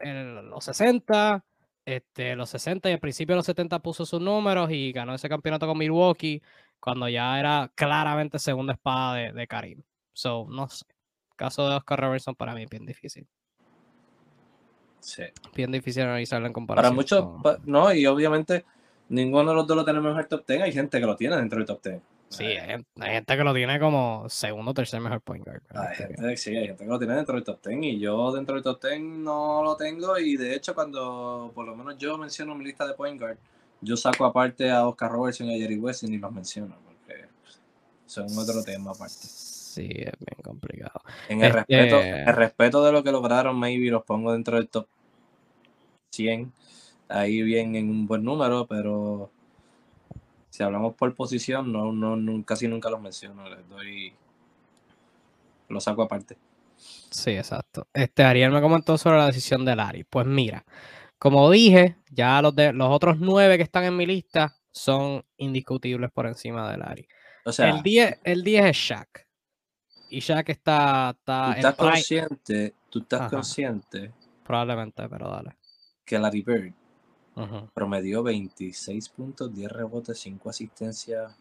en 0.00 0.50
los 0.50 0.64
60, 0.64 1.44
este, 1.84 2.36
los 2.36 2.50
60 2.50 2.90
y 2.90 2.92
al 2.92 3.00
principio 3.00 3.34
de 3.34 3.38
los 3.38 3.46
70 3.46 3.78
puso 3.80 4.04
sus 4.04 4.20
números 4.20 4.70
y 4.70 4.92
ganó 4.92 5.14
ese 5.14 5.28
campeonato 5.28 5.66
con 5.66 5.78
Milwaukee 5.78 6.42
cuando 6.80 7.08
ya 7.08 7.38
era 7.38 7.70
claramente 7.74 8.38
segunda 8.38 8.74
espada 8.74 9.14
de, 9.14 9.32
de 9.32 9.46
Karim. 9.46 9.82
So, 10.12 10.46
no 10.48 10.68
sé. 10.68 10.84
El 11.30 11.36
caso 11.36 11.68
de 11.68 11.76
Oscar 11.76 12.00
Robertson 12.00 12.34
para 12.34 12.54
mí 12.54 12.64
es 12.64 12.70
bien 12.70 12.86
difícil. 12.86 13.26
Sí. 15.00 15.22
Bien 15.54 15.70
difícil 15.70 16.02
analizarlo 16.02 16.46
en 16.46 16.52
comparación. 16.52 16.90
Para 16.90 16.94
muchos, 16.94 17.64
no, 17.64 17.92
y 17.92 18.04
obviamente 18.06 18.64
ninguno 19.08 19.50
de 19.50 19.56
los 19.56 19.66
dos 19.66 19.76
lo 19.76 19.84
tenemos 19.84 20.12
en 20.12 20.18
el 20.18 20.26
top 20.26 20.46
10. 20.46 20.62
Hay 20.62 20.72
gente 20.72 21.00
que 21.00 21.06
lo 21.06 21.16
tiene 21.16 21.36
dentro 21.36 21.58
del 21.58 21.66
top 21.66 21.82
10. 21.82 22.00
Sí, 22.30 22.44
hay, 22.44 22.84
gente 22.96 23.36
que 23.36 23.44
lo 23.44 23.54
tiene 23.54 23.80
como 23.80 24.28
segundo 24.28 24.72
o 24.72 24.74
tercer 24.74 25.00
mejor 25.00 25.20
point 25.22 25.44
guard. 25.44 25.62
Hay 25.70 25.96
gente, 25.96 26.36
sí, 26.36 26.54
hay 26.56 26.66
gente 26.68 26.84
que 26.84 26.90
lo 26.90 26.98
tiene 26.98 27.14
dentro 27.14 27.34
del 27.34 27.44
top 27.44 27.66
10 27.66 27.82
y 27.82 27.98
yo 27.98 28.32
dentro 28.32 28.54
del 28.54 28.62
top 28.62 28.82
10 28.82 29.00
no 29.00 29.62
lo 29.62 29.76
tengo 29.76 30.18
y 30.18 30.36
de 30.36 30.54
hecho 30.54 30.74
cuando 30.74 31.50
por 31.54 31.66
lo 31.66 31.74
menos 31.74 31.96
yo 31.96 32.18
menciono 32.18 32.54
mi 32.54 32.64
lista 32.64 32.86
de 32.86 32.94
point 32.94 33.18
guard, 33.18 33.38
yo 33.80 33.96
saco 33.96 34.26
aparte 34.26 34.70
a 34.70 34.86
Oscar 34.86 35.10
Robertson 35.10 35.46
y 35.46 35.54
a 35.54 35.58
Jerry 35.58 35.78
West 35.78 36.02
y 36.02 36.08
ni 36.08 36.18
los 36.18 36.30
menciono 36.30 36.76
porque 36.84 37.24
son 38.06 38.26
otro 38.36 38.62
tema 38.62 38.90
aparte. 38.90 39.14
Sí, 39.14 39.88
es 39.90 40.12
bien 40.18 40.42
complicado. 40.42 41.00
En 41.28 41.42
el, 41.42 41.52
respeto, 41.52 41.96
este 41.96 42.22
el 42.22 42.36
respeto 42.36 42.84
de 42.84 42.92
lo 42.92 43.02
que 43.02 43.12
lograron, 43.12 43.58
maybe 43.58 43.90
los 43.90 44.04
pongo 44.04 44.32
dentro 44.32 44.56
del 44.56 44.68
top 44.68 44.86
100. 46.10 46.52
Ahí 47.08 47.42
bien 47.42 47.74
en 47.74 47.88
un 47.88 48.06
buen 48.06 48.22
número, 48.22 48.66
pero 48.66 49.30
si 50.58 50.64
hablamos 50.64 50.96
por 50.96 51.14
posición, 51.14 51.70
no, 51.70 51.92
no, 51.92 52.16
no, 52.16 52.44
casi 52.44 52.66
nunca 52.66 52.90
los 52.90 53.00
menciono, 53.00 53.48
les 53.48 53.68
doy, 53.68 54.12
lo 55.68 55.80
saco 55.80 56.02
aparte. 56.02 56.36
Sí, 56.76 57.30
exacto. 57.30 57.86
Este 57.94 58.24
Ariel 58.24 58.50
me 58.50 58.60
comentó 58.60 58.98
sobre 58.98 59.18
la 59.18 59.26
decisión 59.26 59.64
de 59.64 59.76
Larry. 59.76 60.02
Pues 60.02 60.26
mira, 60.26 60.64
como 61.16 61.48
dije, 61.48 61.98
ya 62.10 62.42
los, 62.42 62.56
de, 62.56 62.72
los 62.72 62.88
otros 62.90 63.20
nueve 63.20 63.56
que 63.56 63.62
están 63.62 63.84
en 63.84 63.96
mi 63.96 64.04
lista 64.04 64.56
son 64.72 65.24
indiscutibles 65.36 66.10
por 66.10 66.26
encima 66.26 66.68
de 66.68 66.78
Larry. 66.78 67.08
O 67.44 67.52
sea, 67.52 67.70
el 67.70 67.80
10, 67.80 68.18
el 68.24 68.42
10 68.42 68.66
es 68.66 68.76
Shaq. 68.76 69.28
Y 70.10 70.18
Shaq 70.18 70.48
está. 70.48 71.14
está 71.16 71.52
¿Tú 71.52 71.52
estás 71.52 71.74
consciente? 71.76 72.74
¿Tú 72.90 72.98
estás 72.98 73.30
consciente? 73.30 74.12
Probablemente, 74.42 75.08
pero 75.08 75.30
dale. 75.30 75.56
Que 76.04 76.18
Larry 76.18 76.42
Bird 76.42 76.74
promedió 77.74 78.22
26 78.22 79.08
puntos, 79.10 79.54
10 79.54 79.70
rebotes, 79.70 80.18
5 80.18 80.50
asistencias, 80.50 81.32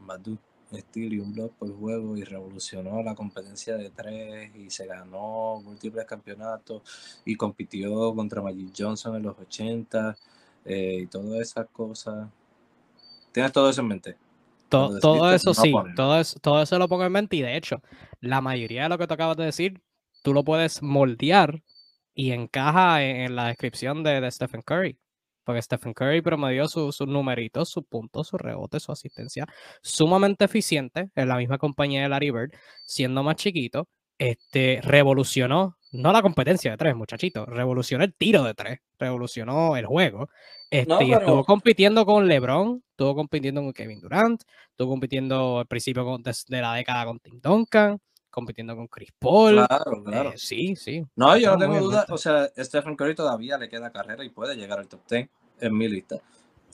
más 0.00 0.22
de 0.22 0.36
estilo 0.72 1.14
y 1.14 1.20
un 1.20 1.32
blog 1.32 1.52
por 1.52 1.74
juego 1.74 2.16
y 2.16 2.24
revolucionó 2.24 3.02
la 3.02 3.14
competencia 3.14 3.76
de 3.76 3.90
tres 3.90 4.54
y 4.54 4.68
se 4.70 4.86
ganó 4.86 5.60
múltiples 5.64 6.04
campeonatos 6.04 6.82
y 7.24 7.36
compitió 7.36 8.14
contra 8.14 8.42
Magic 8.42 8.74
Johnson 8.76 9.16
en 9.16 9.22
los 9.22 9.38
80 9.38 10.16
eh, 10.64 10.98
y 11.02 11.06
todas 11.06 11.40
esas 11.40 11.66
cosas. 11.72 12.28
¿Tienes 13.32 13.52
todo 13.52 13.70
eso 13.70 13.80
en 13.80 13.88
mente? 13.88 14.16
todo 14.68 15.32
eso 15.32 15.54
sí, 15.54 15.72
todo 15.96 16.20
eso, 16.20 16.38
todo 16.40 16.60
eso 16.60 16.78
lo 16.78 16.88
pongo 16.88 17.06
en 17.06 17.12
mente 17.12 17.36
y 17.36 17.42
de 17.42 17.56
hecho, 17.56 17.80
la 18.20 18.42
mayoría 18.42 18.82
de 18.82 18.88
lo 18.90 18.98
que 18.98 19.06
tú 19.06 19.14
acabas 19.14 19.38
de 19.38 19.46
decir, 19.46 19.80
tú 20.22 20.34
lo 20.34 20.44
puedes 20.44 20.82
moldear 20.82 21.62
y 22.14 22.32
encaja 22.32 23.02
en, 23.02 23.34
la 23.34 23.46
descripción 23.46 24.02
de, 24.02 24.20
de 24.20 24.30
Stephen 24.30 24.60
Curry. 24.60 24.98
Porque 25.48 25.62
Stephen 25.62 25.94
Curry 25.94 26.20
promedió 26.20 26.68
sus 26.68 27.00
numeritos, 27.00 27.70
sus 27.70 27.82
puntos, 27.86 28.28
sus 28.28 28.38
rebotes, 28.38 28.82
su 28.82 28.92
asistencia 28.92 29.46
sumamente 29.80 30.44
eficiente 30.44 31.08
en 31.14 31.26
la 31.26 31.38
misma 31.38 31.56
compañía 31.56 32.02
de 32.02 32.10
Larry 32.10 32.30
Bird, 32.30 32.50
siendo 32.84 33.22
más 33.22 33.36
chiquito. 33.36 33.88
Este, 34.18 34.80
revolucionó, 34.82 35.78
no 35.92 36.12
la 36.12 36.20
competencia 36.20 36.72
de 36.72 36.76
tres, 36.76 36.94
muchachito, 36.94 37.46
revolucionó 37.46 38.04
el 38.04 38.12
tiro 38.14 38.42
de 38.44 38.52
tres, 38.52 38.80
revolucionó 38.98 39.74
el 39.78 39.86
juego. 39.86 40.28
Este, 40.70 41.02
y 41.06 41.12
estuvo 41.14 41.42
compitiendo 41.46 42.04
con 42.04 42.28
LeBron, 42.28 42.84
estuvo 42.90 43.14
compitiendo 43.14 43.62
con 43.62 43.72
Kevin 43.72 44.00
Durant, 44.00 44.42
estuvo 44.72 44.90
compitiendo 44.90 45.60
al 45.60 45.66
principio 45.66 46.04
de 46.18 46.60
la 46.60 46.74
década 46.74 47.06
con 47.06 47.20
Tim 47.20 47.40
Duncan, 47.40 47.98
compitiendo 48.38 48.76
con 48.76 48.86
Chris 48.86 49.10
Paul. 49.18 49.66
Claro, 49.66 50.04
claro. 50.04 50.30
Eh, 50.30 50.38
sí, 50.38 50.76
sí. 50.76 51.04
No, 51.16 51.36
yo 51.36 51.52
no 51.52 51.58
tengo 51.58 51.80
duda. 51.80 52.06
O 52.08 52.16
sea, 52.16 52.48
Stephen 52.56 52.96
Curry 52.96 53.14
todavía 53.14 53.58
le 53.58 53.68
queda 53.68 53.90
carrera 53.90 54.24
y 54.24 54.30
puede 54.30 54.56
llegar 54.56 54.78
al 54.78 54.88
top 54.88 55.00
10 55.08 55.28
en 55.60 55.76
mi 55.76 55.88
lista. 55.88 56.16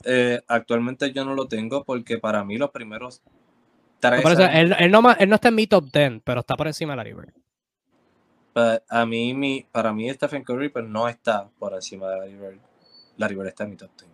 Eh, 0.03 0.39
actualmente 0.47 1.11
yo 1.11 1.25
no 1.25 1.33
lo 1.33 1.47
tengo 1.47 1.83
porque 1.83 2.19
para 2.19 2.43
mí 2.43 2.57
los 2.57 2.69
primeros 2.69 3.23
tres. 3.99 4.23
él, 4.53 4.91
no, 4.91 5.11
está 5.11 5.47
en 5.47 5.55
mi 5.55 5.65
top 5.65 5.91
10, 5.91 6.21
pero 6.23 6.41
está 6.41 6.55
por 6.55 6.67
encima 6.67 6.93
de 6.93 6.97
Larry 6.97 7.13
Bird. 7.13 7.33
Pues, 8.53 8.81
a 8.87 9.05
mí, 9.05 9.33
mi, 9.33 9.65
para 9.71 9.91
mí, 9.91 10.09
Stephen 10.13 10.43
Curry 10.43 10.69
pues, 10.69 10.85
no 10.85 11.07
está 11.07 11.49
por 11.57 11.73
encima 11.73 12.07
de 12.09 12.19
Larry 12.19 12.35
Bird. 12.35 12.59
Larry 13.17 13.35
Bird 13.35 13.47
está 13.47 13.63
en 13.63 13.69
mi 13.71 13.75
top 13.75 13.89
10. 13.99 14.11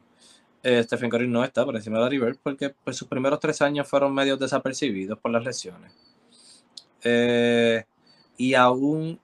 Eh, 0.63 0.83
Stephen 0.83 1.09
Curry 1.09 1.27
no 1.27 1.43
está 1.43 1.65
por 1.65 1.75
encima 1.75 1.97
de 1.97 2.03
Larry 2.03 2.19
Bird 2.19 2.37
porque 2.41 2.69
pues, 2.83 2.95
sus 2.95 3.07
primeros 3.07 3.39
tres 3.39 3.61
años 3.61 3.87
fueron 3.87 4.13
medios 4.13 4.39
desapercibidos 4.39 5.19
por 5.19 5.31
las 5.31 5.43
lesiones. 5.43 5.91
Eh, 7.03 7.83
y 8.37 8.53
aún 8.53 9.19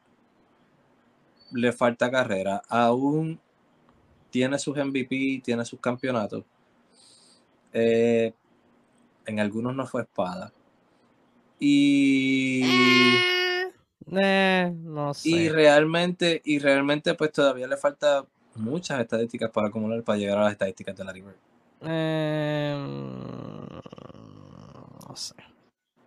le 1.51 1.71
falta 1.71 2.11
carrera, 2.11 2.61
aún 2.67 3.39
tiene 4.29 4.59
sus 4.59 4.77
MVP, 4.77 5.41
tiene 5.43 5.65
sus 5.65 5.79
campeonatos. 5.79 6.43
Eh, 7.73 8.33
en 9.25 9.39
algunos 9.39 9.75
no 9.75 9.85
fue 9.85 10.03
espada. 10.03 10.51
Y. 11.59 12.63
Eh, 14.11 14.73
no 14.75 15.13
sé. 15.13 15.29
Y 15.29 15.49
realmente, 15.49 16.41
y 16.45 16.59
realmente, 16.59 17.13
pues 17.13 17.31
todavía 17.31 17.67
le 17.67 17.77
falta 17.77 18.25
muchas 18.55 18.99
estadísticas 19.01 19.51
para 19.51 19.67
acumular 19.67 20.03
para 20.03 20.17
llegar 20.17 20.37
a 20.37 20.43
las 20.43 20.53
estadísticas 20.53 20.95
de 20.95 21.03
la 21.03 21.13
Bird. 21.13 21.35
no 25.07 25.15
sé. 25.15 25.46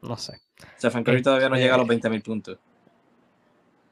No 0.03 0.17
sé. 0.17 0.41
Stephen 0.79 1.05
Curry 1.05 1.23
todavía 1.23 1.49
no 1.49 1.57
llega 1.57 1.75
a 1.75 1.79
los 1.79 1.87
20.000 1.87 2.23
puntos. 2.23 2.59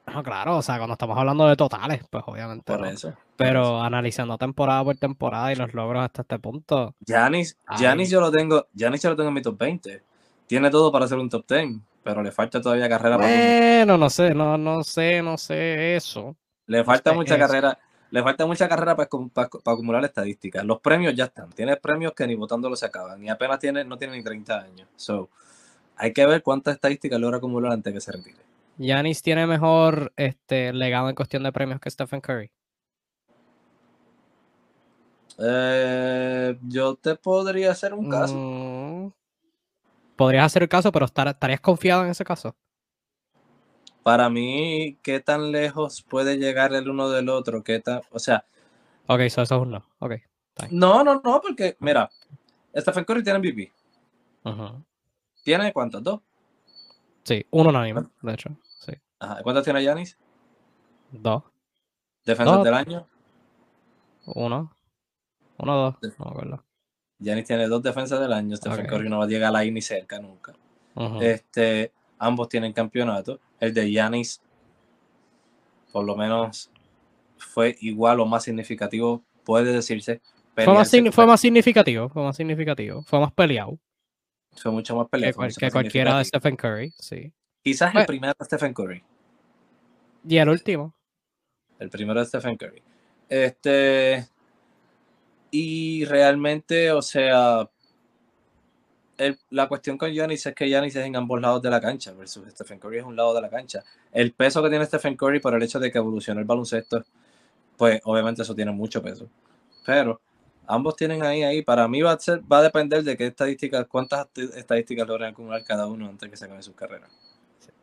No, 0.06 0.22
claro, 0.22 0.56
o 0.56 0.62
sea, 0.62 0.78
cuando 0.78 0.94
estamos 0.94 1.18
hablando 1.18 1.46
de 1.46 1.56
totales, 1.56 2.02
pues 2.10 2.24
obviamente. 2.26 2.74
Por 2.74 2.86
eso. 2.86 3.14
Pero 3.36 3.80
analizando 3.80 4.38
temporada 4.38 4.82
por 4.82 4.96
temporada 4.96 5.52
y 5.52 5.56
los 5.56 5.74
logros 5.74 6.02
hasta 6.02 6.22
este 6.22 6.38
punto. 6.38 6.94
Janis, 7.06 7.58
Janis 7.66 8.10
yo 8.10 8.20
lo 8.20 8.30
tengo, 8.30 8.66
Janis 8.76 9.02
yo 9.02 9.10
lo 9.10 9.16
tengo 9.16 9.28
en 9.28 9.34
mi 9.34 9.42
top 9.42 9.58
20. 9.58 10.02
Tiene 10.46 10.70
todo 10.70 10.90
para 10.90 11.06
ser 11.06 11.18
un 11.18 11.28
top 11.28 11.44
10, 11.46 11.80
pero 12.02 12.22
le 12.22 12.32
falta 12.32 12.60
todavía 12.60 12.88
carrera 12.88 13.18
bueno, 13.18 13.98
no 13.98 14.08
sé, 14.08 14.34
no, 14.34 14.56
no 14.56 14.82
sé, 14.82 15.20
no 15.20 15.36
sé 15.36 15.96
eso. 15.96 16.36
Le 16.66 16.82
falta 16.84 17.12
mucha 17.12 17.38
carrera, 17.38 17.78
le 18.10 18.22
falta 18.22 18.46
mucha 18.46 18.68
carrera 18.68 18.96
para, 18.96 19.08
acumular 19.66 20.04
estadísticas. 20.04 20.64
Los 20.64 20.80
premios 20.80 21.14
ya 21.14 21.24
están. 21.24 21.50
Tiene 21.50 21.76
premios 21.76 22.12
que 22.14 22.26
ni 22.26 22.34
votándolo 22.34 22.76
se 22.76 22.86
acaban. 22.86 23.22
Y 23.22 23.28
apenas 23.28 23.58
tiene, 23.58 23.84
no 23.84 23.98
tiene 23.98 24.16
ni 24.16 24.22
30 24.22 24.58
años. 24.58 24.88
So, 24.96 25.28
hay 25.98 26.12
que 26.12 26.24
ver 26.26 26.42
cuántas 26.42 26.74
estadísticas 26.74 27.20
logra 27.20 27.38
acumular 27.38 27.72
antes 27.72 27.92
de 27.92 27.96
que 27.96 28.00
se 28.00 28.12
retire. 28.12 28.38
Yanis 28.78 29.22
tiene 29.22 29.46
mejor 29.46 30.12
este, 30.16 30.72
legado 30.72 31.08
en 31.08 31.16
cuestión 31.16 31.42
de 31.42 31.52
premios 31.52 31.80
que 31.80 31.90
Stephen 31.90 32.20
Curry. 32.20 32.50
Eh, 35.40 36.58
yo 36.62 36.94
te 36.96 37.16
podría 37.16 37.72
hacer 37.72 37.94
un 37.94 38.08
caso. 38.08 38.34
Mm. 38.34 39.12
podrías 40.16 40.46
hacer 40.46 40.62
el 40.62 40.68
caso, 40.68 40.90
pero 40.90 41.06
¿estarías 41.06 41.60
confiado 41.60 42.04
en 42.04 42.10
ese 42.10 42.24
caso? 42.24 42.56
Para 44.02 44.30
mí, 44.30 44.98
¿qué 45.02 45.20
tan 45.20 45.52
lejos 45.52 46.02
puede 46.02 46.38
llegar 46.38 46.72
el 46.72 46.88
uno 46.88 47.10
del 47.10 47.28
otro? 47.28 47.62
¿Qué 47.62 47.80
tan, 47.80 48.00
o 48.10 48.18
sea... 48.18 48.44
Ok, 49.06 49.20
eso 49.20 49.42
es 49.42 49.50
uno. 49.50 49.84
Ok. 49.98 50.14
No, 50.70 51.04
no, 51.04 51.20
no, 51.22 51.40
porque, 51.40 51.76
mira, 51.80 52.10
Stephen 52.76 53.04
Curry 53.04 53.22
tiene 53.22 53.38
MVP. 53.38 53.72
¿Tiene 55.48 55.72
cuántos? 55.72 56.02
¿Dos? 56.02 56.20
Sí, 57.22 57.42
uno 57.52 57.70
unánime, 57.70 58.02
de 58.20 58.34
hecho. 58.34 58.50
Sí. 58.80 58.92
Ajá. 59.18 59.42
¿Cuántos 59.42 59.64
tiene 59.64 59.82
Yanis? 59.82 60.18
Dos. 61.10 61.42
¿Defensas 62.22 62.62
del 62.62 62.74
año? 62.74 63.08
Uno. 64.26 64.70
Uno 65.56 65.72
o 65.72 65.84
dos. 65.84 66.18
No 66.18 66.26
acuerdo. 66.26 66.62
Yanis 67.18 67.46
tiene 67.46 67.66
dos 67.66 67.82
defensas 67.82 68.20
del 68.20 68.34
año. 68.34 68.56
Stephen 68.58 68.86
Curry 68.86 69.08
no 69.08 69.20
va 69.20 69.24
a 69.24 69.26
llegar 69.26 69.56
ahí 69.56 69.70
ni 69.70 69.80
cerca 69.80 70.18
nunca. 70.18 70.52
Este, 71.22 71.92
ambos 72.18 72.50
tienen 72.50 72.74
campeonato. 72.74 73.40
El 73.58 73.72
de 73.72 73.90
Yanis, 73.90 74.42
por 75.92 76.04
lo 76.04 76.14
menos, 76.14 76.70
fue 77.38 77.74
igual 77.80 78.20
o 78.20 78.26
más 78.26 78.44
significativo, 78.44 79.22
puede 79.44 79.72
decirse. 79.72 80.20
Fue 80.54 80.66
más, 80.66 80.90
fue 81.12 81.26
más 81.26 81.40
significativo, 81.40 82.10
fue 82.10 82.22
más 82.22 82.36
significativo, 82.36 83.00
fue 83.00 83.18
más 83.18 83.32
peleado. 83.32 83.78
Fue 84.60 84.70
mucho 84.72 84.96
más 84.96 85.08
peleado. 85.08 85.38
Que, 85.58 85.70
cualquiera 85.70 86.18
de 86.18 86.24
Stephen 86.24 86.56
Curry, 86.56 86.92
sí. 86.98 87.32
Quizás 87.62 87.88
el 87.88 87.94
pues 87.94 88.06
primero 88.06 88.34
de 88.38 88.44
Stephen 88.44 88.74
Curry. 88.74 89.02
Y 90.28 90.36
el 90.36 90.48
último. 90.48 90.94
El 91.78 91.90
primero 91.90 92.20
de 92.20 92.26
Stephen 92.26 92.56
Curry. 92.56 92.82
Este. 93.28 94.26
Y 95.50 96.04
realmente, 96.04 96.92
o 96.92 97.00
sea, 97.00 97.68
la 99.50 99.68
cuestión 99.68 99.98
con 99.98 100.10
Giannis 100.10 100.46
es 100.46 100.54
que 100.54 100.68
Giannis 100.68 100.94
es 100.96 101.06
en 101.06 101.16
ambos 101.16 101.40
lados 101.40 101.62
de 101.62 101.70
la 101.70 101.80
cancha, 101.80 102.12
versus 102.12 102.48
Stephen 102.50 102.78
Curry 102.78 102.98
es 102.98 103.04
un 103.04 103.16
lado 103.16 103.34
de 103.34 103.40
la 103.40 103.48
cancha. 103.48 103.82
El 104.12 104.32
peso 104.32 104.62
que 104.62 104.68
tiene 104.68 104.84
Stephen 104.84 105.16
Curry 105.16 105.40
por 105.40 105.54
el 105.54 105.62
hecho 105.62 105.80
de 105.80 105.90
que 105.90 105.98
evolucione 105.98 106.40
el 106.40 106.46
baloncesto, 106.46 107.04
pues 107.76 108.00
obviamente 108.04 108.42
eso 108.42 108.54
tiene 108.54 108.72
mucho 108.72 109.02
peso. 109.02 109.28
Pero 109.84 110.20
ambos 110.68 110.96
tienen 110.96 111.22
ahí, 111.24 111.42
ahí. 111.42 111.62
Para 111.62 111.88
mí 111.88 112.02
va 112.02 112.16
a, 112.16 112.62
depender 112.62 113.02
de 113.02 113.16
qué 113.16 113.26
estadísticas, 113.26 113.86
cuántas 113.88 114.28
estadísticas 114.36 115.08
logran 115.08 115.32
acumular 115.32 115.64
cada 115.64 115.86
uno 115.86 116.08
antes 116.08 116.28
que 116.28 116.36
se 116.36 116.44
acabe 116.44 116.62
sus 116.62 116.76
carreras. 116.76 117.10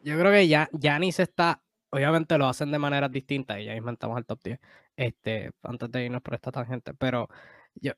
Yo 0.04 0.18
creo 0.18 0.32
que 0.32 0.48
ya 0.48 0.70
Yanis 0.72 1.20
está, 1.20 1.62
obviamente 1.90 2.38
lo 2.38 2.48
hacen 2.48 2.72
de 2.72 2.78
maneras 2.78 3.12
distintas 3.12 3.60
y 3.60 3.66
ya 3.66 3.76
inventamos 3.76 4.18
el 4.18 4.26
top 4.26 4.40
10, 4.44 4.60
este, 4.96 5.52
antes 5.64 5.92
de 5.92 6.06
irnos 6.06 6.22
por 6.22 6.36
esta 6.36 6.52
tangente, 6.52 6.94
pero 6.94 7.28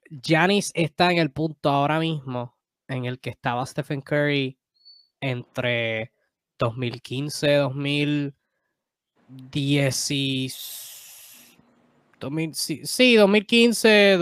Yanis 0.09 0.71
está 0.73 1.11
en 1.11 1.17
el 1.17 1.31
punto 1.31 1.69
ahora 1.69 1.99
mismo 1.99 2.57
en 2.87 3.05
el 3.05 3.19
que 3.19 3.29
estaba 3.29 3.65
Stephen 3.65 4.01
Curry 4.01 4.57
entre 5.19 6.13
2015, 6.57 7.59
2010 12.19 12.89
sí, 12.89 13.15
2015, 13.15 14.17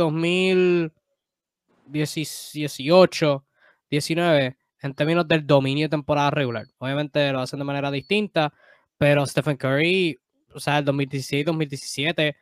2018, 1.90 3.46
19, 3.90 4.58
en 4.82 4.94
términos 4.94 5.28
del 5.28 5.46
dominio 5.46 5.86
de 5.86 5.90
temporada 5.90 6.32
regular. 6.32 6.66
Obviamente 6.78 7.32
lo 7.32 7.40
hacen 7.42 7.60
de 7.60 7.66
manera 7.66 7.92
distinta, 7.92 8.54
pero 8.98 9.26
Stephen 9.26 9.58
Curry, 9.58 10.18
o 10.54 10.60
sea, 10.60 10.80
el 10.80 10.86
2016, 10.86 11.46
2017, 11.46 12.36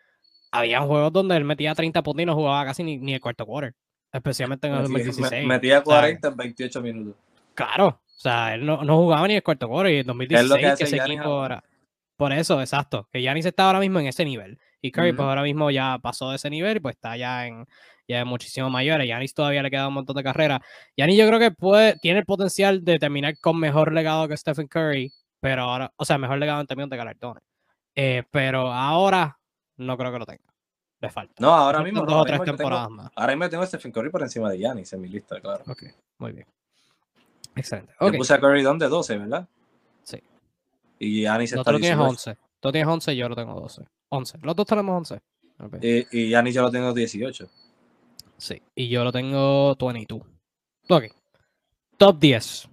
había 0.52 0.82
juegos 0.82 1.12
donde 1.14 1.36
él 1.36 1.44
metía 1.46 1.74
30 1.74 2.02
puntos 2.04 2.24
y 2.24 2.26
no 2.26 2.36
jugaba 2.36 2.66
casi 2.66 2.84
ni, 2.84 3.14
el 3.14 3.22
cuarto 3.22 3.46
quarter. 3.46 3.74
especialmente 4.12 4.68
en 4.68 4.74
el 4.76 4.82
Metía- 4.84 5.06
2016. 5.08 5.42
me- 5.42 5.48
Metía 5.56 5.80
O 5.80 5.86
sea, 5.86 6.00
40 6.02 6.28
en 6.28 6.38
28 6.38 6.82
minutos. 6.82 7.16
Claro, 7.56 7.88
o 7.88 8.20
sea, 8.20 8.54
él 8.54 8.64
no, 8.66 8.84
no 8.84 8.98
jugaba 8.98 9.28
ni 9.28 9.36
el 9.36 9.42
cuarto 9.44 9.68
quarter 9.68 9.94
y 9.94 9.98
en 10.00 10.06
2016 10.08 10.60
que 10.60 10.66
hace 10.68 10.84
ese 10.84 10.98
equipo 10.98 11.24
ahora. 11.24 11.64
Por 12.24 12.32
eso, 12.32 12.62
exacto, 12.62 13.10
que 13.12 13.20
Giannis 13.20 13.46
está 13.46 13.66
ahora 13.66 13.82
mismo 13.82 14.00
en 14.00 14.08
ese 14.08 14.24
nivel. 14.24 14.58
Y 14.80 14.92
Curry 14.92 15.12
pues 15.12 15.28
ahora 15.28 15.42
mismo 15.44 15.70
ya 15.72 16.00
pasó 16.02 16.30
de 16.30 16.38
ese 16.38 16.50
nivel 16.50 16.78
y 16.78 16.80
pues 16.80 16.96
está 16.96 17.18
ya 17.18 17.48
en, 17.48 17.66
ya 18.08 18.24
muchísimo 18.24 18.70
mayores. 18.70 19.08
Giannis 19.08 19.34
todavía 19.34 19.62
le 19.62 19.70
queda 19.70 19.90
un 19.90 19.94
montón 19.96 20.16
de 20.16 20.24
carrera. 20.24 20.62
Giannis 20.96 21.18
yo 21.18 21.28
creo 21.28 21.38
que 21.38 21.52
puede, 21.52 21.98
tiene 22.00 22.20
el 22.20 22.26
potencial 22.26 22.82
de 22.86 22.98
terminar 22.98 23.38
con 23.42 23.60
mejor 23.60 23.92
legado 23.92 24.30
que 24.30 24.38
Stephen 24.38 24.68
Curry, 24.70 25.12
pero 25.42 25.64
ahora, 25.64 25.92
o 25.98 26.06
sea, 26.06 26.18
mejor 26.18 26.38
legado 26.38 26.62
en 26.62 26.68
términos 26.68 26.90
de 26.92 26.96
galardones. 26.96 27.44
Eh, 27.94 28.24
pero 28.32 28.72
ahora 28.72 29.38
no 29.76 29.98
creo 29.98 30.14
que 30.14 30.20
lo 30.20 30.26
tenga. 30.26 30.54
Le 31.02 31.10
falta. 31.10 31.34
No, 31.40 31.54
ahora 31.54 31.80
Le 31.80 31.84
mismo 31.84 32.06
no. 32.06 32.06
dos 32.06 32.22
o 32.22 32.24
tres 32.24 32.40
yo 32.40 32.46
tengo, 32.46 32.58
temporadas 32.58 32.90
más. 32.90 33.12
ahora 33.18 33.36
mismo 33.36 33.50
tengo 33.50 33.64
a 33.64 33.68
Stephen 33.68 33.92
Curry 33.92 34.10
por 34.12 34.22
encima 34.22 34.50
de 34.50 34.60
Giannis 34.60 34.94
en 34.94 35.02
mi 35.02 35.10
lista, 35.10 35.42
claro. 35.42 35.66
Ok, 35.68 35.84
muy 36.20 36.32
bien. 36.32 36.48
Excelente. 37.54 37.92
Yo 38.00 38.08
Ok, 38.08 38.16
puse 38.16 38.34
a 38.34 38.40
Curry 38.40 38.62
donde 38.62 38.88
12, 38.88 39.18
¿verdad? 39.18 39.46
Y 41.04 41.22
Giannis 41.22 41.54
no, 41.54 41.62
está 41.62 41.72
tú 41.72 41.80
tienes 41.80 41.98
18. 41.98 42.10
11. 42.10 42.38
Tú 42.60 42.72
tienes 42.72 42.88
11 42.88 43.14
y 43.14 43.18
yo 43.18 43.30
lo 43.30 43.36
tengo 43.36 43.60
12. 43.60 43.84
11. 44.10 44.38
Los 44.42 44.56
dos 44.56 44.66
tenemos 44.66 44.96
11. 44.98 45.22
Ok. 45.60 45.78
Y, 45.82 46.18
y 46.18 46.30
Giannis 46.30 46.56
yo 46.56 46.62
lo 46.62 46.72
tengo 46.72 46.94
18. 46.94 47.50
Sí, 48.38 48.62
y 48.76 48.90
yo 48.90 49.04
lo 49.04 49.12
tengo 49.12 49.76
22. 49.76 50.22
Ok. 50.90 51.04
Top 51.98 52.20
10. 52.20 52.70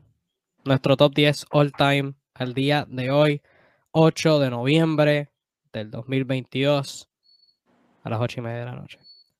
Nuestro 0.64 0.96
top 0.96 1.14
10 1.14 1.46
all 1.50 1.72
time 1.72 2.14
al 2.34 2.54
día 2.54 2.86
de 2.88 3.10
hoy, 3.10 3.42
8 3.92 4.38
de 4.38 4.50
noviembre 4.50 5.30
del 5.72 5.90
2022, 5.90 7.08
a 8.02 8.10
las 8.10 8.20
8 8.20 8.40
y 8.40 8.42
media 8.42 8.58
de 8.60 8.64
la 8.66 8.74
noche. 8.76 8.98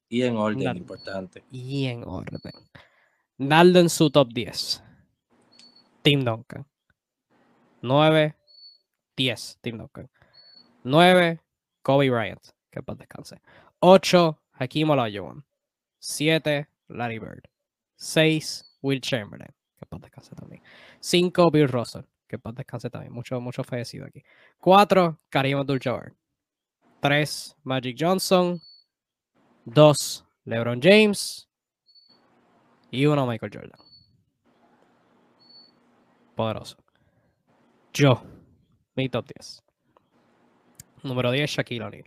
Y 0.08 0.22
en 0.22 0.36
orden, 0.36 0.76
importante. 0.76 1.44
Y 1.50 1.86
en 1.86 2.04
orden. 2.04 2.40
Naldo 3.38 3.78
en 3.80 3.88
su 3.88 4.10
top 4.10 4.28
10. 4.32 4.82
Tim 6.02 6.24
Duncan. 6.24 6.66
9, 7.82 8.36
10. 9.20 9.58
Tim 9.62 9.78
Duncan. 9.78 10.08
9, 10.84 11.40
Kobe 11.82 12.08
Bryant. 12.08 12.52
Que 12.70 12.82
paz 12.82 12.96
descanse. 12.96 13.40
8, 13.80 14.38
Hakeem 14.52 14.88
Olajuwon. 14.90 15.44
7, 15.98 16.66
Larry 16.88 17.18
Bird. 17.18 17.48
6, 17.96 18.64
Will 18.82 19.00
Chamberlain. 19.00 19.52
Que 19.78 19.86
paz 19.86 20.00
descanse 20.00 20.34
también. 20.34 20.62
5, 21.00 21.50
Bill 21.50 21.68
Russell. 21.68 22.04
Que 22.26 22.38
paz 22.38 22.54
descanse 22.54 22.88
también. 22.88 23.12
Mucho, 23.12 23.40
mucho 23.40 23.62
fallecido 23.62 24.06
aquí. 24.06 24.22
4, 24.60 25.18
Karim 25.28 25.58
Abdul-Jabbar. 25.58 26.14
3, 27.00 27.56
Magic 27.64 27.96
Johnson. 27.98 28.60
2, 29.66 30.24
LeBron 30.46 30.80
James. 30.80 31.46
Y 32.90 33.06
1, 33.06 33.26
Michael 33.26 33.52
Jordan. 33.52 33.80
Poderoso. 36.34 36.76
Yo, 37.92 38.22
mi 38.96 39.08
top 39.08 39.26
10. 39.26 39.62
Número 41.02 41.30
10, 41.30 41.50
Shaquille 41.50 41.82
O'Neal. 41.84 42.04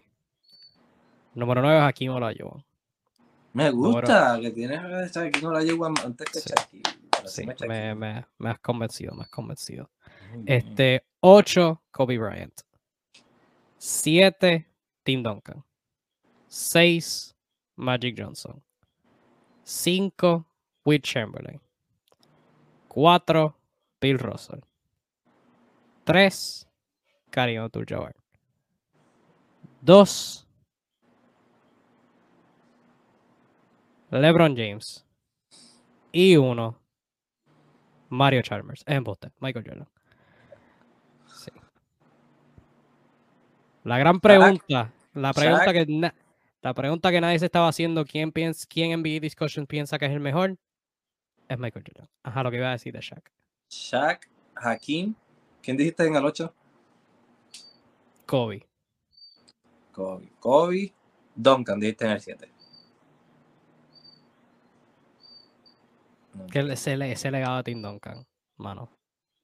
Número 1.36 1.62
9, 1.62 1.80
Hakeem 1.82 2.12
Olajuwon. 2.12 2.64
Me 3.54 3.70
gusta 3.72 4.40
que 4.42 4.52
tienes 4.52 4.80
a 4.80 5.08
Shaquille 5.08 5.64
llevo 5.66 5.86
antes 5.86 6.30
que 6.32 6.40
Sí. 6.40 6.50
Shaquille. 6.50 6.84
Sí, 7.26 7.46
me 7.46 7.56
me, 7.68 7.96
me- 7.96 8.26
me 8.38 8.50
has 8.50 8.60
convencido, 8.60 9.14
me 9.16 9.24
has 9.24 9.30
convencido. 9.30 9.90
Este, 10.46 11.06
8, 11.22 11.82
Kobe 11.92 12.18
Bryant. 12.18 12.62
7, 13.78 14.66
Tim 15.04 15.24
Duncan. 15.24 15.64
6, 16.48 17.34
Magic 17.78 18.16
Johnson. 18.18 18.62
5, 19.64 20.46
Will 20.86 21.02
Chamberlain. 21.02 21.62
4, 22.90 23.56
Bill 24.02 24.18
Russell. 24.20 24.60
3, 26.04 26.68
Karim 27.34 27.62
Abdul-Jabbar. 27.62 28.14
2, 29.82 30.48
LeBron 34.12 34.56
James. 34.56 35.04
Y 36.12 36.38
1, 36.38 36.80
Mario 38.10 38.44
Chalmers. 38.44 38.84
Es 38.86 38.96
embuste, 38.96 39.32
Michael 39.40 39.66
Jordan. 39.68 39.88
Sí. 41.26 41.50
La 43.84 43.98
gran 43.98 44.20
pregunta, 44.20 44.94
la 45.14 45.34
pregunta 45.34 45.74
que 45.74 46.12
la 46.62 46.74
pregunta 46.76 47.12
que 47.12 47.20
nadie 47.20 47.40
se 47.40 47.46
estaba 47.46 47.68
haciendo, 47.68 48.06
¿quién 48.06 48.32
piensa, 48.32 48.68
quién 48.70 48.92
en 48.92 49.00
NBA 49.02 49.20
Discussion 49.20 49.66
piensa 49.66 49.98
que 49.98 50.06
es 50.06 50.12
el 50.12 50.20
mejor? 50.20 50.56
Es 51.50 51.58
Michael 51.58 51.84
Jordan. 51.88 52.08
Ajá, 52.22 52.44
lo 52.44 52.52
que 52.52 52.58
iba 52.58 52.70
a 52.70 52.74
decir 52.74 52.94
de 52.94 53.02
Shaq. 53.02 53.32
Shaq, 53.72 54.30
Hakim. 54.56 55.16
¿Quién 55.64 55.78
dijiste 55.78 56.06
en 56.06 56.16
el 56.16 56.24
8? 56.24 56.54
Kobe. 58.34 58.66
Kobe. 59.92 60.32
Kobe. 60.40 60.92
Duncan, 61.36 61.80
dijiste 61.80 62.06
en 62.06 62.12
el 62.14 62.20
7. 62.20 62.50
Que 66.52 66.60
ese, 66.72 66.98
le- 66.98 67.12
ese 67.12 67.30
legado 67.30 67.58
de 67.58 67.64
Tim 67.64 67.80
Duncan, 67.82 68.26
mano. 68.58 68.90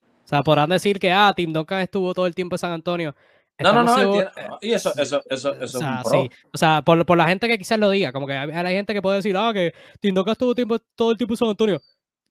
O 0.02 0.28
sea, 0.28 0.42
podrán 0.42 0.70
decir 0.70 0.98
que, 1.00 1.12
ah, 1.12 1.32
Tim 1.36 1.54
Duncan 1.54 1.82
estuvo 1.82 2.16
todo 2.16 2.26
el 2.26 2.34
tiempo 2.34 2.56
en 2.56 2.60
San 2.60 2.72
Antonio. 2.72 3.16
No, 3.60 3.74
no, 3.74 3.84
no. 3.84 3.96
seguros- 3.96 4.24
entiendo. 4.28 4.58
Y 4.62 4.72
eso, 4.72 4.92
eso, 4.98 5.22
eso, 5.30 5.54
eso 5.54 5.60
o 5.60 5.64
es 5.66 5.72
sea, 5.72 5.98
un 5.98 6.04
pro. 6.04 6.12
sí. 6.24 6.30
O 6.52 6.58
sea, 6.58 6.82
por, 6.82 7.06
por 7.06 7.18
la 7.18 7.28
gente 7.28 7.48
que 7.48 7.58
quizás 7.60 7.78
lo 7.78 7.92
diga, 7.92 8.12
como 8.12 8.26
que 8.26 8.34
hay, 8.34 8.50
hay 8.50 8.76
gente 8.76 8.94
que 8.96 9.02
puede 9.04 9.18
decir, 9.18 9.36
ah, 9.38 9.52
que 9.54 9.72
Tim 10.00 10.16
Duncan 10.16 10.32
estuvo 10.32 10.56
tiempo, 10.56 10.78
todo 10.96 11.12
el 11.12 11.18
tiempo 11.18 11.34
en 11.34 11.38
San 11.38 11.50
Antonio. 11.50 11.80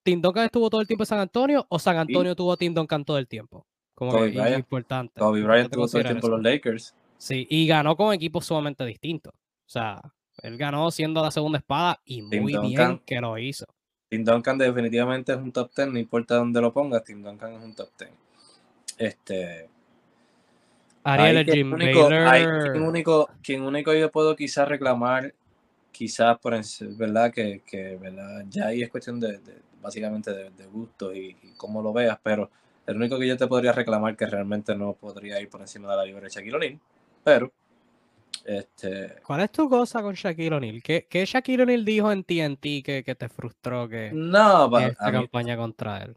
¿Tim 0.02 0.20
Duncan 0.20 0.44
estuvo 0.46 0.68
todo 0.70 0.80
el 0.80 0.88
tiempo 0.88 1.02
en 1.02 1.06
San 1.06 1.20
Antonio 1.20 1.64
o 1.68 1.78
San 1.78 1.96
Antonio 1.98 2.34
tuvo 2.34 2.52
a 2.52 2.56
Tim 2.56 2.74
Duncan 2.74 3.04
todo 3.04 3.18
el 3.18 3.28
tiempo? 3.28 3.64
Como 3.98 4.12
Kobe 4.12 4.32
que 4.32 4.38
Bryant. 4.40 4.58
importante. 4.58 5.12
Kobe 5.18 5.42
Bryant 5.42 5.72
tuvo 5.72 5.88
todo 5.88 5.98
el 6.00 6.06
considerar 6.06 6.06
tiempo 6.06 6.28
los 6.28 6.42
Lakers. 6.42 6.94
Sí, 7.16 7.46
y 7.50 7.66
ganó 7.66 7.96
con 7.96 8.14
equipos 8.14 8.46
sumamente 8.46 8.84
distintos. 8.84 9.32
O 9.34 9.70
sea, 9.70 10.00
él 10.42 10.56
ganó 10.56 10.90
siendo 10.90 11.20
la 11.22 11.30
segunda 11.32 11.58
espada 11.58 12.00
y 12.04 12.22
Tim 12.28 12.42
muy 12.42 12.52
bien 12.52 12.62
Duncan. 12.62 12.98
que 13.04 13.20
lo 13.20 13.36
hizo. 13.38 13.66
Tim 14.08 14.24
Duncan 14.24 14.56
definitivamente 14.56 15.32
es 15.32 15.38
un 15.38 15.52
top 15.52 15.70
10, 15.76 15.88
no 15.88 15.98
importa 15.98 16.36
dónde 16.36 16.60
lo 16.60 16.72
pongas, 16.72 17.04
Tim 17.04 17.22
Duncan 17.22 17.54
es 17.54 17.62
un 17.62 17.74
top 17.74 17.90
10. 17.98 18.10
Este, 18.98 19.68
Ariel 21.04 21.44
quien 21.46 21.72
único, 21.72 22.08
Baylor. 22.08 22.72
quien 22.72 22.82
único, 22.84 23.30
quien 23.42 23.62
único 23.62 23.94
yo 23.94 24.10
puedo 24.10 24.34
quizás 24.36 24.68
reclamar, 24.68 25.34
quizás 25.92 26.38
por 26.38 26.54
verdad 26.96 27.32
que, 27.32 27.62
que 27.66 27.96
verdad, 27.96 28.44
ya 28.48 28.66
ahí 28.68 28.82
es 28.82 28.90
cuestión 28.90 29.18
de, 29.20 29.38
de- 29.38 29.62
básicamente 29.80 30.32
de, 30.32 30.50
de 30.50 30.66
gusto 30.66 31.14
y, 31.14 31.36
y 31.42 31.52
cómo 31.56 31.80
lo 31.82 31.92
veas, 31.92 32.18
pero 32.22 32.50
el 32.88 32.96
único 32.96 33.18
que 33.18 33.28
yo 33.28 33.36
te 33.36 33.46
podría 33.46 33.72
reclamar 33.72 34.16
que 34.16 34.26
realmente 34.26 34.74
no 34.74 34.94
podría 34.94 35.40
ir 35.40 35.48
por 35.48 35.60
encima 35.60 35.90
de 35.90 35.96
la 35.96 36.04
libre 36.04 36.22
de 36.22 36.30
Shaquille 36.30 36.56
O'Neal, 36.56 36.80
pero 37.22 37.52
este 38.44 39.16
¿Cuál 39.22 39.42
es 39.42 39.52
tu 39.52 39.68
cosa 39.68 40.02
con 40.02 40.14
Shaquille 40.14 40.54
O'Neal? 40.54 40.82
¿Qué, 40.82 41.06
qué 41.08 41.24
Shaquille 41.24 41.62
O'Neal 41.62 41.84
dijo 41.84 42.10
en 42.10 42.24
TNT 42.24 42.82
que, 42.82 43.02
que 43.04 43.14
te 43.14 43.28
frustró 43.28 43.88
que 43.88 44.10
no, 44.12 44.64
en 44.64 44.70
para, 44.70 44.86
esta 44.88 45.06
a 45.06 45.12
mí, 45.12 45.18
campaña 45.18 45.56
contra 45.56 45.98
él? 46.02 46.16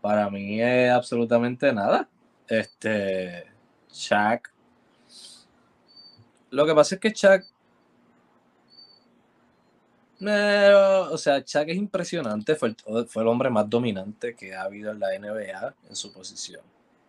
para 0.00 0.30
mí 0.30 0.60
es 0.60 0.90
absolutamente 0.90 1.72
nada. 1.72 2.08
Este 2.48 3.46
Shaq. 3.92 4.52
Lo 6.50 6.66
que 6.66 6.74
pasa 6.74 6.96
es 6.96 7.00
que 7.00 7.10
Shaq. 7.10 7.44
Eh, 10.26 10.72
o 11.10 11.16
sea, 11.18 11.42
Shaq 11.44 11.68
es 11.70 11.76
impresionante. 11.76 12.54
Fue 12.56 12.68
el, 12.68 13.06
fue 13.06 13.22
el 13.22 13.28
hombre 13.28 13.50
más 13.50 13.68
dominante 13.68 14.34
que 14.34 14.54
ha 14.54 14.62
habido 14.62 14.90
en 14.92 15.00
la 15.00 15.08
NBA 15.18 15.74
en 15.88 15.96
su 15.96 16.12
posición. 16.12 16.62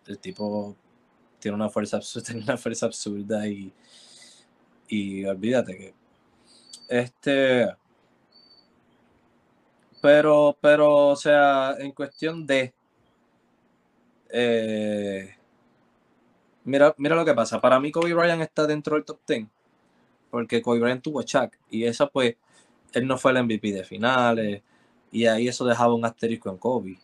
El 0.06 0.18
tipo 0.18 0.76
tiene 1.38 1.56
una 1.56 1.68
fuerza 1.68 1.98
absurda, 1.98 2.26
tiene 2.26 2.42
una 2.42 2.56
fuerza 2.56 2.86
absurda 2.86 3.46
y. 3.46 3.72
Y 4.88 5.24
olvídate 5.24 5.76
que. 5.76 5.94
Este. 6.88 7.74
Pero, 10.00 10.56
pero, 10.60 11.08
o 11.08 11.16
sea, 11.16 11.76
en 11.78 11.92
cuestión 11.92 12.46
de. 12.46 12.74
eh, 14.30 15.36
mira, 16.64 16.94
mira 16.98 17.16
lo 17.16 17.24
que 17.24 17.34
pasa. 17.34 17.60
Para 17.60 17.78
mí, 17.80 17.92
Kobe 17.92 18.14
Bryant 18.14 18.42
está 18.42 18.66
dentro 18.66 18.96
del 18.96 19.04
top 19.04 19.20
10. 19.26 19.46
Porque 20.30 20.62
Kobe 20.62 20.80
Bryant 20.80 21.02
tuvo 21.02 21.22
Shaq. 21.22 21.58
Y 21.70 21.84
eso, 21.84 22.10
pues, 22.10 22.36
él 22.92 23.06
no 23.06 23.18
fue 23.18 23.32
el 23.32 23.44
MVP 23.44 23.72
de 23.72 23.84
finales. 23.84 24.62
Y 25.10 25.26
ahí 25.26 25.48
eso 25.48 25.64
dejaba 25.64 25.94
un 25.94 26.04
asterisco 26.04 26.50
en 26.50 26.56
Kobe. 26.58 26.98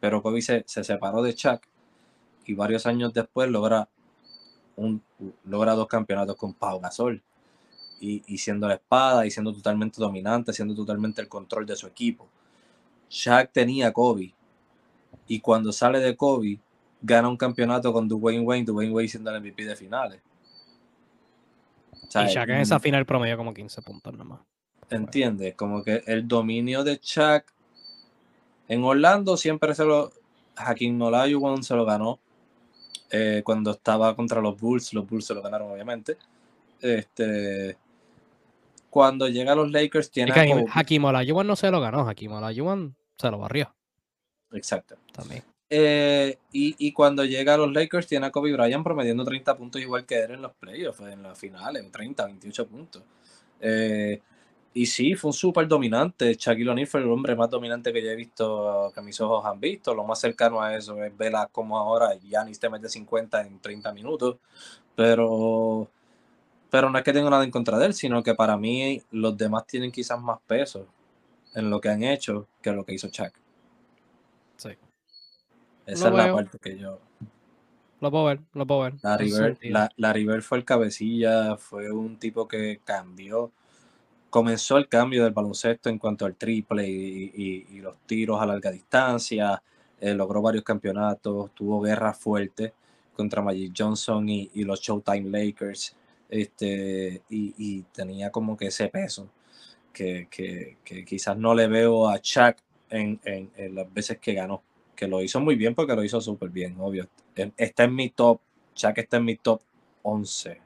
Pero 0.00 0.22
Kobe 0.22 0.40
se, 0.40 0.64
se 0.66 0.84
separó 0.84 1.22
de 1.22 1.32
Shaq. 1.32 1.62
Y 2.46 2.54
varios 2.54 2.86
años 2.86 3.12
después 3.12 3.50
logra, 3.50 3.88
un, 4.76 5.02
logra 5.44 5.74
dos 5.74 5.86
campeonatos 5.86 6.36
con 6.36 6.54
Pau 6.54 6.80
Gasol. 6.80 7.22
Y, 8.00 8.22
y 8.26 8.38
siendo 8.38 8.66
la 8.66 8.74
espada, 8.74 9.26
y 9.26 9.30
siendo 9.30 9.52
totalmente 9.52 10.00
dominante, 10.00 10.54
siendo 10.54 10.74
totalmente 10.74 11.20
el 11.20 11.28
control 11.28 11.66
de 11.66 11.76
su 11.76 11.86
equipo. 11.86 12.28
Shaq 13.10 13.52
tenía 13.52 13.88
a 13.88 13.92
Kobe. 13.92 14.32
Y 15.26 15.40
cuando 15.40 15.72
sale 15.72 16.00
de 16.00 16.16
Kobe, 16.16 16.58
gana 17.02 17.28
un 17.28 17.36
campeonato 17.36 17.92
con 17.92 18.08
Dwayne 18.08 18.40
Wayne, 18.40 18.64
Dwayne 18.64 18.92
Wayne 18.92 19.08
siendo 19.08 19.30
el 19.30 19.42
MVP 19.42 19.64
de 19.64 19.76
finales. 19.76 20.22
O 21.92 22.10
sea, 22.10 22.24
y 22.24 22.34
Shaq 22.34 22.48
en 22.48 22.56
esa 22.56 22.80
final 22.80 23.04
promedio 23.04 23.36
como 23.36 23.52
15 23.52 23.82
puntos 23.82 24.16
nomás. 24.16 24.40
¿Entiendes? 24.90 25.54
Como 25.54 25.82
que 25.82 26.02
el 26.06 26.26
dominio 26.26 26.82
de 26.84 26.98
Chuck 26.98 27.44
en 28.68 28.84
Orlando 28.84 29.36
siempre 29.36 29.74
se 29.74 29.84
lo. 29.84 30.12
Hakim 30.56 31.00
Olajuwon 31.00 31.62
se 31.62 31.74
lo 31.74 31.84
ganó 31.84 32.18
eh, 33.10 33.42
cuando 33.44 33.70
estaba 33.70 34.14
contra 34.14 34.40
los 34.40 34.60
Bulls. 34.60 34.92
Los 34.92 35.08
Bulls 35.08 35.26
se 35.26 35.34
lo 35.34 35.42
ganaron, 35.42 35.70
obviamente. 35.70 36.18
Este. 36.80 37.76
Cuando 38.90 39.28
llega 39.28 39.52
a 39.52 39.56
los 39.56 39.70
Lakers, 39.70 40.10
tiene. 40.10 40.32
a 40.32 40.64
Hakim 40.74 41.04
Olajuwon 41.04 41.46
no 41.46 41.56
se 41.56 41.70
lo 41.70 41.80
ganó. 41.80 42.08
Hakim 42.08 42.32
Olajuwon 42.32 42.96
se 43.16 43.30
lo 43.30 43.38
barrió. 43.38 43.74
Exacto. 44.52 44.96
También. 45.12 45.44
Eh, 45.72 46.36
y, 46.50 46.92
cuando 46.92 47.24
llega 47.24 47.54
a 47.54 47.56
los 47.56 47.72
Lakers, 47.72 48.08
tiene 48.08 48.26
a 48.26 48.32
Kobe 48.32 48.52
Bryant 48.52 48.82
promediando 48.82 49.24
30 49.24 49.56
puntos 49.56 49.80
igual 49.80 50.04
que 50.04 50.18
él 50.18 50.32
en 50.32 50.42
los 50.42 50.52
playoffs, 50.54 51.00
en 51.00 51.22
las 51.22 51.38
finales, 51.38 51.88
30, 51.92 52.24
28 52.24 52.66
puntos. 52.66 53.02
Eh, 53.60 54.20
y 54.72 54.86
sí, 54.86 55.14
fue 55.14 55.30
un 55.30 55.32
súper 55.32 55.66
dominante. 55.66 56.34
Shaquille 56.34 56.70
O'Neal 56.70 56.86
fue 56.86 57.00
el 57.00 57.10
hombre 57.10 57.34
más 57.34 57.50
dominante 57.50 57.92
que 57.92 58.02
yo 58.02 58.10
he 58.10 58.16
visto, 58.16 58.92
que 58.94 59.00
mis 59.00 59.20
ojos 59.20 59.44
han 59.44 59.58
visto. 59.58 59.94
Lo 59.94 60.04
más 60.04 60.20
cercano 60.20 60.62
a 60.62 60.76
eso 60.76 61.02
es 61.02 61.16
Vela 61.16 61.48
como 61.50 61.76
ahora 61.76 62.14
Giannis 62.14 62.60
te 62.60 62.70
mete 62.70 62.88
50 62.88 63.42
en 63.42 63.58
30 63.58 63.92
minutos. 63.92 64.36
Pero, 64.94 65.88
pero 66.70 66.88
no 66.88 66.98
es 66.98 67.04
que 67.04 67.12
tenga 67.12 67.30
nada 67.30 67.42
en 67.42 67.50
contra 67.50 67.78
de 67.78 67.86
él, 67.86 67.94
sino 67.94 68.22
que 68.22 68.34
para 68.34 68.56
mí 68.56 69.02
los 69.10 69.36
demás 69.36 69.66
tienen 69.66 69.90
quizás 69.90 70.20
más 70.20 70.38
peso 70.46 70.86
en 71.54 71.68
lo 71.68 71.80
que 71.80 71.88
han 71.88 72.04
hecho 72.04 72.46
que 72.62 72.70
lo 72.70 72.84
que 72.84 72.94
hizo 72.94 73.08
Shaq. 73.08 73.34
Sí. 74.56 74.70
Esa 75.86 76.08
es 76.08 76.14
la 76.14 76.32
parte 76.32 76.58
que 76.58 76.78
yo. 76.78 77.00
Lo 78.00 78.10
puedo 78.10 78.24
ver, 78.24 78.40
lo 78.54 78.66
puedo 78.66 78.82
ver. 78.82 78.94
La 79.02 80.12
River, 80.12 80.42
fue 80.42 80.58
el 80.58 80.64
cabecilla, 80.64 81.56
fue 81.56 81.90
un 81.90 82.18
tipo 82.18 82.46
que 82.46 82.80
cambió. 82.84 83.50
Comenzó 84.30 84.78
el 84.78 84.88
cambio 84.88 85.24
del 85.24 85.32
baloncesto 85.32 85.88
en 85.88 85.98
cuanto 85.98 86.24
al 86.24 86.36
triple 86.36 86.88
y, 86.88 87.80
los 87.80 87.96
tiros 88.06 88.40
a 88.40 88.46
larga 88.46 88.70
distancia. 88.70 89.62
Eh, 90.00 90.14
logró 90.14 90.40
varios 90.40 90.64
campeonatos, 90.64 91.50
tuvo 91.54 91.80
guerra 91.80 92.14
fuerte 92.14 92.72
contra 93.14 93.42
Magic 93.42 93.74
Johnson 93.76 94.28
y, 94.28 94.48
los 94.64 94.80
Showtime 94.80 95.28
Lakers. 95.28 95.96
Este, 96.28 97.22
y, 97.28 97.82
tenía 97.92 98.30
como 98.30 98.56
que 98.56 98.68
ese 98.68 98.88
peso 98.88 99.28
que, 99.92 100.28
quizás 101.06 101.36
no 101.36 101.54
le 101.54 101.66
veo 101.66 102.08
a 102.08 102.20
Chuck 102.20 102.56
en 102.88 103.20
las 103.74 103.92
veces 103.92 104.18
que 104.18 104.34
ganó 104.34 104.62
que 105.00 105.08
lo 105.08 105.22
hizo 105.22 105.40
muy 105.40 105.56
bien 105.56 105.74
porque 105.74 105.96
lo 105.96 106.04
hizo 106.04 106.20
súper 106.20 106.50
bien, 106.50 106.76
obvio. 106.78 107.08
Está 107.56 107.84
en 107.84 107.94
mi 107.94 108.10
top, 108.10 108.38
que 108.94 109.00
está 109.00 109.16
en 109.16 109.24
mi 109.24 109.36
top 109.36 109.62
11. 110.02 110.60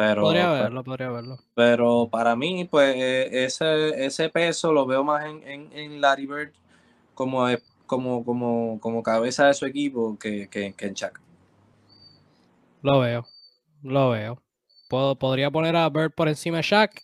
Pero, 0.00 0.22
podría 0.22 0.48
pues 0.48 0.62
verlo, 0.62 0.82
podría 0.82 1.10
verlo. 1.10 1.38
Pero 1.54 2.08
para 2.10 2.34
mí, 2.34 2.64
pues 2.64 2.96
e, 2.96 3.44
ese, 3.44 4.06
ese 4.06 4.30
peso 4.30 4.72
lo 4.72 4.86
veo 4.86 5.04
más 5.04 5.26
en, 5.26 5.46
en, 5.46 5.72
en 5.74 6.00
Larry 6.00 6.24
Bird 6.24 6.52
como, 7.12 7.46
como, 7.84 8.24
como, 8.24 8.80
como 8.80 9.02
cabeza 9.02 9.48
de 9.48 9.52
su 9.52 9.66
equipo 9.66 10.18
que, 10.18 10.48
que, 10.48 10.72
que 10.72 10.86
en 10.86 10.94
Chuck. 10.94 11.20
Lo 12.80 13.00
veo, 13.00 13.26
lo 13.82 14.08
veo. 14.08 14.42
Puedo, 14.88 15.16
podría 15.16 15.50
poner 15.50 15.76
a 15.76 15.86
Bird 15.90 16.12
por 16.12 16.28
encima 16.28 16.56
de 16.56 16.62
Shaq 16.62 17.02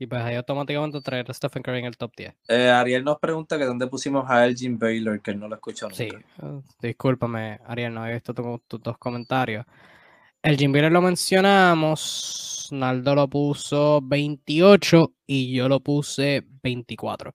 y 0.00 0.08
pues 0.08 0.20
ahí 0.20 0.34
automáticamente 0.34 1.00
traer 1.02 1.30
a 1.30 1.34
Stephen 1.34 1.62
Curry 1.62 1.78
en 1.78 1.84
el 1.84 1.96
top 1.96 2.10
10. 2.16 2.34
Eh, 2.48 2.68
Ariel 2.68 3.04
nos 3.04 3.20
pregunta 3.20 3.56
que 3.56 3.64
dónde 3.64 3.86
pusimos 3.86 4.28
a 4.28 4.44
Elgin 4.44 4.76
Baylor, 4.76 5.22
que 5.22 5.36
no 5.36 5.46
lo 5.46 5.54
escuchó 5.54 5.86
nunca. 5.86 5.96
Sí, 5.96 6.10
uh, 6.42 6.60
discúlpame, 6.82 7.60
Ariel, 7.64 7.94
no 7.94 8.04
he 8.04 8.12
visto 8.12 8.34
tus 8.34 8.82
dos 8.82 8.98
comentarios. 8.98 9.64
Elgin 10.44 10.72
Baylor 10.72 10.92
lo 10.92 11.00
mencionamos, 11.00 12.68
Naldo 12.70 13.14
lo 13.14 13.28
puso 13.28 14.02
28 14.02 15.14
y 15.26 15.54
yo 15.54 15.70
lo 15.70 15.80
puse 15.80 16.44
24. 16.62 17.34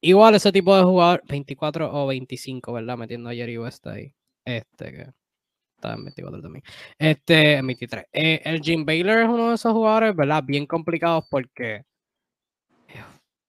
Igual 0.00 0.36
ese 0.36 0.52
tipo 0.52 0.76
de 0.76 0.84
jugador, 0.84 1.20
24 1.26 1.92
o 1.92 2.06
25, 2.06 2.72
¿verdad? 2.72 2.96
Metiendo 2.96 3.28
a 3.28 3.34
Jerry 3.34 3.58
West 3.58 3.84
ahí. 3.88 4.14
Este 4.44 4.92
que 4.92 5.10
está 5.74 5.94
en 5.94 6.04
24 6.04 6.40
también. 6.40 6.62
Este, 6.96 7.54
en 7.54 7.66
23. 7.66 8.04
Eh, 8.12 8.40
el 8.44 8.60
Jim 8.60 8.84
Baylor 8.84 9.18
es 9.18 9.28
uno 9.28 9.48
de 9.48 9.56
esos 9.56 9.72
jugadores, 9.72 10.14
¿verdad? 10.14 10.44
Bien 10.46 10.64
complicados 10.64 11.24
porque 11.28 11.82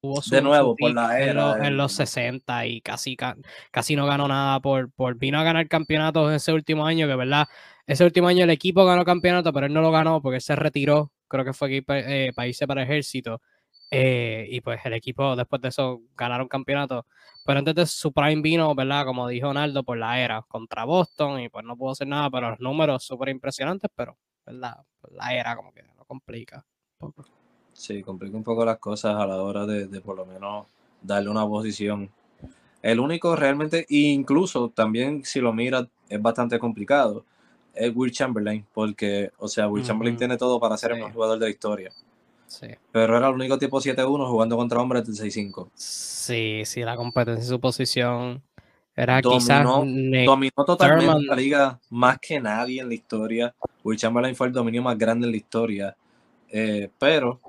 Hubo 0.01 0.21
de 0.21 0.41
nuevo, 0.41 0.75
por 0.77 0.93
la 0.93 1.19
era. 1.19 1.67
En, 1.67 1.75
los 1.75 1.91
60 1.91 2.65
y 2.65 2.79
casi, 2.79 3.17
casi 3.69 3.95
no 3.97 4.05
ganó 4.05 4.29
nada 4.29 4.61
por, 4.61 4.89
por 4.91 5.17
vino 5.17 5.37
a 5.37 5.43
ganar 5.43 5.67
campeonatos 5.67 6.31
ese 6.31 6.53
último 6.53 6.85
año, 6.85 7.05
que 7.05 7.15
verdad, 7.15 7.47
ese 7.89 8.05
último 8.05 8.27
año 8.27 8.43
el 8.43 8.51
equipo 8.51 8.85
ganó 8.85 9.03
campeonato, 9.03 9.51
pero 9.51 9.65
él 9.65 9.73
no 9.73 9.81
lo 9.81 9.89
ganó 9.89 10.21
porque 10.21 10.39
se 10.39 10.55
retiró, 10.55 11.11
creo 11.27 11.43
que 11.43 11.53
fue 11.53 11.67
aquí 11.69 11.85
eh, 11.87 12.31
para 12.35 12.47
irse 12.47 12.67
para 12.67 12.83
ejército. 12.83 13.41
Eh, 13.89 14.45
y 14.47 14.61
pues 14.61 14.79
el 14.85 14.93
equipo 14.93 15.35
después 15.35 15.59
de 15.59 15.69
eso 15.69 16.03
ganaron 16.15 16.47
campeonato. 16.47 17.07
Pero 17.43 17.57
antes 17.57 17.73
de 17.73 17.87
su 17.87 18.11
prime 18.13 18.43
vino, 18.43 18.75
¿verdad? 18.75 19.05
Como 19.05 19.27
dijo 19.27 19.51
Naldo, 19.51 19.81
por 19.83 19.97
la 19.97 20.19
era 20.19 20.43
contra 20.43 20.85
Boston 20.85 21.39
y 21.39 21.49
pues 21.49 21.65
no 21.65 21.75
pudo 21.75 21.93
hacer 21.93 22.07
nada, 22.07 22.29
pero 22.29 22.51
los 22.51 22.59
números 22.59 23.03
súper 23.03 23.29
impresionantes, 23.29 23.89
pero 23.95 24.15
¿verdad? 24.45 24.77
la 25.09 25.33
era 25.33 25.55
como 25.55 25.73
que 25.73 25.81
lo 25.97 26.05
complica. 26.05 26.63
Sí, 27.73 28.03
complica 28.03 28.37
un 28.37 28.43
poco 28.43 28.63
las 28.65 28.77
cosas 28.77 29.15
a 29.15 29.25
la 29.25 29.41
hora 29.41 29.65
de, 29.65 29.87
de 29.87 29.99
por 29.99 30.15
lo 30.15 30.27
menos 30.27 30.67
darle 31.01 31.31
una 31.31 31.47
posición. 31.47 32.07
El 32.83 32.99
único 32.99 33.35
realmente, 33.35 33.87
incluso 33.89 34.69
también 34.69 35.25
si 35.25 35.39
lo 35.39 35.53
miras, 35.53 35.87
es 36.07 36.21
bastante 36.21 36.59
complicado, 36.59 37.25
es 37.79 37.95
Will 37.95 38.11
Chamberlain, 38.11 38.65
porque, 38.73 39.31
o 39.37 39.47
sea, 39.47 39.67
Will 39.67 39.83
Chamberlain 39.83 40.17
tiene 40.17 40.37
todo 40.37 40.59
para 40.59 40.77
ser 40.77 40.91
el 40.91 40.97
mejor 40.97 41.13
jugador 41.13 41.39
de 41.39 41.45
la 41.45 41.49
historia. 41.49 41.91
Sí. 42.47 42.67
Pero 42.91 43.17
era 43.17 43.27
el 43.27 43.35
único 43.35 43.57
tipo 43.57 43.79
7-1 43.79 44.27
jugando 44.27 44.57
contra 44.57 44.79
hombres 44.79 45.05
de 45.05 45.13
6-5. 45.13 45.69
Sí, 45.75 46.63
sí, 46.65 46.81
la 46.81 46.95
competencia 46.95 47.43
en 47.43 47.47
su 47.47 47.59
posición 47.59 48.41
era 48.95 49.21
quizás. 49.21 49.63
Dominó 49.63 50.65
totalmente 50.65 51.23
la 51.25 51.35
liga 51.35 51.79
más 51.89 52.17
que 52.19 52.39
nadie 52.39 52.81
en 52.81 52.89
la 52.89 52.95
historia. 52.95 53.55
Will 53.83 53.97
Chamberlain 53.97 54.35
fue 54.35 54.47
el 54.47 54.53
dominio 54.53 54.81
más 54.81 54.97
grande 54.97 55.25
en 55.25 55.31
la 55.31 55.37
historia. 55.37 55.95
Eh, 56.51 56.89
pero 56.97 57.39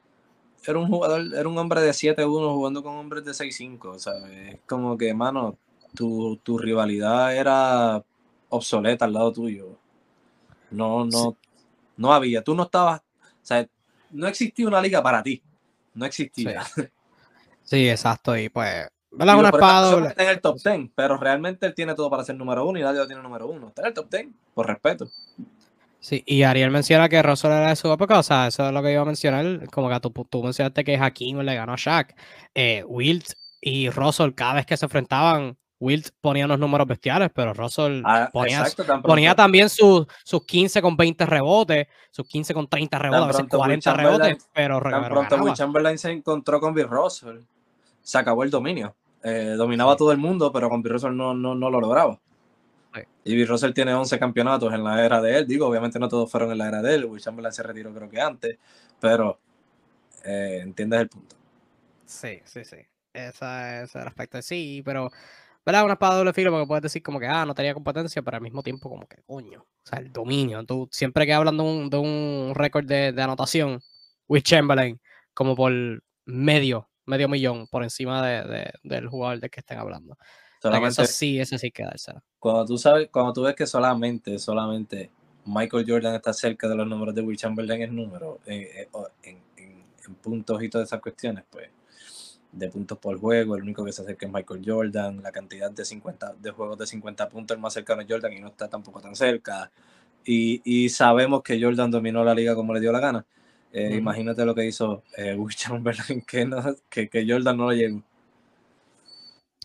era 0.66 0.78
un 0.78 0.86
jugador, 0.88 1.22
era 1.34 1.48
un 1.48 1.58
hombre 1.58 1.80
de 1.80 1.90
7-1 1.90 2.52
jugando 2.54 2.82
con 2.82 2.94
hombres 2.96 3.24
de 3.24 3.32
6-5. 3.32 3.84
O 3.86 3.98
sea, 3.98 4.12
es 4.28 4.58
como 4.66 4.96
que, 4.96 5.12
mano, 5.14 5.56
tu, 5.94 6.36
tu, 6.42 6.58
rivalidad 6.58 7.34
era 7.36 8.04
obsoleta 8.50 9.06
al 9.06 9.12
lado 9.12 9.32
tuyo. 9.32 9.76
No, 10.70 11.04
no, 11.04 11.36
no 11.96 12.12
había. 12.12 12.42
Tú 12.42 12.54
no 12.54 12.64
estabas. 12.64 13.00
O 13.00 13.46
sea, 13.46 13.66
no 14.10 14.26
existía 14.26 14.66
una 14.66 14.80
liga 14.80 15.02
para 15.02 15.22
ti. 15.22 15.42
No 15.94 16.06
existía. 16.06 16.64
Sí, 17.62 17.88
exacto. 17.90 18.36
Y 18.36 18.48
pues, 18.48 18.88
¿verdad? 19.10 19.38
Una 19.38 19.48
espada 19.48 20.08
Está 20.08 20.22
en 20.24 20.28
el 20.30 20.40
top 20.40 20.58
10, 20.62 20.90
pero 20.94 21.16
realmente 21.16 21.66
él 21.66 21.74
tiene 21.74 21.94
todo 21.94 22.10
para 22.10 22.24
ser 22.24 22.36
número 22.36 22.66
uno 22.66 22.78
y 22.78 22.82
nadie 22.82 22.98
lo 22.98 23.06
tiene 23.06 23.22
número 23.22 23.48
uno. 23.48 23.68
Está 23.68 23.82
en 23.82 23.88
el 23.88 23.94
top 23.94 24.10
10, 24.10 24.28
por 24.54 24.66
respeto. 24.66 25.08
Sí, 26.00 26.22
y 26.26 26.42
Ariel 26.44 26.70
menciona 26.70 27.10
que 27.10 27.22
Russell 27.22 27.50
era 27.50 27.68
de 27.68 27.76
su 27.76 27.92
época, 27.92 28.18
o 28.18 28.22
sea, 28.22 28.46
eso 28.46 28.66
es 28.66 28.72
lo 28.72 28.82
que 28.82 28.90
iba 28.90 29.02
a 29.02 29.04
mencionar, 29.04 29.68
como 29.68 29.90
que 29.90 30.00
tú, 30.00 30.10
tú 30.30 30.42
mencionaste 30.42 30.82
que 30.82 30.96
Hakim 30.96 31.40
le 31.40 31.54
ganó 31.54 31.74
a 31.74 31.76
Shaq. 31.76 32.16
Eh, 32.54 32.82
Wilt 32.86 33.32
y 33.60 33.90
Russell, 33.90 34.32
cada 34.34 34.54
vez 34.54 34.64
que 34.64 34.78
se 34.78 34.86
enfrentaban, 34.86 35.58
Wilt 35.80 36.10
ponía 36.20 36.44
unos 36.44 36.58
números 36.58 36.86
bestiales, 36.86 37.30
pero 37.34 37.54
Russell 37.54 38.02
ah, 38.04 38.28
ponía, 39.02 39.34
también 39.34 39.70
sus, 39.70 40.06
sus 40.24 40.44
15 40.44 40.82
con 40.82 40.94
20 40.94 41.24
rebotes, 41.24 41.88
sus 42.10 42.26
15 42.28 42.52
con 42.52 42.68
30 42.68 42.98
rebotes, 42.98 43.22
a 43.22 43.26
veces 43.26 43.46
40 43.48 43.94
rebotes, 43.94 44.48
pero 44.52 44.80
Tan 44.80 45.08
pronto 45.08 45.36
Will 45.36 45.54
Chamberlain 45.54 45.98
se 45.98 46.10
encontró 46.10 46.60
con 46.60 46.74
Bill 46.74 46.88
Russell, 46.88 47.38
se 48.02 48.18
acabó 48.18 48.44
el 48.44 48.50
dominio. 48.50 48.94
Eh, 49.22 49.54
dominaba 49.56 49.96
todo 49.96 50.12
el 50.12 50.18
mundo, 50.18 50.52
pero 50.52 50.68
con 50.68 50.82
Bill 50.82 50.92
Russell 50.92 51.16
no, 51.16 51.34
no, 51.34 51.54
no 51.54 51.70
lo 51.70 51.80
lograba. 51.80 52.18
Y 53.22 53.34
Bill 53.34 53.48
Russell 53.48 53.72
tiene 53.72 53.94
11 53.94 54.18
campeonatos 54.18 54.72
en 54.72 54.82
la 54.82 55.04
era 55.04 55.20
de 55.20 55.38
él. 55.38 55.46
Digo, 55.46 55.66
obviamente 55.66 55.98
no 55.98 56.08
todos 56.08 56.30
fueron 56.30 56.50
en 56.52 56.58
la 56.58 56.68
era 56.68 56.82
de 56.82 56.94
él. 56.94 57.04
Will 57.04 57.20
Chamberlain 57.20 57.52
se 57.52 57.62
retiró 57.62 57.92
creo 57.94 58.08
que 58.08 58.20
antes. 58.20 58.58
Pero 58.98 59.38
eh, 60.24 60.60
entiendes 60.62 61.00
el 61.00 61.08
punto. 61.08 61.36
Sí, 62.06 62.40
sí, 62.44 62.64
sí. 62.64 62.78
Ese 63.12 63.82
es 63.82 63.94
el 63.94 64.06
aspecto. 64.06 64.40
Sí, 64.42 64.82
pero 64.84 65.10
¿verdad? 65.64 65.84
Una 65.84 65.94
espada 65.94 66.14
de 66.14 66.18
doble 66.18 66.32
filo 66.32 66.50
porque 66.50 66.66
puedes 66.66 66.82
decir 66.82 67.02
como 67.02 67.20
que, 67.20 67.26
ah, 67.26 67.44
no 67.44 67.54
tenía 67.54 67.74
competencia, 67.74 68.22
pero 68.22 68.36
al 68.36 68.42
mismo 68.42 68.62
tiempo 68.62 68.88
como 68.88 69.06
que, 69.06 69.22
coño, 69.26 69.60
o 69.60 69.86
sea, 69.88 69.98
el 69.98 70.12
dominio. 70.12 70.64
Tú 70.64 70.88
siempre 70.90 71.26
que 71.26 71.32
hablan 71.32 71.56
de 71.56 71.62
un, 71.62 71.90
de 71.90 71.98
un 71.98 72.52
récord 72.54 72.86
de, 72.86 73.12
de, 73.12 73.22
anotación, 73.22 73.80
Will 74.28 74.42
Chamberlain, 74.42 75.00
como 75.34 75.54
por 75.56 75.72
medio, 76.24 76.88
medio 77.06 77.28
millón 77.28 77.66
por 77.66 77.82
encima 77.82 78.26
de, 78.26 78.70
del 78.82 79.08
jugador 79.08 79.40
de 79.40 79.50
que 79.50 79.60
estén 79.60 79.78
hablando. 79.78 80.16
Solamente, 80.62 81.02
eso 81.02 81.12
sí, 81.12 81.40
eso 81.40 81.56
sí 81.56 81.70
queda 81.70 81.94
Cuando 82.38 82.66
tú 82.66 82.76
sabes, 82.76 83.08
cuando 83.10 83.32
tú 83.32 83.42
ves 83.42 83.54
que 83.54 83.66
solamente, 83.66 84.38
solamente 84.38 85.10
Michael 85.46 85.86
Jordan 85.88 86.14
está 86.14 86.32
cerca 86.34 86.68
de 86.68 86.74
los 86.74 86.86
números 86.86 87.14
de 87.14 87.22
Will 87.22 87.36
Chamberlain 87.36 87.82
en 87.82 87.96
número, 87.96 88.40
en, 88.44 88.66
en, 89.22 89.38
en, 89.56 90.14
puntos 90.16 90.60
y 90.62 90.68
todas 90.68 90.88
esas 90.88 91.00
cuestiones, 91.00 91.44
pues 91.48 91.70
de 92.52 92.68
puntos 92.68 92.98
por 92.98 93.18
juego, 93.18 93.56
el 93.56 93.62
único 93.62 93.84
que 93.84 93.92
se 93.92 94.02
acerca 94.02 94.26
es 94.26 94.32
Michael 94.32 94.62
Jordan, 94.64 95.22
la 95.22 95.32
cantidad 95.32 95.70
de 95.70 95.84
50 95.84 96.34
de 96.40 96.50
juegos 96.50 96.78
de 96.78 96.86
50 96.86 97.28
puntos 97.28 97.54
el 97.56 97.60
más 97.60 97.72
cercano 97.72 98.02
es 98.02 98.08
Jordan 98.08 98.32
y 98.32 98.40
no 98.40 98.48
está 98.48 98.68
tampoco 98.68 99.00
tan 99.00 99.14
cerca. 99.14 99.70
Y, 100.24 100.60
y 100.64 100.88
sabemos 100.88 101.42
que 101.42 101.60
Jordan 101.62 101.90
dominó 101.90 102.24
la 102.24 102.34
liga 102.34 102.54
como 102.54 102.74
le 102.74 102.80
dio 102.80 102.92
la 102.92 103.00
gana. 103.00 103.26
Eh, 103.72 103.96
imagínate 103.96 104.44
lo 104.44 104.54
que 104.54 104.66
hizo 104.66 105.04
eh, 105.16 105.36
que, 106.26 106.44
no, 106.44 106.62
que, 106.88 107.08
que, 107.08 107.26
Jordan 107.28 107.56
no 107.56 107.66
lo 107.66 107.72
llegó. 107.72 108.02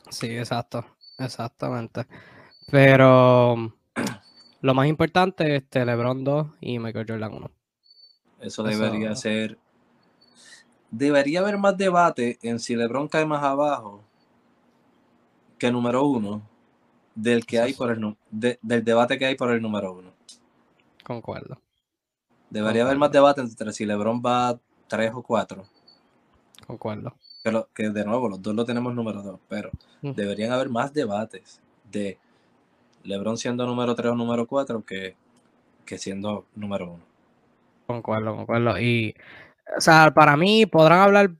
Sí, 0.10 0.38
exacto, 0.38 0.86
exactamente. 1.18 2.06
Pero 2.70 3.74
lo 4.62 4.74
más 4.74 4.88
importante 4.88 5.56
es 5.56 5.64
este, 5.64 5.86
LeBron 5.86 6.24
2 6.24 6.48
y 6.62 6.80
Michael 6.80 7.06
Jordan 7.08 7.34
1. 7.34 7.52
Eso 8.42 8.64
debería 8.64 9.16
ser. 9.16 9.58
Debería 10.92 11.40
haber 11.40 11.58
más 11.58 11.78
debate 11.78 12.38
en 12.42 12.60
si 12.60 12.76
LeBron 12.76 13.08
cae 13.08 13.26
más 13.26 13.44
abajo 13.44 14.04
que 15.58 15.72
número 15.72 16.06
uno 16.06 16.42
del 17.16 17.46
que 17.46 17.60
hay 17.60 17.74
por 17.74 17.92
el 17.92 18.16
del 18.32 18.84
debate 18.84 19.18
que 19.18 19.26
hay 19.26 19.36
por 19.36 19.52
el 19.52 19.62
número 19.62 19.94
uno. 19.94 20.12
Concuerdo. 21.04 21.60
Debería 22.50 22.84
haber 22.84 22.98
más 22.98 23.12
debate 23.12 23.42
entre 23.42 23.72
si 23.74 23.86
LeBron 23.86 24.22
va 24.26 24.60
tres 24.88 25.12
o 25.14 25.24
cuatro. 25.24 25.66
Concuerdo. 26.68 27.14
Que, 27.44 27.64
que 27.74 27.90
de 27.90 28.06
nuevo, 28.06 28.30
los 28.30 28.42
dos 28.42 28.56
lo 28.56 28.66
tenemos 28.66 28.94
número 28.94 29.22
dos, 29.22 29.40
pero 29.48 29.72
mm. 30.02 30.12
deberían 30.12 30.52
haber 30.52 30.70
más 30.70 30.94
debates 30.94 31.62
de 31.92 32.18
LeBron 33.04 33.38
siendo 33.38 33.66
número 33.66 33.96
tres 33.96 34.12
o 34.12 34.16
número 34.16 34.48
cuatro 34.48 34.84
que, 34.84 35.16
que 35.86 35.98
siendo 35.98 36.46
número 36.56 36.94
uno. 36.94 37.04
Concuerdo, 37.88 38.36
concuerdo. 38.36 38.80
Y, 38.80 39.16
o 39.78 39.82
sea, 39.82 40.14
para 40.14 40.38
mí 40.38 40.66
podrán 40.66 41.00
hablar 41.00 41.32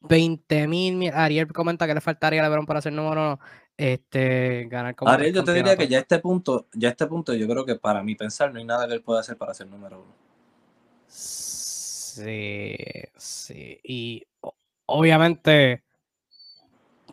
20 0.00 0.68
mil. 0.68 1.10
Ariel 1.12 1.52
comenta 1.52 1.86
que 1.86 1.94
le 1.94 2.00
faltaría 2.00 2.40
a 2.40 2.48
LeBron 2.48 2.66
para 2.66 2.80
ser 2.80 2.92
número 2.92 3.20
uno. 3.20 3.40
Este, 3.76 4.66
ganar 4.68 4.94
como. 4.94 5.10
Ariel, 5.10 5.34
yo 5.34 5.44
te 5.44 5.52
diría 5.52 5.76
que 5.76 5.88
ya 5.88 5.98
este 5.98 6.18
punto, 6.20 6.68
ya 6.72 6.90
este 6.90 7.06
punto, 7.06 7.34
yo 7.34 7.48
creo 7.48 7.64
que 7.64 7.74
para 7.74 8.02
mí 8.02 8.14
pensar 8.14 8.52
no 8.52 8.58
hay 8.58 8.64
nada 8.64 8.86
que 8.86 8.94
él 8.94 9.02
pueda 9.02 9.20
hacer 9.20 9.36
para 9.36 9.54
ser 9.54 9.66
número 9.66 10.02
uno. 10.02 10.14
Sí, 11.08 12.76
sí. 13.16 13.80
Y 13.82 14.22
obviamente, 14.86 15.82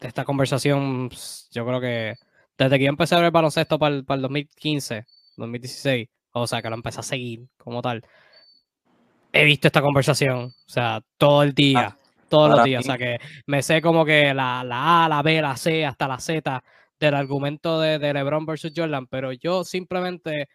esta 0.01 0.24
conversación, 0.24 1.09
pues, 1.09 1.49
yo 1.51 1.65
creo 1.65 1.82
que 1.82 2.15
desde 2.57 2.78
que 2.78 2.86
yo 2.86 2.89
empecé 2.89 3.15
a 3.15 3.17
ver 3.17 3.26
el 3.26 3.32
baloncesto 3.32 3.80
para 3.80 3.95
el, 3.95 4.05
para 4.05 4.17
el 4.17 4.22
2015, 4.24 5.05
2016, 5.38 6.07
o 6.34 6.45
sea, 6.45 6.61
que 6.61 6.69
lo 6.69 6.76
empecé 6.76 6.99
a 6.99 7.03
seguir 7.03 7.47
como 7.57 7.82
tal, 7.82 8.03
he 9.32 9.45
visto 9.45 9.67
esta 9.67 9.82
conversación, 9.82 10.45
o 10.45 10.69
sea, 10.69 11.01
todo 11.17 11.43
el 11.43 11.53
día, 11.53 11.95
ah, 11.95 11.97
todos 12.29 12.49
los 12.49 12.63
días, 12.63 12.84
o 12.84 12.86
sea, 12.86 12.97
que 12.97 13.19
me 13.45 13.61
sé 13.61 13.82
como 13.82 14.05
que 14.05 14.34
la, 14.34 14.63
la, 14.63 15.05
A, 15.05 15.09
la 15.09 15.21
B, 15.21 15.41
la 15.41 15.55
C, 15.57 15.86
hasta 15.86 16.07
la 16.07 16.19
Z 16.19 16.63
del 16.99 17.13
argumento 17.13 17.79
de, 17.79 17.99
de 17.99 18.13
LeBron 18.13 18.45
versus 18.45 18.71
Jordan, 18.75 19.07
pero 19.07 19.32
yo 19.32 19.63
simplemente, 19.63 20.47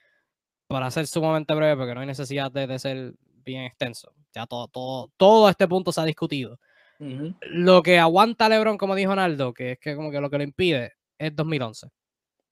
para 0.67 0.91
ser 0.91 1.07
sumamente 1.07 1.55
breve, 1.55 1.77
porque 1.77 1.95
no 1.95 2.01
hay 2.01 2.07
necesidad 2.07 2.51
de, 2.53 2.67
de 2.67 2.79
ser 2.79 3.15
bien 3.45 3.65
extenso. 3.65 4.13
Ya 4.35 4.47
todo, 4.47 4.69
todo, 4.69 5.11
todo 5.17 5.49
este 5.49 5.67
punto 5.67 5.93
se 5.93 6.01
ha 6.01 6.05
discutido. 6.05 6.59
Lo 6.99 7.83
que 7.83 7.99
aguanta 7.99 8.49
LeBron, 8.49 8.79
como 8.79 8.95
dijo 8.95 9.15
Naldo, 9.15 9.53
que 9.53 9.73
es 9.73 9.79
que 9.79 9.95
como 9.97 10.11
que 10.11 10.21
lo 10.21 10.31
que 10.31 10.39
lo 10.39 10.45
impide, 10.45 10.95
es 11.19 11.35
2011. 11.35 11.89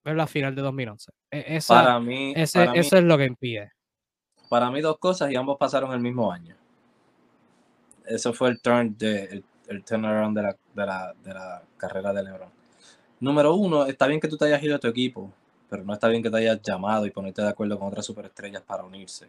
Es 0.04 0.14
la 0.14 0.26
final 0.26 0.54
de 0.54 0.62
2011. 0.62 1.12
E, 1.30 1.60
para 1.66 1.98
mí, 1.98 2.34
eso 2.36 2.62
es 2.62 2.92
lo 3.04 3.16
que 3.16 3.24
impide. 3.24 3.72
Para 4.48 4.70
mí 4.70 4.80
dos 4.80 4.98
cosas 4.98 5.30
y 5.30 5.36
ambos 5.36 5.58
pasaron 5.58 5.92
el 5.92 6.00
mismo 6.00 6.30
año. 6.30 6.54
Eso 8.04 8.32
fue 8.32 8.50
el 8.50 8.60
turn 8.60 8.96
de, 8.98 9.42
el, 9.68 9.84
turnaround 9.84 10.36
de 10.36 10.42
la, 10.42 10.56
de, 10.74 10.86
la, 10.86 11.14
de 11.24 11.34
la 11.34 11.62
carrera 11.76 12.12
de 12.12 12.22
LeBron. 12.22 12.50
Número 13.20 13.54
uno, 13.54 13.86
está 13.86 14.06
bien 14.06 14.20
que 14.20 14.28
tú 14.28 14.36
te 14.36 14.44
hayas 14.44 14.62
ido 14.62 14.76
a 14.76 14.78
tu 14.78 14.88
equipo, 14.88 15.32
pero 15.70 15.82
no 15.84 15.94
está 15.94 16.08
bien 16.08 16.22
que 16.22 16.30
te 16.30 16.36
hayas 16.36 16.60
llamado 16.62 17.06
y 17.06 17.10
ponerte 17.10 17.42
de 17.42 17.48
acuerdo 17.48 17.78
con 17.78 17.88
otras 17.88 18.04
superestrellas 18.04 18.62
para 18.62 18.84
unirse. 18.84 19.28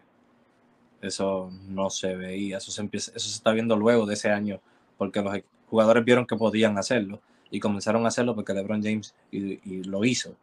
Eso 1.02 1.50
no 1.68 1.90
se 1.90 2.16
veía, 2.16 2.58
eso 2.58 2.72
se, 2.72 2.82
empieza, 2.82 3.12
eso 3.16 3.30
se 3.30 3.36
está 3.36 3.52
viendo 3.52 3.76
luego 3.76 4.06
de 4.06 4.16
ese 4.16 4.32
año, 4.32 4.60
porque 4.98 5.22
los 5.22 5.40
jugadores 5.70 6.04
vieron 6.04 6.26
que 6.26 6.36
podían 6.36 6.78
hacerlo 6.78 7.22
y 7.52 7.60
comenzaron 7.60 8.06
a 8.06 8.10
hacerlo 8.10 8.36
porque 8.36 8.54
LeBron 8.54 8.84
James 8.84 9.14
y, 9.32 9.84
lo 9.84 10.04
hizo. 10.04 10.36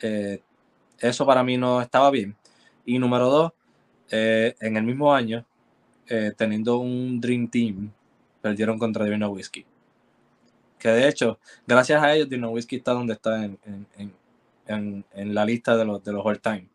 Eh, 0.00 0.40
eso 0.98 1.26
para 1.26 1.42
mí 1.42 1.56
no 1.56 1.82
estaba 1.82 2.10
bien. 2.10 2.36
Y 2.86 2.98
número 2.98 3.28
dos, 3.28 3.52
eh, 4.10 4.54
en 4.60 4.76
el 4.76 4.84
mismo 4.84 5.12
año, 5.14 5.44
eh, 6.08 6.32
teniendo 6.36 6.78
un 6.78 7.20
Dream 7.20 7.48
Team, 7.48 7.92
perdieron 8.40 8.78
contra 8.78 9.04
Dino 9.04 9.28
Whiskey. 9.28 9.66
Que 10.78 10.88
de 10.88 11.08
hecho, 11.08 11.38
gracias 11.66 12.02
a 12.02 12.14
ellos, 12.14 12.28
Dino 12.28 12.50
Whiskey 12.50 12.78
está 12.78 12.92
donde 12.92 13.14
está 13.14 13.44
en, 13.44 13.58
en, 14.66 15.34
la 15.34 15.44
lista 15.44 15.76
de 15.76 15.84
los, 15.84 16.02
de 16.02 16.12
los 16.12 16.24
all 16.24 16.40
time 16.40 16.68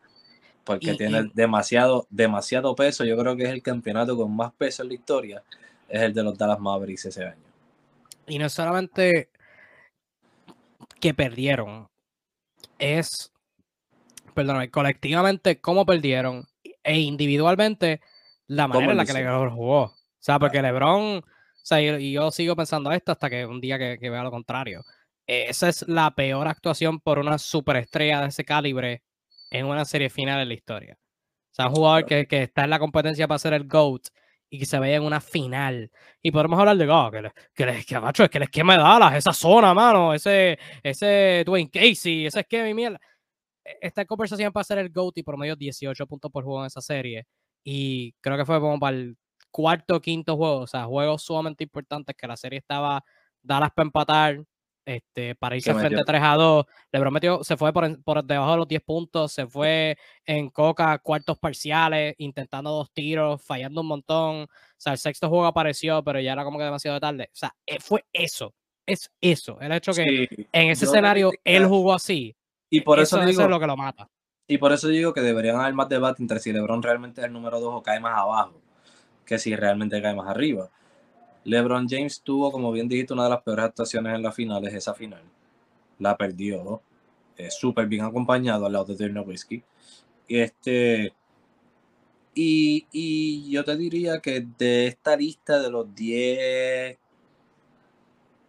porque 0.64 0.94
tiene 0.96 1.30
demasiado, 1.34 2.08
demasiado 2.10 2.76
peso. 2.76 3.04
Yo 3.04 3.18
creo 3.18 3.36
que 3.36 3.44
es 3.44 3.50
el 3.50 3.62
campeonato 3.62 4.16
con 4.16 4.36
más 4.36 4.54
peso 4.54 4.84
en 4.84 4.90
la 4.90 4.94
historia, 4.94 5.44
es 5.90 6.02
el 6.02 6.14
de 6.14 6.24
los 6.24 6.38
Dallas 6.38 6.60
Mavericks 6.60 7.06
ese 7.06 7.26
año. 7.26 7.44
Y 8.28 8.38
no 8.38 8.50
solamente 8.50 9.30
que 11.00 11.14
perdieron, 11.14 11.90
es, 12.78 13.31
perdón, 14.34 14.68
colectivamente 14.68 15.60
cómo 15.62 15.86
perdieron 15.86 16.48
e 16.84 17.00
individualmente 17.00 18.02
la 18.48 18.68
manera 18.68 18.92
en 18.92 18.98
la 18.98 19.06
que 19.06 19.14
LeBron 19.14 19.56
jugó. 19.56 19.84
O 19.84 19.96
sea, 20.20 20.40
porque 20.40 20.62
LeBron, 20.62 21.18
o 21.18 21.24
sea, 21.64 21.82
y 21.82 22.12
yo, 22.12 22.32
sigo 22.32 22.56
pensando 22.56 22.92
esto 22.92 23.12
hasta 23.12 23.30
que 23.30 23.46
un 23.46 23.62
día 23.62 23.78
que, 23.78 23.98
que 24.00 24.10
vea 24.10 24.24
lo 24.24 24.32
contrario. 24.32 24.84
Esa 25.26 25.70
es 25.70 25.88
la 25.88 26.12
peor 26.12 26.48
actuación 26.48 27.00
por 27.00 27.20
una 27.20 27.38
superestrella 27.38 28.22
de 28.22 28.28
ese 28.28 28.44
calibre 28.44 29.04
en 29.50 29.66
una 29.66 29.86
serie 29.86 30.10
final 30.10 30.42
en 30.42 30.48
la 30.50 30.54
historia. 30.54 30.98
O 31.52 31.54
sea, 31.54 31.68
un 31.68 31.76
jugador 31.76 32.06
que, 32.06 32.28
que 32.28 32.44
está 32.44 32.64
en 32.64 32.70
la 32.70 32.80
competencia 32.80 33.28
para 33.28 33.40
ser 33.40 33.54
el 33.54 33.68
GOAT 33.68 34.08
y 34.50 34.60
que 34.60 34.66
se 34.66 34.80
vea 34.80 34.98
en 34.98 35.04
una 35.04 35.22
final. 35.22 35.92
Y 36.22 36.32
podemos 36.32 36.60
hablar 36.60 36.78
de, 36.78 36.90
oh, 36.90 37.10
que, 37.10 37.32
que, 37.54 37.86
que, 37.86 38.00
macho, 38.00 38.24
es 38.26 38.30
que 38.30 38.38
el 38.38 38.44
esquema 38.44 38.74
de 38.74 38.84
Dallas, 38.84 39.16
esa 39.16 39.34
zona, 39.34 39.74
mano, 39.74 40.14
ese, 40.14 40.60
ese 40.84 41.44
Dwayne 41.46 41.70
Casey, 41.72 42.26
ese 42.26 42.42
esquema 42.42 42.70
y 42.70 42.74
mierda. 42.74 43.00
E, 43.66 43.78
esta 43.82 44.06
conversación 44.06 44.52
para 44.52 44.64
ser 44.64 44.78
el 44.80 44.90
GOAT 44.90 45.18
y 45.18 45.24
por 45.24 45.38
medio 45.38 45.56
18 45.56 46.08
puntos 46.08 46.32
por 46.32 46.44
juego 46.44 46.62
en 46.62 46.68
esa 46.68 46.82
serie. 46.82 47.26
Y 47.64 48.14
creo 48.22 48.38
que 48.38 48.46
fue 48.46 48.60
como 48.60 48.80
para 48.80 48.98
el 48.98 49.18
cuarto 49.52 49.98
o 49.98 50.02
quinto 50.02 50.38
juego, 50.38 50.60
o 50.60 50.68
sea, 50.68 50.86
juegos 50.86 51.24
sumamente 51.24 51.64
importantes 51.64 52.16
que 52.16 52.28
la 52.28 52.38
serie 52.38 52.60
estaba 52.60 53.04
Dallas 53.44 53.72
para 53.76 53.86
empatar, 53.88 54.44
este, 54.86 55.36
para 55.36 55.56
irse 55.56 55.74
frente 55.74 56.04
3 56.04 56.22
a 56.24 56.36
2. 56.36 56.66
LeBron 56.92 57.14
metió, 57.14 57.44
se 57.44 57.58
fue 57.58 57.72
por, 57.74 58.04
por, 58.04 58.24
debajo 58.24 58.52
de 58.52 58.58
los 58.58 58.68
10 58.68 58.82
puntos, 58.82 59.32
se 59.32 59.48
fue 59.48 59.98
en 60.26 60.50
coca 60.50 60.98
cuartos 61.00 61.38
parciales, 61.38 62.16
intentando 62.18 62.72
dos 62.72 62.92
tiros, 62.92 63.44
fallando 63.44 63.82
un 63.82 63.88
montón. 63.88 64.44
O 64.44 64.48
sea, 64.78 64.94
el 64.94 65.00
sexto 65.00 65.30
juego 65.30 65.46
apareció, 65.46 66.04
pero 66.04 66.20
ya 66.20 66.34
era 66.34 66.44
como 66.44 66.58
que 66.58 66.66
demasiado 66.66 67.00
tarde. 67.00 67.26
O 67.26 67.36
sea, 67.36 67.56
eh, 67.66 67.80
fue 67.80 68.06
eso. 68.12 68.54
Es 68.86 69.12
eso. 69.22 69.60
El 69.62 69.72
hecho 69.72 69.94
que 69.94 70.28
en 70.52 70.70
ese 70.70 70.86
escenario 70.86 71.32
él 71.44 71.66
jugó 71.68 71.94
así. 71.94 72.36
Y 72.72 72.82
por 72.82 73.00
eso, 73.00 73.24
digo, 73.24 73.44
es 73.44 73.50
lo 73.50 73.60
que 73.60 73.68
lo 73.68 73.78
mata. 73.78 74.10
Y 74.48 74.58
por 74.58 74.72
eso 74.72 74.88
digo 74.88 75.14
que 75.14 75.22
deberían 75.22 75.58
haber 75.58 75.74
más 75.74 75.90
debate 75.90 76.24
entre 76.24 76.40
si 76.40 76.52
LeBron 76.52 76.82
realmente 76.82 77.22
es 77.22 77.28
el 77.28 77.34
número 77.34 77.60
2 77.60 77.74
o 77.76 77.84
cae 77.84 78.00
más 78.00 78.18
abajo, 78.18 78.62
que 79.26 79.38
si 79.38 79.56
realmente 79.56 80.02
cae 80.02 80.16
más 80.16 80.28
arriba. 80.28 80.70
LeBron 81.44 81.88
James 81.88 82.22
tuvo, 82.22 82.50
como 82.52 82.72
bien 82.72 82.88
dijiste, 82.88 83.14
una 83.14 83.26
de 83.26 83.32
las 83.32 83.42
peores 83.44 83.66
actuaciones 83.66 84.16
en 84.16 84.24
la 84.24 84.32
final, 84.32 84.66
es 84.66 84.74
esa 84.74 84.94
final. 84.94 85.22
La 86.00 86.16
perdió, 86.16 86.82
eh, 87.38 87.52
súper 87.52 87.88
bien 87.88 88.06
acompañado 88.06 88.66
al 88.66 88.74
lado 88.74 88.86
de 88.86 88.96
Dirk 88.96 89.14
Nowitzki. 89.14 89.64
Este, 90.30 91.14
y, 92.34 92.88
y, 92.94 93.52
yo 93.52 93.66
te 93.66 93.76
diría 93.76 94.20
que 94.20 94.48
de 94.58 94.88
esta 94.88 95.18
lista 95.18 95.62
de 95.62 95.70
los 95.70 95.94
10, 95.94 96.98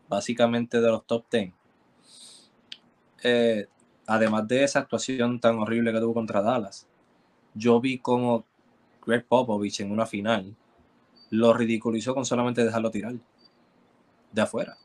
básicamente 0.09 0.81
de 0.81 0.89
los 0.89 1.05
top 1.07 1.25
10, 1.31 1.53
eh, 3.25 3.66
además 4.07 4.47
de 4.49 4.65
esa 4.65 4.81
actuación 4.81 5.41
tan 5.41 5.59
horrible 5.59 5.93
que 5.93 6.01
tuvo 6.01 6.15
contra 6.15 6.43
Dallas, 6.43 6.87
yo 7.55 7.81
vi 7.81 7.99
como 7.99 8.45
Greg 9.05 9.27
Popovich 9.27 9.81
en 9.81 9.91
una 9.91 10.07
final 10.07 10.55
lo 11.31 11.55
ridiculizó 11.55 12.15
con 12.15 12.27
solamente 12.27 12.63
dejarlo 12.63 12.91
tirar 12.91 13.15
de 14.33 14.43
afuera. 14.43 14.77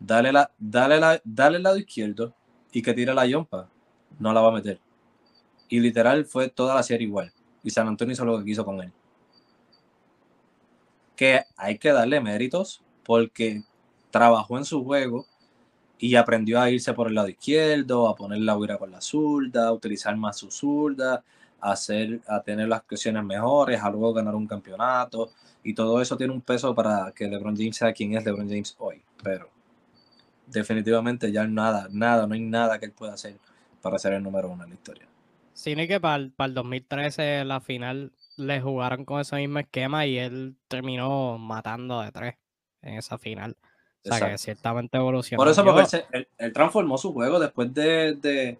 Dale, 0.00 0.32
la, 0.32 0.50
dale, 0.58 0.98
la, 0.98 1.20
dale 1.24 1.58
el 1.58 1.62
lado 1.62 1.78
izquierdo 1.78 2.34
y 2.72 2.82
que 2.82 2.92
tire 2.94 3.14
la 3.14 3.24
yompa. 3.24 3.70
No 4.18 4.32
la 4.32 4.40
va 4.40 4.48
a 4.48 4.54
meter. 4.54 4.80
Y 5.68 5.78
literal 5.78 6.24
fue 6.24 6.48
toda 6.48 6.74
la 6.74 6.82
serie 6.82 7.06
igual. 7.06 7.32
Y 7.62 7.70
San 7.70 7.86
Antonio 7.86 8.12
hizo 8.12 8.24
lo 8.24 8.38
que 8.38 8.44
quiso 8.44 8.64
con 8.64 8.80
él. 8.80 8.92
Que 11.14 11.44
hay 11.56 11.78
que 11.78 11.92
darle 11.92 12.20
méritos 12.20 12.82
porque 13.04 13.62
trabajó 14.10 14.58
en 14.58 14.64
su 14.64 14.82
juego 14.82 15.26
y 16.04 16.16
aprendió 16.16 16.60
a 16.60 16.70
irse 16.70 16.92
por 16.92 17.08
el 17.08 17.14
lado 17.14 17.30
izquierdo, 17.30 18.10
a 18.10 18.14
poner 18.14 18.38
la 18.40 18.58
huira 18.58 18.76
con 18.76 18.90
la 18.90 19.00
zurda, 19.00 19.68
a 19.68 19.72
utilizar 19.72 20.14
más 20.18 20.36
su 20.36 20.50
zurda, 20.50 21.24
a, 21.58 21.72
hacer, 21.72 22.20
a 22.28 22.42
tener 22.42 22.68
las 22.68 22.82
cuestiones 22.82 23.24
mejores, 23.24 23.82
a 23.82 23.88
luego 23.88 24.12
ganar 24.12 24.34
un 24.34 24.46
campeonato. 24.46 25.30
Y 25.62 25.72
todo 25.72 26.02
eso 26.02 26.14
tiene 26.14 26.34
un 26.34 26.42
peso 26.42 26.74
para 26.74 27.10
que 27.12 27.26
LeBron 27.26 27.56
James 27.56 27.76
sea 27.78 27.94
quien 27.94 28.14
es 28.14 28.22
LeBron 28.22 28.46
James 28.46 28.76
hoy. 28.80 29.02
Pero 29.22 29.48
definitivamente 30.46 31.32
ya 31.32 31.46
nada, 31.46 31.88
nada, 31.90 32.26
no 32.26 32.34
hay 32.34 32.40
nada 32.40 32.78
que 32.78 32.84
él 32.84 32.92
pueda 32.92 33.14
hacer 33.14 33.38
para 33.80 33.98
ser 33.98 34.12
el 34.12 34.22
número 34.22 34.50
uno 34.50 34.64
en 34.64 34.68
la 34.68 34.74
historia. 34.74 35.08
Sí, 35.54 35.74
ni 35.74 35.88
que 35.88 36.00
para, 36.00 36.28
para 36.36 36.48
el 36.48 36.54
2013 36.54 37.46
la 37.46 37.62
final 37.62 38.12
le 38.36 38.60
jugaron 38.60 39.06
con 39.06 39.22
ese 39.22 39.36
mismo 39.36 39.58
esquema 39.58 40.04
y 40.04 40.18
él 40.18 40.54
terminó 40.68 41.38
matando 41.38 42.02
de 42.02 42.12
tres 42.12 42.34
en 42.82 42.98
esa 42.98 43.16
final. 43.16 43.56
O 44.04 44.14
sea 44.14 44.30
que 44.30 44.38
ciertamente 44.38 44.98
evolucionó. 44.98 45.42
Por 45.42 45.50
eso, 45.50 45.64
porque 45.64 46.04
él, 46.38 46.52
transformó 46.52 46.98
su 46.98 47.12
juego 47.12 47.38
después 47.38 47.72
de, 47.72 48.14
de, 48.14 48.58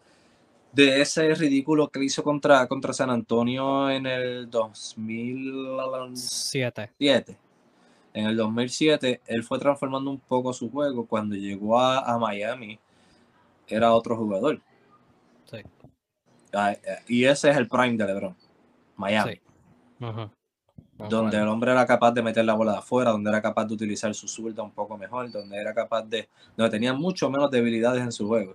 de, 0.72 1.02
ese 1.02 1.34
ridículo 1.34 1.88
que 1.88 2.02
hizo 2.02 2.22
contra, 2.22 2.66
contra 2.66 2.94
San 2.94 3.10
Antonio 3.10 3.90
en 3.90 4.06
el 4.06 4.50
2007. 4.50 6.90
En 8.14 8.26
el 8.26 8.36
2007, 8.36 9.20
él 9.26 9.42
fue 9.42 9.58
transformando 9.58 10.10
un 10.10 10.20
poco 10.20 10.52
su 10.52 10.70
juego. 10.70 11.06
Cuando 11.06 11.34
llegó 11.34 11.78
a, 11.78 12.00
a 12.00 12.18
Miami, 12.18 12.78
era 13.66 13.92
otro 13.92 14.16
jugador. 14.16 14.60
Sí. 15.50 15.58
Ah, 16.52 16.72
eh, 16.72 16.98
y 17.08 17.24
ese 17.24 17.50
es 17.50 17.56
el 17.56 17.68
prime 17.68 17.96
de 17.96 18.06
LeBron. 18.06 18.36
Miami. 18.96 19.40
Donde 20.96 21.36
el 21.36 21.48
hombre 21.48 21.72
era 21.72 21.84
capaz 21.86 22.12
de 22.12 22.22
meter 22.22 22.44
la 22.44 22.54
bola 22.54 22.72
de 22.72 22.78
afuera, 22.78 23.10
donde 23.10 23.28
era 23.28 23.42
capaz 23.42 23.64
de 23.66 23.74
utilizar 23.74 24.14
su 24.14 24.28
zurda 24.28 24.62
un 24.62 24.70
poco 24.70 24.96
mejor, 24.96 25.30
donde 25.30 25.56
era 25.56 25.74
capaz 25.74 26.02
de. 26.02 26.28
donde 26.56 26.70
tenía 26.70 26.92
mucho 26.92 27.28
menos 27.30 27.50
debilidades 27.50 28.02
en 28.02 28.12
su 28.12 28.28
juego. 28.28 28.54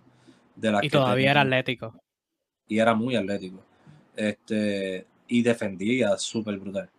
De 0.56 0.78
y 0.82 0.90
todavía 0.90 1.32
era 1.32 1.42
atlético. 1.42 1.94
Y 2.68 2.80
era 2.80 2.94
muy 2.94 3.16
atlético. 3.16 3.62
Este, 4.16 5.06
y 5.28 5.42
defendía 5.42 6.18
súper 6.18 6.58
brutal. 6.58 6.90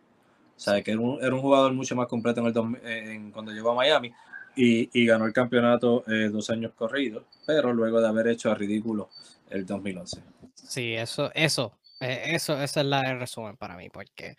O 0.57 0.61
sea, 0.61 0.83
que 0.83 0.91
era 0.91 1.01
un, 1.01 1.41
jugador 1.41 1.73
mucho 1.73 1.97
más 1.97 2.07
completo 2.07 2.43
en 2.85 3.31
cuando 3.31 3.53
llegó 3.53 3.71
a 3.71 3.75
Miami 3.75 4.13
y, 4.57 5.07
ganó 5.07 5.27
el 5.27 5.33
campeonato 5.33 6.05
eh, 6.07 6.29
dos 6.29 6.51
años 6.51 6.73
corridos, 6.75 7.25
pero 7.47 7.73
luego 7.73 8.01
de 8.01 8.09
haber 8.09 8.29
hecho 8.29 8.51
a 8.51 8.55
ridículo 8.55 9.09
el 9.49 9.65
2011. 9.65 10.23
Sí, 10.55 10.95
eso, 10.95 11.31
eso, 11.35 11.73
eh, 12.01 12.23
eso, 12.27 12.61
esa 12.61 12.81
es 12.81 12.87
la 12.87 13.01
el 13.11 13.19
resumen 13.19 13.57
para 13.57 13.77
mí, 13.77 13.89
porque 13.91 14.37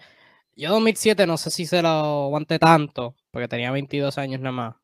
yo 0.55 0.69
2007 0.71 1.25
no 1.27 1.37
sé 1.37 1.51
si 1.51 1.65
se 1.65 1.81
lo 1.81 1.89
aguanté 1.89 2.59
tanto, 2.59 3.15
porque 3.31 3.47
tenía 3.47 3.71
22 3.71 4.17
años 4.17 4.41
nada 4.41 4.51
más, 4.51 4.75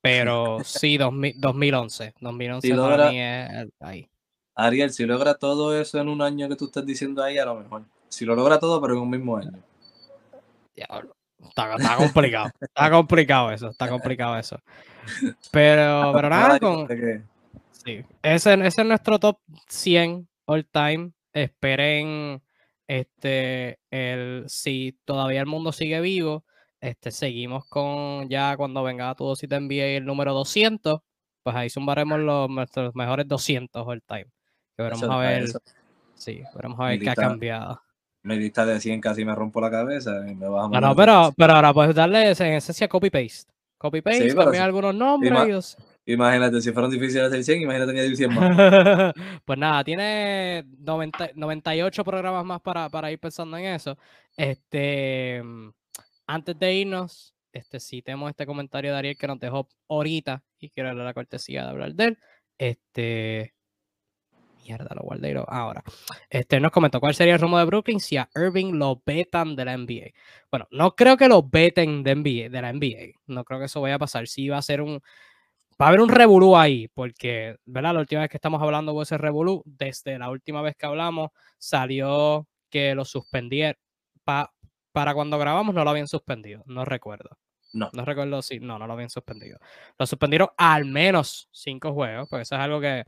pero 0.00 0.58
sí, 0.64 0.98
2011, 0.98 2.14
2011 2.20 2.74
para 2.74 3.10
mí 3.10 3.20
es 3.20 3.68
ahí. 3.80 4.08
Ariel, 4.54 4.92
si 4.92 5.06
logra 5.06 5.34
todo 5.34 5.78
eso 5.80 5.98
en 5.98 6.08
un 6.08 6.20
año 6.20 6.48
que 6.48 6.56
tú 6.56 6.66
estás 6.66 6.84
diciendo 6.84 7.22
ahí, 7.22 7.38
a 7.38 7.44
lo 7.46 7.54
mejor. 7.54 7.84
Si 8.08 8.26
lo 8.26 8.34
logra 8.34 8.58
todo, 8.58 8.80
pero 8.82 8.94
en 8.94 9.00
un 9.00 9.10
mismo 9.10 9.36
año. 9.36 9.52
Está, 10.74 11.96
complicado. 11.96 12.50
está 12.60 12.90
complicado 12.90 13.50
eso. 13.50 13.70
Está 13.70 13.88
complicado 13.88 14.38
eso. 14.38 14.60
Pero, 15.50 16.12
pero 16.14 16.28
nada, 16.28 16.58
con. 16.58 16.86
Sí. 17.84 18.04
Ese, 18.22 18.54
ese 18.54 18.82
es 18.82 18.86
nuestro 18.86 19.18
top 19.18 19.38
100 19.68 20.28
all 20.46 20.66
time. 20.66 21.12
Esperen. 21.32 22.42
Este, 22.86 23.78
el, 23.90 24.44
si 24.48 24.98
todavía 25.04 25.40
el 25.40 25.46
mundo 25.46 25.72
sigue 25.72 26.00
vivo, 26.00 26.44
este, 26.80 27.10
seguimos 27.10 27.64
con 27.66 28.28
ya 28.28 28.56
cuando 28.56 28.82
venga 28.82 29.14
todo 29.14 29.36
si 29.36 29.46
te 29.46 29.56
envíe 29.56 29.96
el 29.96 30.04
número 30.04 30.34
200, 30.34 31.00
pues 31.42 31.56
ahí 31.56 31.70
sumaremos 31.70 32.18
los 32.20 32.50
nuestros 32.50 32.94
mejores 32.94 33.26
200 33.28 33.86
all 33.86 34.02
time. 34.02 34.26
Que 34.76 34.82
veremos 34.82 35.04
a 35.04 35.16
ver, 35.18 35.48
sí, 36.14 36.42
veremos 36.54 36.80
a 36.80 36.84
ver 36.86 37.00
qué 37.00 37.10
ha 37.10 37.14
cambiado 37.14 37.80
mi 38.22 38.38
lista 38.38 38.64
de 38.64 38.80
100 38.80 39.00
casi 39.00 39.24
me 39.24 39.34
rompo 39.34 39.60
la 39.60 39.70
cabeza 39.70 40.24
y 40.28 40.34
me 40.34 40.48
vas 40.48 40.70
a 40.72 40.80
no, 40.80 40.94
pero, 40.94 41.32
pero 41.36 41.54
ahora 41.54 41.74
puedes 41.74 41.94
darle 41.94 42.30
en 42.30 42.52
esencia 42.54 42.88
copy-paste. 42.88 43.50
Copy-paste, 43.78 44.30
sí, 44.30 44.58
algunos 44.58 44.94
nombres. 44.94 45.76
Imagínate, 46.06 46.60
si 46.60 46.72
fueron 46.72 46.90
difíciles 46.90 47.24
hacer 47.24 47.44
100, 47.44 47.62
imagínate 47.62 47.92
añadir 47.92 48.16
100 48.16 48.34
más. 48.34 49.14
pues 49.44 49.58
nada, 49.58 49.84
tiene 49.84 50.64
90, 50.78 51.30
98 51.34 52.04
programas 52.04 52.44
más 52.44 52.60
para, 52.60 52.88
para, 52.88 53.10
ir 53.10 53.18
pensando 53.18 53.56
en 53.56 53.66
eso. 53.66 53.96
Este, 54.36 55.42
antes 56.26 56.58
de 56.58 56.74
irnos, 56.74 57.34
este, 57.52 57.80
sí 57.80 58.02
tenemos 58.02 58.30
este 58.30 58.46
comentario 58.46 58.92
de 58.92 58.98
Ariel 58.98 59.16
que 59.16 59.26
nos 59.26 59.38
dejó 59.38 59.68
ahorita 59.88 60.42
y 60.58 60.70
quiero 60.70 60.88
darle 60.88 61.04
la 61.04 61.14
cortesía 61.14 61.64
de 61.64 61.70
hablar 61.70 61.94
de 61.94 62.04
él. 62.04 62.18
Este, 62.58 63.54
Mierda, 64.64 64.94
lo 64.94 65.02
guardé 65.02 65.34
ahora. 65.48 65.82
Este 66.30 66.60
nos 66.60 66.70
comentó 66.70 67.00
cuál 67.00 67.14
sería 67.14 67.34
el 67.34 67.40
rumbo 67.40 67.58
de 67.58 67.64
Brooklyn 67.64 68.00
si 68.00 68.16
a 68.16 68.28
Irving 68.34 68.74
lo 68.74 69.02
vetan 69.04 69.56
de 69.56 69.64
la 69.64 69.76
NBA. 69.76 70.10
Bueno, 70.50 70.68
no 70.70 70.94
creo 70.94 71.16
que 71.16 71.28
lo 71.28 71.42
veten 71.42 72.02
de, 72.02 72.14
NBA, 72.14 72.48
de 72.48 72.62
la 72.62 72.72
NBA. 72.72 73.20
No 73.26 73.44
creo 73.44 73.58
que 73.58 73.66
eso 73.66 73.80
vaya 73.80 73.96
a 73.96 73.98
pasar. 73.98 74.28
Sí 74.28 74.48
va 74.48 74.58
a 74.58 74.62
ser 74.62 74.80
un. 74.80 75.02
Va 75.80 75.86
a 75.86 75.88
haber 75.88 76.00
un 76.00 76.08
revolú 76.08 76.56
ahí, 76.56 76.88
porque, 76.88 77.56
¿verdad? 77.64 77.94
La 77.94 78.00
última 78.00 78.20
vez 78.22 78.30
que 78.30 78.36
estamos 78.36 78.62
hablando 78.62 78.92
de 78.92 79.02
ese 79.02 79.18
revolú, 79.18 79.62
desde 79.64 80.18
la 80.18 80.30
última 80.30 80.62
vez 80.62 80.76
que 80.76 80.86
hablamos, 80.86 81.30
salió 81.58 82.46
que 82.70 82.94
lo 82.94 83.04
suspendieron. 83.04 83.76
para 84.24 85.14
cuando 85.14 85.38
grabamos 85.38 85.74
no 85.74 85.84
lo 85.84 85.90
habían 85.90 86.08
suspendido, 86.08 86.62
no 86.66 86.84
recuerdo. 86.84 87.30
No. 87.72 87.90
No 87.92 88.04
recuerdo 88.04 88.42
si. 88.42 88.60
No, 88.60 88.78
no 88.78 88.86
lo 88.86 88.92
habían 88.92 89.10
suspendido. 89.10 89.58
Lo 89.98 90.06
suspendieron 90.06 90.48
al 90.56 90.84
menos 90.84 91.48
cinco 91.52 91.92
juegos, 91.92 92.28
porque 92.28 92.42
eso 92.42 92.54
es 92.54 92.60
algo 92.60 92.80
que 92.80 93.04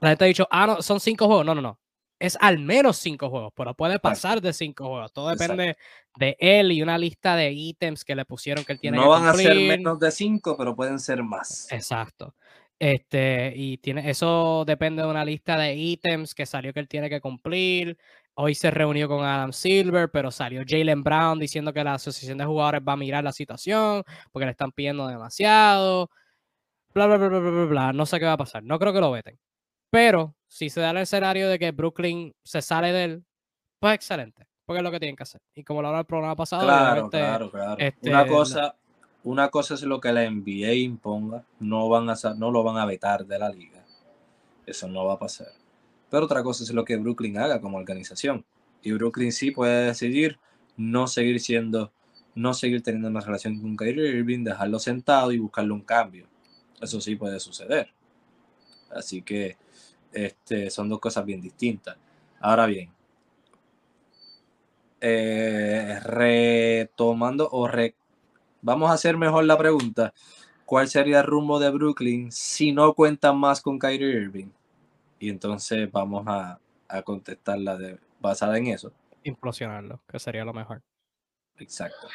la 0.00 0.08
gente 0.10 0.24
ha 0.24 0.28
dicho, 0.28 0.48
ah, 0.50 0.66
no, 0.66 0.82
son 0.82 0.98
cinco 0.98 1.26
juegos. 1.26 1.46
No, 1.46 1.54
no, 1.54 1.62
no. 1.62 1.78
Es 2.20 2.36
al 2.38 2.58
menos 2.58 2.98
cinco 2.98 3.30
juegos, 3.30 3.52
pero 3.56 3.74
puede 3.74 3.98
pasar 3.98 4.42
de 4.42 4.52
cinco 4.52 4.86
juegos. 4.88 5.10
Todo 5.12 5.30
depende 5.30 5.78
de 6.16 6.36
él 6.38 6.70
y 6.70 6.82
una 6.82 6.98
lista 6.98 7.34
de 7.34 7.50
ítems 7.50 8.04
que 8.04 8.14
le 8.14 8.26
pusieron 8.26 8.62
que 8.62 8.74
él 8.74 8.78
tiene 8.78 8.98
no 8.98 9.08
van 9.08 9.26
a 9.26 9.32
ser 9.32 9.56
menos 9.56 9.98
de 9.98 10.10
cinco, 10.10 10.54
pero 10.58 10.76
pueden 10.76 10.98
ser 10.98 11.22
más. 11.22 11.66
Exacto. 11.72 12.34
Este, 12.78 13.54
y 13.56 13.78
tiene, 13.78 14.08
eso 14.08 14.64
depende 14.66 15.02
de 15.02 15.08
una 15.08 15.24
lista 15.24 15.56
de 15.56 15.74
ítems 15.74 16.34
que 16.34 16.44
salió 16.44 16.74
que 16.74 16.80
él 16.80 16.88
tiene 16.88 17.08
que 17.08 17.22
cumplir. 17.22 17.96
Hoy 18.34 18.54
se 18.54 18.70
reunió 18.70 19.08
con 19.08 19.24
Adam 19.24 19.52
Silver, 19.52 20.10
pero 20.10 20.30
salió 20.30 20.62
Jalen 20.66 21.02
Brown 21.02 21.38
diciendo 21.38 21.72
que 21.72 21.84
la 21.84 21.94
asociación 21.94 22.36
de 22.36 22.44
jugadores 22.44 22.82
va 22.86 22.92
a 22.92 22.96
mirar 22.96 23.24
la 23.24 23.32
situación 23.32 24.02
porque 24.30 24.44
le 24.44 24.52
están 24.52 24.72
pidiendo 24.72 25.06
demasiado. 25.06 26.10
Bla, 26.92 27.06
bla, 27.06 27.16
bla, 27.16 27.28
bla, 27.28 27.38
bla, 27.38 27.64
bla. 27.64 27.92
No 27.94 28.04
sé 28.04 28.18
qué 28.18 28.26
va 28.26 28.32
a 28.32 28.38
pasar. 28.38 28.62
No 28.62 28.78
creo 28.78 28.92
que 28.92 29.00
lo 29.00 29.10
veten. 29.10 29.38
Pero 29.90 30.34
si 30.50 30.68
se 30.68 30.80
da 30.80 30.90
el 30.90 30.96
escenario 30.98 31.48
de 31.48 31.58
que 31.58 31.70
Brooklyn 31.70 32.34
se 32.44 32.60
sale 32.60 32.92
de 32.92 33.04
él, 33.04 33.24
pues 33.78 33.94
excelente, 33.94 34.48
porque 34.66 34.78
es 34.78 34.84
lo 34.84 34.90
que 34.90 34.98
tienen 34.98 35.14
que 35.14 35.22
hacer. 35.22 35.40
Y 35.54 35.62
como 35.62 35.80
lo 35.80 35.88
hablaba 35.88 36.00
el 36.00 36.06
programa 36.06 36.34
pasado, 36.34 36.64
claro, 36.64 37.08
claro, 37.08 37.50
claro. 37.50 37.76
Este, 37.78 38.10
una 38.10 38.26
cosa, 38.26 38.74
una 39.22 39.48
cosa 39.48 39.74
es 39.74 39.82
lo 39.82 40.00
que 40.00 40.12
la 40.12 40.28
NBA 40.28 40.74
imponga, 40.74 41.44
no 41.60 41.88
van 41.88 42.10
a 42.10 42.14
no 42.36 42.50
lo 42.50 42.64
van 42.64 42.78
a 42.78 42.84
vetar 42.84 43.24
de 43.26 43.38
la 43.38 43.48
liga. 43.48 43.84
Eso 44.66 44.88
no 44.88 45.04
va 45.04 45.14
a 45.14 45.18
pasar. 45.18 45.52
Pero 46.10 46.24
otra 46.24 46.42
cosa 46.42 46.64
es 46.64 46.72
lo 46.72 46.84
que 46.84 46.96
Brooklyn 46.96 47.38
haga 47.38 47.60
como 47.60 47.78
organización. 47.78 48.44
Y 48.82 48.90
Brooklyn 48.92 49.30
sí 49.30 49.52
puede 49.52 49.86
decidir 49.86 50.40
no 50.76 51.06
seguir 51.06 51.38
siendo, 51.38 51.92
no 52.34 52.54
seguir 52.54 52.82
teniendo 52.82 53.08
una 53.08 53.20
relación 53.20 53.60
con 53.60 53.76
Kyrie 53.76 54.18
Irving, 54.18 54.42
dejarlo 54.42 54.80
sentado 54.80 55.30
y 55.30 55.38
buscarle 55.38 55.72
un 55.72 55.82
cambio. 55.82 56.26
Eso 56.80 57.00
sí 57.00 57.14
puede 57.14 57.38
suceder. 57.38 57.92
Así 58.90 59.22
que 59.22 59.56
este, 60.12 60.70
son 60.70 60.88
dos 60.88 61.00
cosas 61.00 61.24
bien 61.24 61.40
distintas. 61.40 61.96
Ahora 62.40 62.66
bien, 62.66 62.90
eh, 65.00 65.98
retomando 66.02 67.48
o 67.50 67.68
vamos 68.62 68.90
a 68.90 68.94
hacer 68.94 69.16
mejor 69.16 69.44
la 69.44 69.58
pregunta. 69.58 70.12
¿Cuál 70.64 70.88
sería 70.88 71.20
el 71.20 71.26
rumbo 71.26 71.58
de 71.58 71.70
Brooklyn 71.70 72.30
si 72.30 72.72
no 72.72 72.94
cuentan 72.94 73.36
más 73.38 73.60
con 73.60 73.78
Kyrie 73.78 74.22
Irving? 74.22 74.50
Y 75.18 75.28
entonces 75.28 75.90
vamos 75.90 76.24
a, 76.26 76.58
a 76.88 77.02
contestarla 77.02 77.76
de, 77.76 77.98
basada 78.20 78.56
en 78.58 78.68
eso. 78.68 78.92
Implosionarlo, 79.24 80.00
que 80.08 80.18
sería 80.18 80.44
lo 80.44 80.52
mejor. 80.52 80.82
Exacto. 81.58 82.08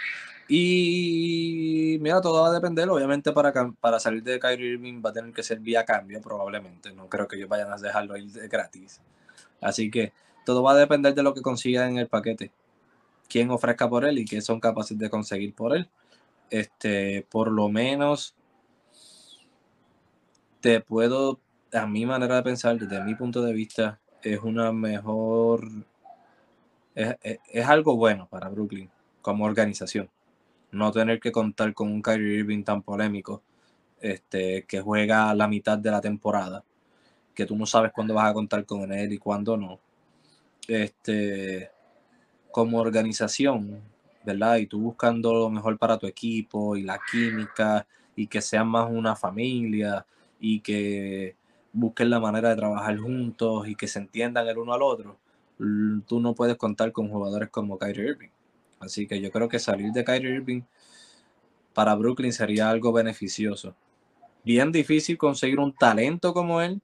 Y 0.47 1.97
mira, 2.01 2.21
todo 2.21 2.43
va 2.43 2.49
a 2.49 2.53
depender, 2.53 2.87
obviamente 2.89 3.31
para, 3.31 3.51
para 3.79 3.99
salir 3.99 4.23
de 4.23 4.39
Kyrie 4.39 4.73
Irving 4.73 5.01
va 5.03 5.09
a 5.09 5.13
tener 5.13 5.33
que 5.33 5.41
ser 5.41 5.59
vía 5.59 5.83
cambio, 5.85 6.21
probablemente. 6.21 6.93
No 6.93 7.09
creo 7.09 7.27
que 7.27 7.35
ellos 7.35 7.49
vayan 7.49 7.71
a 7.71 7.77
dejarlo 7.77 8.15
ir 8.15 8.31
gratis. 8.47 9.01
Así 9.59 9.89
que 9.89 10.13
todo 10.45 10.61
va 10.61 10.73
a 10.73 10.75
depender 10.75 11.15
de 11.15 11.23
lo 11.23 11.33
que 11.33 11.41
consigan 11.41 11.91
en 11.91 11.97
el 11.97 12.07
paquete. 12.07 12.51
Quién 13.27 13.49
ofrezca 13.49 13.89
por 13.89 14.05
él 14.05 14.19
y 14.19 14.25
qué 14.25 14.41
son 14.41 14.59
capaces 14.59 14.97
de 14.97 15.09
conseguir 15.09 15.55
por 15.55 15.75
él. 15.75 15.89
Este, 16.51 17.25
por 17.31 17.51
lo 17.51 17.69
menos 17.69 18.35
te 20.61 20.79
puedo, 20.79 21.39
a 21.73 21.87
mi 21.87 22.05
manera 22.05 22.35
de 22.35 22.43
pensar, 22.43 22.77
desde 22.77 23.03
mi 23.03 23.15
punto 23.15 23.41
de 23.41 23.53
vista, 23.53 23.99
es 24.21 24.39
una 24.39 24.71
mejor, 24.71 25.67
es 26.93 27.65
algo 27.65 27.95
bueno 27.95 28.27
para 28.27 28.49
Brooklyn 28.49 28.89
como 29.21 29.45
organización 29.45 30.09
no 30.75 30.91
tener 30.91 31.19
que 31.19 31.31
contar 31.31 31.73
con 31.73 31.91
un 31.91 32.01
Kyrie 32.01 32.39
Irving 32.39 32.63
tan 32.63 32.81
polémico, 32.81 33.41
este, 34.01 34.63
que 34.67 34.81
juega 34.81 35.33
la 35.33 35.47
mitad 35.47 35.77
de 35.77 35.91
la 35.91 36.01
temporada, 36.01 36.63
que 37.33 37.45
tú 37.45 37.55
no 37.55 37.65
sabes 37.65 37.91
cuándo 37.91 38.13
vas 38.13 38.29
a 38.29 38.33
contar 38.33 38.65
con 38.65 38.91
él 38.91 39.13
y 39.13 39.17
cuándo 39.17 39.57
no. 39.57 39.79
Este, 40.67 41.69
como 42.51 42.79
organización, 42.79 43.81
¿verdad? 44.23 44.57
Y 44.57 44.67
tú 44.67 44.79
buscando 44.79 45.33
lo 45.33 45.49
mejor 45.49 45.77
para 45.77 45.97
tu 45.97 46.07
equipo 46.07 46.75
y 46.75 46.83
la 46.83 46.99
química 47.11 47.85
y 48.15 48.27
que 48.27 48.41
sean 48.41 48.67
más 48.67 48.89
una 48.89 49.15
familia 49.15 50.05
y 50.39 50.59
que 50.61 51.35
busquen 51.73 52.09
la 52.09 52.19
manera 52.19 52.49
de 52.49 52.55
trabajar 52.55 52.97
juntos 52.97 53.67
y 53.67 53.75
que 53.75 53.87
se 53.87 53.99
entiendan 53.99 54.47
el 54.47 54.57
uno 54.57 54.73
al 54.73 54.81
otro, 54.81 55.17
tú 56.07 56.19
no 56.19 56.33
puedes 56.33 56.55
contar 56.57 56.91
con 56.91 57.09
jugadores 57.09 57.49
como 57.49 57.77
Kyrie 57.77 58.09
Irving. 58.09 58.29
Así 58.79 59.07
que 59.07 59.19
yo 59.21 59.31
creo 59.31 59.49
que 59.49 59.59
salir 59.59 59.91
de 59.91 60.03
Kyrie 60.03 60.35
Irving 60.35 60.61
para 61.73 61.95
Brooklyn 61.95 62.33
sería 62.33 62.69
algo 62.69 62.91
beneficioso. 62.93 63.75
Bien 64.43 64.71
difícil 64.71 65.17
conseguir 65.17 65.59
un 65.59 65.73
talento 65.73 66.33
como 66.33 66.61
él, 66.61 66.81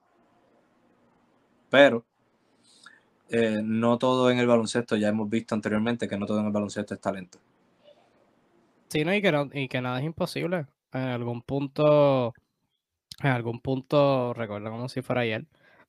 pero 1.70 2.04
eh, 3.30 3.62
no 3.64 3.98
todo 3.98 4.30
en 4.30 4.40
el 4.40 4.48
baloncesto, 4.48 4.98
ya 4.98 5.08
hemos 5.08 5.30
visto 5.30 5.56
anteriormente 5.56 6.08
que 6.08 6.18
no 6.18 6.26
todo 6.26 6.40
en 6.40 6.48
el 6.48 6.52
baloncesto 6.52 6.94
es 6.94 7.00
talento. 7.00 7.40
Sí, 8.90 9.06
no, 9.06 9.16
y 9.16 9.22
que, 9.22 9.50
y 9.54 9.68
que 9.70 9.80
nada 9.80 10.00
es 10.00 10.06
imposible. 10.06 10.66
En 10.92 11.02
algún 11.02 11.42
punto, 11.42 12.34
en 13.22 13.30
algún 13.30 13.62
punto, 13.62 14.34
recuerdo 14.34 14.70
como 14.70 14.90
si 14.90 15.02
fuera 15.02 15.22
ayer, 15.22 15.46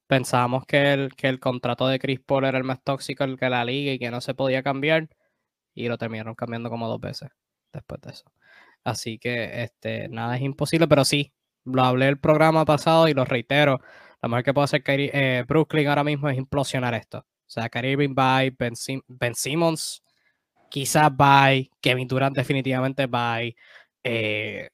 pensábamos 0.06 0.66
que 0.66 0.92
el, 0.92 1.14
que 1.16 1.28
el 1.28 1.40
contrato 1.40 1.88
de 1.88 1.98
Chris 1.98 2.20
Paul 2.20 2.44
era 2.44 2.58
el 2.58 2.64
más 2.64 2.80
tóxico 2.84 3.24
que 3.36 3.50
la 3.50 3.64
liga 3.64 3.92
y 3.92 3.98
que 3.98 4.10
no 4.12 4.20
se 4.20 4.34
podía 4.34 4.62
cambiar, 4.62 5.08
y 5.74 5.88
lo 5.88 5.98
terminaron 5.98 6.34
cambiando 6.34 6.70
como 6.70 6.88
dos 6.88 7.00
veces 7.00 7.30
después 7.72 8.00
de 8.02 8.10
eso. 8.10 8.24
Así 8.84 9.18
que 9.18 9.62
este, 9.62 10.08
nada 10.08 10.36
es 10.36 10.42
imposible, 10.42 10.88
pero 10.88 11.04
sí, 11.04 11.32
lo 11.64 11.82
hablé 11.82 12.08
el 12.08 12.18
programa 12.18 12.64
pasado 12.64 13.08
y 13.08 13.14
lo 13.14 13.24
reitero. 13.24 13.80
Lo 14.22 14.28
mejor 14.28 14.44
que 14.44 14.54
puede 14.54 14.64
hacer 14.64 14.82
eh, 14.86 15.44
Brooklyn 15.46 15.88
ahora 15.88 16.04
mismo 16.04 16.28
es 16.28 16.36
implosionar 16.36 16.94
esto. 16.94 17.18
O 17.18 17.50
sea, 17.52 17.68
Caribbean 17.68 18.14
bye, 18.14 18.54
ben, 18.58 18.74
ben 19.08 19.34
Simmons 19.34 20.02
quizás 20.72 21.14
bye, 21.14 21.70
Kevin 21.82 22.08
Durant 22.08 22.34
definitivamente 22.34 23.06
bye, 23.06 23.54
eh, 24.02 24.70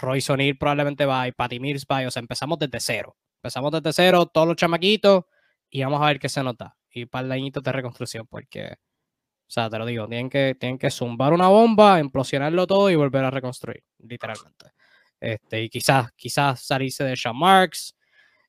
Royce 0.00 0.32
O'Neill 0.32 0.56
probablemente 0.56 1.04
bye, 1.04 1.32
Patty 1.32 1.58
Mills 1.58 1.86
bye. 1.86 2.06
O 2.06 2.10
sea, 2.10 2.20
empezamos 2.20 2.58
desde 2.60 2.78
cero. 2.80 3.16
Empezamos 3.42 3.72
desde 3.72 3.92
cero, 3.92 4.26
todos 4.26 4.46
los 4.46 4.56
chamaquitos, 4.56 5.24
y 5.68 5.82
vamos 5.82 6.00
a 6.00 6.06
ver 6.06 6.20
qué 6.20 6.28
se 6.28 6.42
nota. 6.44 6.76
Y 6.90 7.06
para 7.06 7.26
el 7.26 7.32
añito 7.32 7.60
de 7.60 7.72
reconstrucción, 7.72 8.26
porque 8.28 8.76
o 9.52 9.54
sea, 9.54 9.68
te 9.68 9.78
lo 9.78 9.84
digo, 9.84 10.08
tienen 10.08 10.30
que, 10.30 10.56
tienen 10.58 10.78
que 10.78 10.90
zumbar 10.90 11.34
una 11.34 11.46
bomba, 11.48 12.00
implosionarlo 12.00 12.66
todo 12.66 12.88
y 12.88 12.94
volver 12.94 13.22
a 13.22 13.30
reconstruir, 13.30 13.84
literalmente. 13.98 14.72
Este, 15.20 15.64
y 15.64 15.68
quizás, 15.68 16.10
quizás 16.16 16.64
salirse 16.64 17.04
de 17.04 17.14
Sean 17.14 17.36
Marks. 17.36 17.94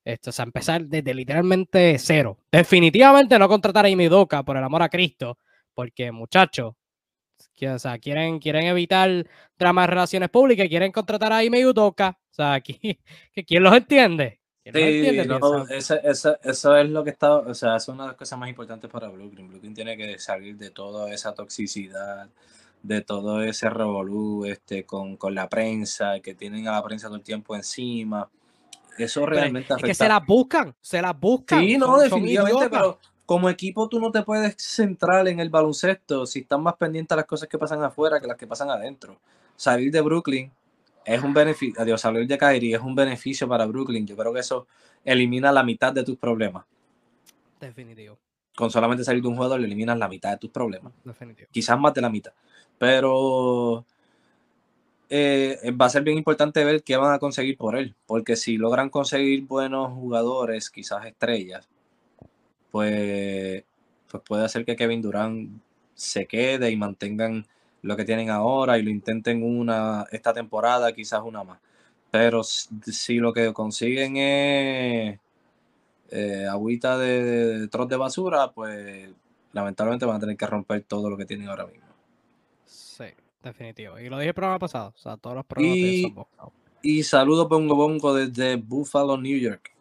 Este, 0.06 0.30
o 0.30 0.34
sea, 0.34 0.44
empezar 0.44 0.86
desde 0.86 1.14
literalmente 1.14 1.98
cero. 2.00 2.38
Definitivamente 2.50 3.38
no 3.38 3.50
contratar 3.50 3.86
a 3.86 3.90
Amy 3.90 4.08
Doka, 4.08 4.44
por 4.44 4.56
el 4.56 4.64
amor 4.64 4.82
a 4.82 4.88
Cristo, 4.88 5.40
porque 5.74 6.10
muchachos, 6.14 6.74
o 6.74 7.80
sea, 7.80 7.98
quieren, 8.00 8.40
quieren 8.40 8.68
evitar 8.68 9.28
dramas 9.58 9.84
de 9.84 9.88
relaciones 9.88 10.30
públicas, 10.30 10.70
quieren 10.70 10.94
contratar 10.94 11.34
a 11.34 11.40
Amy 11.40 11.66
Udoka. 11.66 12.18
O 12.32 12.34
sea, 12.34 12.54
aquí, 12.54 12.80
¿quién 13.46 13.62
los 13.62 13.76
entiende? 13.76 14.40
Sí, 14.66 14.72
eso, 14.72 16.78
es 16.78 16.90
lo 16.90 17.04
que 17.04 17.10
está, 17.10 17.36
o 17.36 17.54
sea, 17.54 17.76
es 17.76 17.88
una 17.90 18.04
de 18.04 18.10
las 18.10 18.18
cosas 18.18 18.40
más 18.40 18.48
importantes 18.48 18.90
para 18.90 19.10
Brooklyn. 19.10 19.50
Brooklyn 19.50 19.74
tiene 19.74 19.98
que 19.98 20.18
salir 20.20 20.56
de 20.56 20.70
toda 20.70 21.14
esa 21.14 21.34
toxicidad, 21.34 22.30
de 22.82 23.02
todo 23.02 23.44
ese 23.44 23.70
revolú 23.70 24.46
este, 24.46 24.86
con, 24.86 25.18
la 25.32 25.50
prensa, 25.50 26.22
que 26.22 26.34
tienen 26.34 26.66
a 26.70 26.74
la 26.74 26.84
prensa 26.84 27.08
todo 27.08 27.18
el 27.18 27.24
tiempo 27.24 27.58
encima. 27.58 28.30
Eso 28.98 29.26
realmente 29.26 29.74
afecta. 29.74 29.92
Es 29.92 29.98
que 29.98 30.04
se 30.04 30.08
las 30.08 30.26
buscan, 30.26 30.74
se 30.80 31.02
las 31.02 31.20
buscan. 31.20 31.60
Sí, 31.60 31.78
no, 31.78 32.00
definitivamente, 32.00 32.70
pero 32.70 33.00
como 33.26 33.50
equipo 33.50 33.90
tú 33.90 34.00
no 34.00 34.12
te 34.12 34.24
puedes 34.24 34.56
centrar 34.58 35.28
en 35.28 35.42
el 35.42 35.50
baloncesto 35.50 36.26
si 36.26 36.40
están 36.40 36.64
más 36.64 36.76
pendientes 36.76 37.12
a 37.12 37.18
las 37.18 37.26
cosas 37.26 37.50
que 37.50 37.58
pasan 37.58 37.84
afuera 37.84 38.22
que 38.22 38.28
las 38.28 38.38
que 38.38 38.48
pasan 38.48 38.70
adentro. 38.70 39.20
Salir 39.58 39.92
de 39.92 40.00
Brooklyn 40.00 40.52
es 41.06 41.24
un 41.24 41.34
beneficio, 41.34 41.82
adiós, 41.82 42.02
salir 42.02 42.28
de 42.28 42.38
Kyrie 42.38 42.76
es 42.76 42.82
un 42.82 42.96
beneficio 42.96 43.48
para 43.48 43.66
Brooklyn. 43.66 44.06
Yo 44.06 44.16
creo 44.16 44.34
que 44.34 44.40
eso 44.40 44.68
elimina 45.04 45.52
la 45.52 45.64
mitad 45.64 45.94
de 45.94 46.04
tus 46.04 46.18
problemas. 46.18 46.66
Definitivo. 47.60 48.18
Con 48.56 48.70
solamente 48.70 49.04
salir 49.04 49.22
de 49.22 49.28
un 49.28 49.36
jugador 49.36 49.60
le 49.60 49.66
eliminas 49.66 49.98
la 49.98 50.08
mitad 50.08 50.32
de 50.32 50.38
tus 50.38 50.52
problemas. 50.52 50.94
Definitivo. 51.04 51.50
Quizás 51.52 51.80
más 51.80 51.94
de 51.94 52.02
la 52.02 52.10
mitad. 52.10 52.34
Pero 52.78 53.86
eh, 55.10 55.72
va 55.80 55.88
a 55.88 55.90
ser 55.90 56.04
bien 56.04 56.18
importante 56.18 56.64
ver 56.64 56.84
qué 56.84 56.98
van 56.98 57.14
a 57.14 57.20
conseguir 57.20 57.58
por 57.58 57.76
él. 57.76 57.96
Porque 58.06 58.36
si 58.36 58.58
logran 58.58 58.90
conseguir 58.90 59.44
buenos 59.44 59.92
jugadores, 59.94 60.70
quizás 60.70 61.06
estrellas, 61.06 61.68
pues, 62.72 63.64
pues 64.10 64.24
puede 64.24 64.46
hacer 64.46 64.66
que 64.66 64.76
Kevin 64.76 65.02
Durant 65.02 65.62
se 65.96 66.26
quede 66.26 66.72
y 66.72 66.76
mantengan 66.76 67.46
lo 67.84 67.96
que 67.96 68.06
tienen 68.06 68.30
ahora 68.30 68.78
y 68.78 68.82
lo 68.82 68.90
intenten 68.90 69.44
una 69.44 70.08
esta 70.12 70.34
temporada, 70.34 70.92
quizás 70.94 71.22
una 71.24 71.44
más. 71.44 71.60
Pero 72.10 72.44
si 72.44 73.18
lo 73.18 73.34
que 73.34 73.54
consiguen 73.54 74.18
es 74.18 75.20
eh, 76.10 76.48
agüita 76.50 76.98
de, 76.98 77.68
de, 77.68 77.68
de 77.68 77.98
basura, 77.98 78.52
pues 78.52 79.10
lamentablemente 79.52 80.06
van 80.06 80.18
a 80.18 80.20
tener 80.20 80.38
que 80.38 80.48
romper 80.48 80.84
todo 80.84 81.10
lo 81.10 81.18
que 81.18 81.26
tienen 81.26 81.50
ahora 81.50 81.66
mismo. 81.66 81.88
Sí, 82.66 83.06
definitivo. 83.44 84.00
Y 84.00 84.10
lo 84.10 84.18
dije 84.18 84.30
el 84.30 84.34
programa 84.34 84.60
pasado, 84.60 84.94
o 84.96 84.98
sea, 84.98 85.18
todos 85.18 85.36
los 85.36 85.46
programas 85.46 85.78
y, 85.78 86.16
y 86.82 87.04
saludos 87.04 87.50
Bongo 87.50 87.76
Bongo 87.76 88.14
desde 88.14 88.56
Buffalo, 88.56 89.18
New 89.18 89.38
York. 89.38 89.73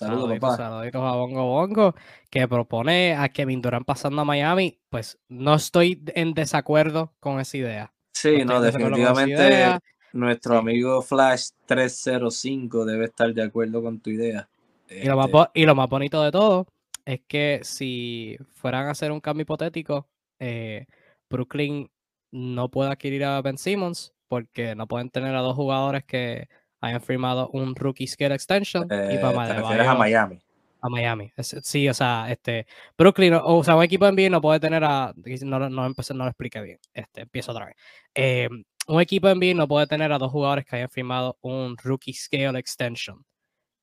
Saludos, 0.00 0.38
papá. 0.38 0.56
Saluditos 0.56 1.02
a 1.02 1.14
Bongo 1.14 1.44
Bongo, 1.44 1.94
que 2.30 2.48
propone 2.48 3.14
a 3.14 3.28
Kevin 3.28 3.60
Durant 3.60 3.84
pasando 3.84 4.22
a 4.22 4.24
Miami. 4.24 4.80
Pues 4.88 5.18
no 5.28 5.54
estoy 5.54 6.02
en 6.14 6.32
desacuerdo 6.32 7.12
con 7.20 7.38
esa 7.38 7.58
idea. 7.58 7.92
Sí, 8.14 8.42
no, 8.46 8.62
definitivamente 8.62 9.78
nuestro 10.14 10.56
amigo 10.56 11.02
Flash 11.02 11.50
305 11.66 12.86
debe 12.86 13.04
estar 13.04 13.32
de 13.34 13.42
acuerdo 13.42 13.82
con 13.82 14.00
tu 14.00 14.08
idea. 14.08 14.48
Y, 14.88 15.06
lo 15.06 15.18
más, 15.18 15.26
este 15.26 15.50
y 15.52 15.66
lo 15.66 15.74
más 15.74 15.88
bonito 15.90 16.22
de 16.22 16.32
todo 16.32 16.66
es 17.04 17.20
que 17.28 17.60
si 17.62 18.38
fueran 18.54 18.86
a 18.86 18.92
hacer 18.92 19.12
un 19.12 19.20
cambio 19.20 19.42
hipotético, 19.42 20.08
eh, 20.38 20.86
Brooklyn 21.28 21.90
no 22.30 22.70
puede 22.70 22.90
adquirir 22.90 23.24
a 23.24 23.42
Ben 23.42 23.58
Simmons 23.58 24.14
porque 24.28 24.74
no 24.74 24.86
pueden 24.86 25.10
tener 25.10 25.34
a 25.34 25.40
dos 25.40 25.56
jugadores 25.56 26.04
que 26.04 26.48
hayan 26.80 27.00
firmado 27.00 27.48
un 27.50 27.74
rookie 27.74 28.06
scale 28.06 28.34
extension 28.34 28.84
y 28.84 29.18
para 29.18 29.48
eh, 29.48 29.62
te 29.76 29.86
a 29.86 29.94
Miami. 29.94 30.38
A 30.82 30.88
Miami. 30.88 31.32
sí, 31.38 31.88
o 31.88 31.94
sea, 31.94 32.30
este 32.30 32.66
Brooklyn, 32.96 33.34
o, 33.42 33.62
sea, 33.62 33.76
un 33.76 33.82
equipo 33.82 34.06
en 34.06 34.14
NBA 34.14 34.30
no 34.30 34.40
puede 34.40 34.60
tener 34.60 34.82
a 34.82 35.12
no, 35.42 35.58
no, 35.58 35.68
no 35.68 35.94
lo 36.24 36.26
expliqué 36.26 36.60
bien. 36.62 36.78
Este, 36.94 37.22
empiezo 37.22 37.52
otra 37.52 37.66
vez. 37.66 37.76
Eh, 38.14 38.48
un 38.86 39.00
equipo 39.00 39.28
en 39.28 39.38
NBA 39.38 39.54
no 39.54 39.68
puede 39.68 39.86
tener 39.86 40.10
a 40.12 40.18
dos 40.18 40.32
jugadores 40.32 40.64
que 40.64 40.76
hayan 40.76 40.88
firmado 40.88 41.36
un 41.42 41.76
rookie 41.76 42.14
scale 42.14 42.58
extension. 42.58 43.24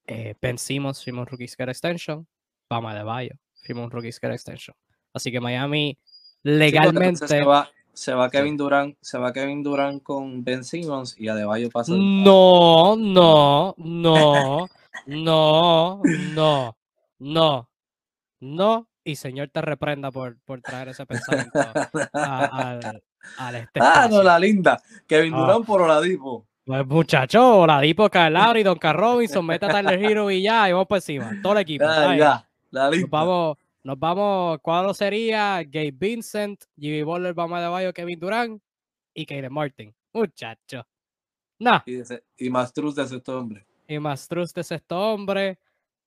Eh, 0.07 0.33
ben 0.41 0.57
Simmons 0.57 1.03
firmó 1.03 1.21
un 1.21 1.27
rookie 1.27 1.47
scale 1.47 1.71
extension. 1.71 2.27
Bama 2.69 2.95
de 2.95 3.03
Bayo 3.03 3.35
firmó 3.61 3.83
un 3.83 3.91
rookie 3.91 4.11
scale 4.11 4.33
extension. 4.33 4.75
Así 5.13 5.31
que 5.31 5.39
Miami 5.39 5.97
legalmente 6.43 7.27
se 7.27 7.43
va 7.43 7.69
Kevin 8.31 8.57
Durant, 8.57 8.95
se 9.01 9.17
va 9.17 9.33
Kevin 9.33 9.63
Durant 9.63 10.03
con 10.03 10.43
Ben 10.43 10.63
Simmons 10.63 11.15
y 11.17 11.27
Adebayo 11.27 11.69
pasa. 11.69 11.93
No, 11.95 12.95
no, 12.95 13.73
no, 13.77 14.67
no, 15.05 16.01
no, 16.35 16.77
no, 17.19 17.69
no. 18.39 18.87
Y 19.03 19.15
señor 19.15 19.49
te 19.49 19.61
reprenda 19.61 20.11
por, 20.11 20.37
por 20.45 20.61
traer 20.61 20.89
ese 20.89 21.05
pensamiento 21.05 21.59
al, 22.13 23.55
este 23.55 23.79
Ah, 23.81 24.07
no, 24.09 24.21
la 24.21 24.37
linda. 24.37 24.81
Kevin 25.07 25.33
ah. 25.33 25.39
Durant 25.39 25.65
por 25.65 25.81
Oladipo. 25.81 26.45
Pues 26.65 26.85
muchacho, 26.85 27.59
Oladipo, 27.59 28.09
Calabri, 28.09 28.61
Don 28.61 28.77
Robinson, 28.77 29.45
mete 29.45 29.65
a 29.65 29.69
Tyler 29.69 30.03
Hero 30.03 30.29
y 30.29 30.41
ya, 30.41 30.67
y 30.67 30.73
vamos 30.73 30.87
por 30.87 30.97
encima. 30.97 31.31
Todo 31.41 31.53
el 31.53 31.59
equipo. 31.59 31.85
Ah, 31.87 32.15
ya, 32.15 32.49
la 32.71 32.89
linda. 32.89 33.07
vamos, 33.09 33.57
nos 33.87 33.97
vamos, 33.97 34.59
cuadro 34.61 34.93
sería 34.93 35.63
Gabe 35.63 35.93
Vincent, 35.93 36.61
Jimmy 36.77 37.03
Butler, 37.03 37.33
Bama 37.33 37.61
de 37.61 37.69
Bayo, 37.69 37.93
Kevin 37.93 38.19
Durant 38.19 38.61
y 39.13 39.25
Kevin 39.25 39.53
Martin. 39.53 39.95
Muchacho. 40.11 40.85
No. 41.59 41.81
Y, 41.85 42.01
y 42.45 42.49
Mastruz 42.49 42.95
de 42.95 43.07
sexto 43.07 43.39
hombre. 43.39 43.65
Y 43.87 43.97
Mastruz 43.97 44.53
de 44.53 44.65
sexto 44.65 44.99
hombre. 44.99 45.57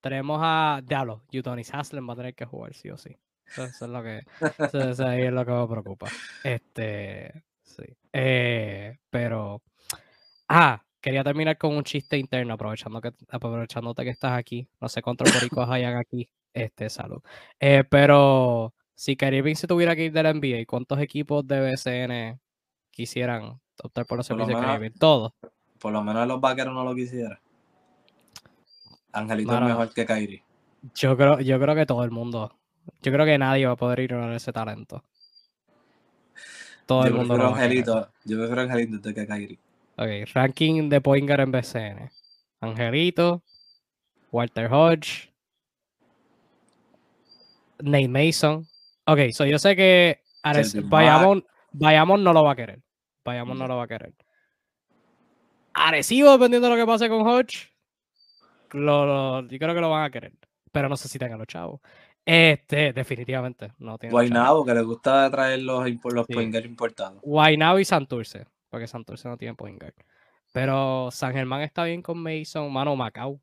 Tenemos 0.02 0.38
a 0.42 0.82
Diablo, 0.84 1.22
Utonis 1.32 1.72
Haslem 1.72 2.06
va 2.06 2.12
a 2.12 2.16
tener 2.16 2.34
que 2.34 2.44
jugar 2.44 2.74
sí 2.74 2.90
o 2.90 2.98
sí. 2.98 3.16
Eso, 3.46 3.64
es 3.64 3.80
lo 3.80 4.02
que, 4.02 4.18
eso, 4.58 5.10
es 5.12 5.32
lo 5.32 5.46
que 5.46 5.52
me 5.52 5.66
preocupa. 5.66 6.06
Este, 6.44 7.44
sí. 7.62 7.84
Eh, 8.12 8.98
pero, 9.08 9.62
ah, 10.48 10.84
quería 11.00 11.24
terminar 11.24 11.58
con 11.58 11.76
un 11.76 11.84
chiste 11.84 12.18
interno, 12.18 12.54
aprovechando 12.54 13.00
que, 13.00 13.12
aprovechándote 13.28 14.04
que 14.04 14.10
estás 14.10 14.32
aquí. 14.32 14.68
No 14.80 14.88
sé 14.88 15.02
cuántos 15.02 15.32
boricos 15.32 15.68
hayan 15.70 15.96
aquí 15.96 16.28
este, 16.52 16.90
salud. 16.90 17.22
Eh, 17.58 17.84
pero 17.88 18.74
si 18.94 19.16
Kyrie 19.16 19.54
se 19.54 19.66
tuviera 19.66 19.96
que 19.96 20.06
ir 20.06 20.12
de 20.12 20.22
la 20.22 20.32
NBA, 20.32 20.66
¿cuántos 20.66 20.98
equipos 21.00 21.46
de 21.46 21.60
BCN 21.60 22.40
quisieran 22.90 23.60
optar 23.82 24.06
por 24.06 24.18
los 24.18 24.26
servicios 24.26 24.60
de 24.60 24.66
Kyrie 24.66 24.90
Todos. 24.90 25.32
Por 25.78 25.92
lo 25.92 26.02
menos 26.02 26.26
los 26.26 26.40
vaqueros 26.40 26.74
no 26.74 26.84
lo 26.84 26.94
quisieran. 26.94 27.38
Angelito 29.12 29.54
es 29.54 29.60
mejor 29.62 29.92
que 29.92 30.06
Kyrie. 30.06 30.44
Yo 30.94 31.16
creo, 31.16 31.40
yo 31.40 31.58
creo 31.58 31.74
que 31.74 31.86
todo 31.86 32.04
el 32.04 32.10
mundo. 32.10 32.54
Yo 33.02 33.12
creo 33.12 33.26
que 33.26 33.38
nadie 33.38 33.66
va 33.66 33.72
a 33.72 33.76
poder 33.76 34.00
ignorar 34.00 34.32
ese 34.32 34.52
talento. 34.52 35.02
Todo 36.86 37.04
el 37.04 37.14
mundo. 37.14 37.34
Angelito, 37.34 38.10
yo 38.24 38.38
prefiero 38.38 38.62
Angelito 38.62 39.14
que 39.14 39.26
Kyrie. 39.26 39.58
Ok, 40.00 40.08
ranking 40.34 40.88
de 40.88 41.00
Poingar 41.00 41.40
en 41.40 41.52
BCN. 41.52 42.10
Angelito, 42.60 43.42
Walter 44.32 44.68
Hodge, 44.72 45.30
Nate 47.80 48.08
Mason. 48.08 48.66
Ok, 49.06 49.30
so 49.32 49.44
yo 49.44 49.58
sé 49.58 49.76
que 49.76 50.20
Ares, 50.42 50.74
Bayamón, 50.88 51.44
Bayamón 51.72 52.24
no 52.24 52.32
lo 52.32 52.44
va 52.44 52.52
a 52.52 52.56
querer. 52.56 52.80
Bayamón 53.24 53.58
no 53.58 53.66
lo 53.66 53.76
va 53.76 53.84
a 53.84 53.88
querer. 53.88 54.14
Arecibo, 55.74 56.32
dependiendo 56.32 56.68
de 56.68 56.74
lo 56.76 56.80
que 56.80 56.86
pase 56.86 57.08
con 57.08 57.26
Hodge, 57.26 57.68
lo, 58.72 59.06
lo- 59.06 59.48
yo 59.48 59.58
creo 59.58 59.74
que 59.74 59.80
lo 59.80 59.90
van 59.90 60.04
a 60.04 60.10
querer. 60.10 60.32
Pero 60.72 60.88
no 60.88 60.96
sé 60.96 61.08
si 61.08 61.18
tengan 61.18 61.38
los 61.38 61.46
chavos. 61.46 61.80
Este, 62.24 62.92
definitivamente, 62.92 63.72
no 63.78 63.98
tiene. 63.98 64.12
Guaynabo, 64.12 64.64
que 64.64 64.74
le 64.74 64.82
gusta 64.82 65.30
traer 65.30 65.60
los, 65.62 65.84
los 66.04 66.26
Sí. 66.26 66.34
importados. 66.64 67.20
Guaynabo 67.22 67.78
y 67.78 67.84
Santurce, 67.84 68.46
porque 68.70 68.86
Santurce 68.86 69.28
no 69.28 69.36
tiene 69.36 69.54
point 69.54 69.78
guard. 69.80 69.94
Pero 70.52 71.10
San 71.10 71.32
Germán 71.32 71.60
está 71.62 71.84
bien 71.84 72.02
con 72.02 72.18
Mason, 72.18 72.72
mano 72.72 72.96
Macau. 72.96 73.40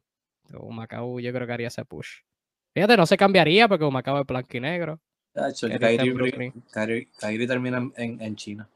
O 0.53 0.71
Macau 0.71 1.19
yo 1.19 1.31
creo 1.33 1.45
que 1.45 1.53
haría 1.53 1.67
ese 1.67 1.85
push. 1.85 2.21
Fíjate, 2.73 2.97
no 2.97 3.05
se 3.05 3.17
cambiaría 3.17 3.67
porque 3.67 3.89
Macau 3.89 4.19
es 4.19 4.25
blanco 4.25 4.57
y 4.57 4.59
negro. 4.59 4.99
En 5.67 5.73
Kyrie. 5.97 6.53
Kyrie- 6.73 7.07
Kyrie 7.19 7.47
termina 7.47 7.77
en, 7.95 8.21
en 8.21 8.35
China. 8.35 8.67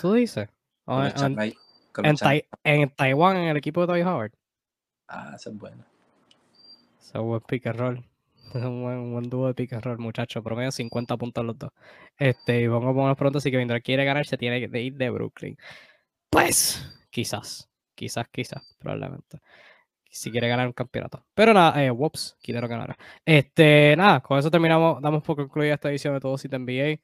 ¿Tú 0.00 0.14
dices? 0.14 0.48
Con 0.84 2.06
en, 2.06 2.14
Shanghai-. 2.16 2.42
Tai- 2.42 2.48
en 2.64 2.90
Taiwán, 2.90 3.36
en 3.36 3.48
el 3.48 3.56
equipo 3.56 3.82
de 3.82 3.86
Toy 3.88 4.02
Howard. 4.02 4.32
Ah, 5.08 5.32
esa 5.36 5.50
es 5.50 5.56
buena. 5.58 5.84
Ese 7.00 7.18
buen 7.18 7.40
pick 7.42 7.66
and 7.66 7.78
roll. 7.78 8.04
Un 8.54 9.12
buen, 9.12 9.30
dúo 9.30 9.46
de 9.46 9.54
pick 9.54 9.72
and 9.72 9.82
roll, 9.82 9.98
muchachos. 9.98 10.42
Promedio 10.42 10.70
50 10.70 11.16
puntos 11.16 11.44
los 11.44 11.58
dos. 11.58 11.70
Este, 12.18 12.60
y 12.60 12.66
vamos 12.66 13.10
a 13.10 13.14
pronto. 13.14 13.40
Si 13.40 13.50
Kevin 13.50 13.68
Durant 13.68 13.84
quiere 13.84 14.04
ganar, 14.04 14.26
se 14.26 14.36
tiene 14.36 14.68
que 14.68 14.80
ir 14.80 14.94
de 14.94 15.10
Brooklyn. 15.10 15.56
Pues, 16.30 17.06
quizás. 17.10 17.70
Quizás, 17.94 18.26
quizás, 18.30 18.62
probablemente. 18.78 19.38
Si 20.10 20.30
quiere 20.30 20.48
ganar 20.48 20.66
un 20.66 20.74
campeonato. 20.74 21.24
Pero 21.34 21.54
nada, 21.54 21.82
eh, 21.82 21.90
whoops, 21.90 22.36
quiero 22.42 22.68
ganar. 22.68 22.96
Este, 23.24 23.94
nada, 23.96 24.20
con 24.20 24.38
eso 24.38 24.50
terminamos. 24.50 25.00
Damos 25.00 25.22
por 25.22 25.36
concluida 25.36 25.74
esta 25.74 25.90
edición 25.90 26.14
de 26.14 26.20
Todo 26.20 26.36
Sit 26.36 26.52
NBA. 26.52 27.00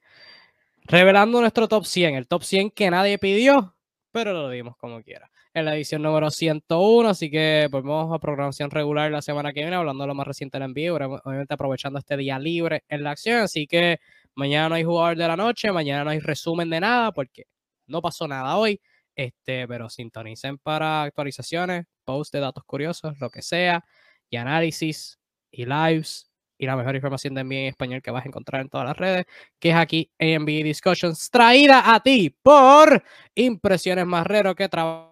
Revelando 0.85 1.41
nuestro 1.41 1.67
top 1.67 1.85
100. 1.85 2.15
El 2.15 2.27
top 2.27 2.43
100 2.43 2.71
que 2.71 2.91
nadie 2.91 3.17
pidió, 3.17 3.75
pero 4.11 4.33
lo 4.33 4.49
dimos 4.49 4.77
como 4.77 5.01
quiera 5.01 5.29
en 5.53 5.65
la 5.65 5.75
edición 5.75 6.01
número 6.01 6.29
101, 6.31 7.09
así 7.09 7.29
que 7.31 7.67
volvemos 7.71 8.13
a 8.13 8.19
programación 8.19 8.69
regular 8.71 9.11
la 9.11 9.21
semana 9.21 9.51
que 9.53 9.61
viene, 9.61 9.75
hablando 9.75 10.03
de 10.03 10.07
lo 10.07 10.15
más 10.15 10.27
reciente 10.27 10.59
del 10.59 10.71
obra- 10.91 11.07
obviamente 11.07 11.53
aprovechando 11.53 11.99
este 11.99 12.17
día 12.17 12.37
libre 12.39 12.83
en 12.87 13.03
la 13.03 13.11
acción, 13.11 13.39
así 13.41 13.67
que 13.67 13.99
mañana 14.35 14.69
no 14.69 14.75
hay 14.75 14.83
jugador 14.83 15.17
de 15.17 15.27
la 15.27 15.35
noche, 15.35 15.71
mañana 15.71 16.03
no 16.03 16.09
hay 16.11 16.19
resumen 16.19 16.69
de 16.69 16.79
nada, 16.79 17.11
porque 17.11 17.45
no 17.87 18.01
pasó 18.01 18.27
nada 18.27 18.57
hoy, 18.57 18.79
este, 19.15 19.67
pero 19.67 19.89
sintonicen 19.89 20.57
para 20.59 21.03
actualizaciones, 21.03 21.85
post 22.05 22.33
de 22.33 22.39
datos 22.39 22.63
curiosos, 22.65 23.19
lo 23.19 23.29
que 23.29 23.41
sea, 23.41 23.83
y 24.29 24.37
análisis, 24.37 25.19
y 25.51 25.65
lives, 25.65 26.29
y 26.57 26.65
la 26.65 26.75
mejor 26.75 26.95
información 26.95 27.33
de 27.33 27.41
NBA 27.41 27.55
en 27.61 27.67
español 27.67 28.01
que 28.01 28.11
vas 28.11 28.25
a 28.25 28.27
encontrar 28.27 28.61
en 28.61 28.69
todas 28.69 28.85
las 28.87 28.97
redes, 28.97 29.25
que 29.59 29.69
es 29.71 29.75
aquí 29.75 30.11
en 30.19 30.43
NBA 30.43 30.63
Discussions, 30.63 31.29
traída 31.31 31.93
a 31.93 31.99
ti 32.01 32.35
por 32.41 33.03
Impresiones 33.35 34.05
Marrero, 34.05 34.55
que 34.55 34.69
trabaja 34.69 35.08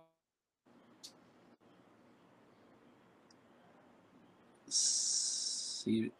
Sí. 4.69 6.11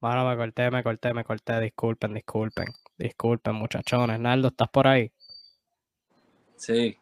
Bueno, 0.00 0.28
me 0.28 0.36
corté, 0.36 0.70
me 0.70 0.82
corté, 0.82 1.14
me 1.14 1.24
corté. 1.24 1.60
Disculpen, 1.60 2.14
disculpen. 2.14 2.66
Disculpen, 2.96 3.54
muchachones. 3.54 4.18
Naldo, 4.18 4.48
¿estás 4.48 4.68
por 4.68 4.86
ahí? 4.86 5.12
Sí, 6.56 6.96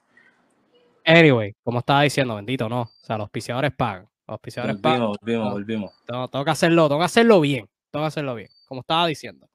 Anyway, 1.08 1.54
como 1.64 1.78
estaba 1.78 2.02
diciendo, 2.02 2.34
bendito, 2.36 2.68
no. 2.68 2.82
O 2.82 2.90
sea, 3.02 3.16
los 3.16 3.24
auspiciadores 3.24 3.72
pagan. 3.74 4.02
Los 4.02 4.34
auspiciadores 4.34 4.76
pagan. 4.76 5.00
volvimos, 5.00 5.18
volvimos, 5.22 5.52
volvimos. 5.52 5.92
Tengo, 6.06 6.28
tengo 6.28 6.44
que 6.44 6.50
hacerlo, 6.50 6.86
tengo 6.86 6.98
que 7.00 7.04
hacerlo 7.06 7.40
bien. 7.40 7.66
Tengo 7.90 8.04
que 8.04 8.08
hacerlo 8.08 8.34
bien. 8.34 8.50
Como 8.66 8.82
estaba 8.82 9.06
diciendo. 9.06 9.48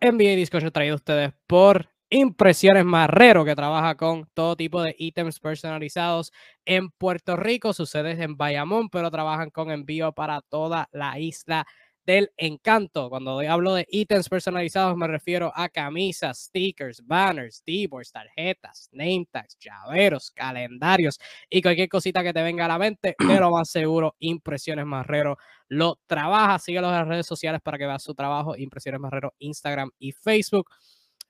NBA 0.00 0.36
Discussion 0.36 0.72
traído 0.72 0.94
a 0.94 0.96
ustedes 0.96 1.34
por 1.46 1.90
Impresiones 2.08 2.86
Marrero, 2.86 3.44
que 3.44 3.54
trabaja 3.54 3.96
con 3.96 4.26
todo 4.32 4.56
tipo 4.56 4.80
de 4.80 4.94
ítems 4.98 5.40
personalizados 5.40 6.32
en 6.64 6.88
Puerto 6.90 7.36
Rico. 7.36 7.74
Su 7.74 7.84
sede 7.84 8.12
es 8.12 8.20
en 8.20 8.38
Bayamón, 8.38 8.88
pero 8.88 9.10
trabajan 9.10 9.50
con 9.50 9.70
envío 9.70 10.12
para 10.12 10.40
toda 10.40 10.88
la 10.92 11.18
isla 11.18 11.66
del 12.06 12.30
encanto. 12.36 13.08
Cuando 13.08 13.40
hablo 13.40 13.74
de 13.74 13.86
ítems 13.90 14.28
personalizados, 14.28 14.96
me 14.96 15.06
refiero 15.06 15.52
a 15.54 15.68
camisas, 15.68 16.38
stickers, 16.38 17.04
banners, 17.06 17.62
D-boards, 17.64 18.12
tarjetas, 18.12 18.88
name 18.92 19.26
tags, 19.30 19.56
llaveros, 19.58 20.30
calendarios 20.30 21.18
y 21.48 21.62
cualquier 21.62 21.88
cosita 21.88 22.22
que 22.22 22.32
te 22.32 22.42
venga 22.42 22.64
a 22.66 22.68
la 22.68 22.78
mente. 22.78 23.14
De 23.26 23.40
lo 23.40 23.50
más 23.50 23.70
seguro, 23.70 24.14
Impresiones 24.18 24.86
Marrero 24.86 25.36
lo 25.68 25.98
trabaja. 26.06 26.58
Síguelos 26.58 26.90
en 26.90 26.96
las 26.98 27.08
redes 27.08 27.26
sociales 27.26 27.60
para 27.62 27.78
que 27.78 27.86
veas 27.86 28.02
su 28.02 28.14
trabajo. 28.14 28.56
Impresiones 28.56 29.00
Marrero, 29.00 29.34
Instagram 29.38 29.90
y 29.98 30.12
Facebook. 30.12 30.68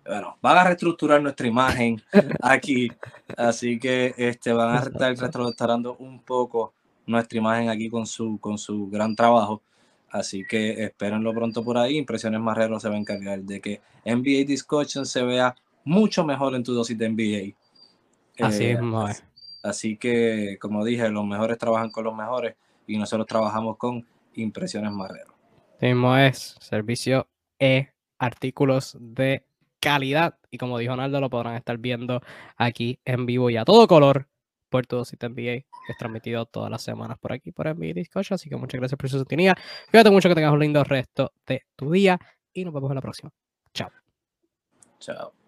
Bueno, 0.06 0.38
van 0.42 0.58
a 0.58 0.64
reestructurar 0.64 1.22
nuestra 1.22 1.48
imagen 1.48 2.02
aquí, 2.42 2.90
así 3.36 3.78
que 3.78 4.16
este 4.18 4.54
van 4.54 4.78
a 4.78 4.80
estar 4.80 5.18
reestructurando 5.18 5.98
un 5.98 6.22
poco 6.22 6.74
nuestra 7.06 7.38
imagen 7.38 7.70
aquí 7.70 7.90
con 7.90 8.08
su 8.08 8.40
con 8.40 8.58
su 8.58 8.90
gran 8.90 9.16
trabajo. 9.16 9.62
Así 10.10 10.46
que 10.46 10.82
espérenlo 10.86 11.34
pronto 11.34 11.62
por 11.62 11.78
ahí. 11.78 11.98
Impresiones 11.98 12.40
Marrero 12.40 12.80
se 12.80 12.88
va 12.88 12.96
a 12.96 13.00
encargar 13.00 13.42
de 13.42 13.60
que 13.60 13.82
NBA 14.06 14.46
Discussion 14.48 15.06
se 15.06 15.22
vea 15.24 15.54
mucho 15.84 16.24
mejor 16.24 16.56
en 16.56 16.64
tu 16.64 16.74
dosis 16.74 16.98
de 16.98 17.10
NBA. 17.10 18.48
Así 18.48 18.64
Eh, 18.64 18.80
es. 19.10 19.24
Así 19.62 19.98
que, 19.98 20.58
como 20.62 20.86
dije, 20.86 21.10
los 21.10 21.26
mejores 21.26 21.58
trabajan 21.58 21.90
con 21.90 22.06
los 22.06 22.16
mejores 22.16 22.56
y 22.88 22.98
nosotros 22.98 23.28
trabajamos 23.28 23.76
con 23.76 24.08
Impresiones 24.36 24.94
Marrero. 24.94 25.34
Mismo 25.82 26.16
es 26.16 26.56
servicio 26.62 27.28
e 27.60 27.90
artículos 28.20 28.98
de 29.00 29.46
calidad. 29.80 30.38
Y 30.52 30.58
como 30.58 30.78
dijo 30.78 30.96
Naldo, 30.96 31.20
lo 31.22 31.30
podrán 31.30 31.56
estar 31.56 31.78
viendo 31.78 32.22
aquí 32.56 33.00
en 33.06 33.26
vivo 33.26 33.50
y 33.50 33.58
a 33.58 33.66
todo 33.66 33.88
color 33.88 34.28
por 34.70 34.86
todo 34.86 35.06
System 35.06 35.32
NBA, 35.32 35.36
que 35.36 35.66
es 35.90 35.98
transmitido 35.98 36.46
todas 36.46 36.70
las 36.70 36.84
semanas 36.84 37.18
por 37.20 37.32
aquí, 37.32 37.52
por 37.52 37.68
NBA 37.68 37.94
Discord. 37.94 38.26
Así 38.32 38.50
que 38.50 38.56
muchas 38.56 38.80
gracias 38.80 38.98
por 38.98 39.10
su 39.10 39.18
sintonía. 39.18 39.56
Cuídate 39.90 40.12
mucho, 40.12 40.30
que 40.30 40.36
tengas 40.36 40.54
un 40.54 40.60
lindo 40.60 40.84
resto 40.84 41.32
de 41.46 41.64
tu 41.76 41.92
día 41.92 42.20
y 42.54 42.66
nos 42.66 42.74
vemos 42.74 42.92
en 42.92 42.96
la 42.96 43.02
próxima. 43.02 43.32
Chao. 43.74 43.90
Chao. 45.00 45.47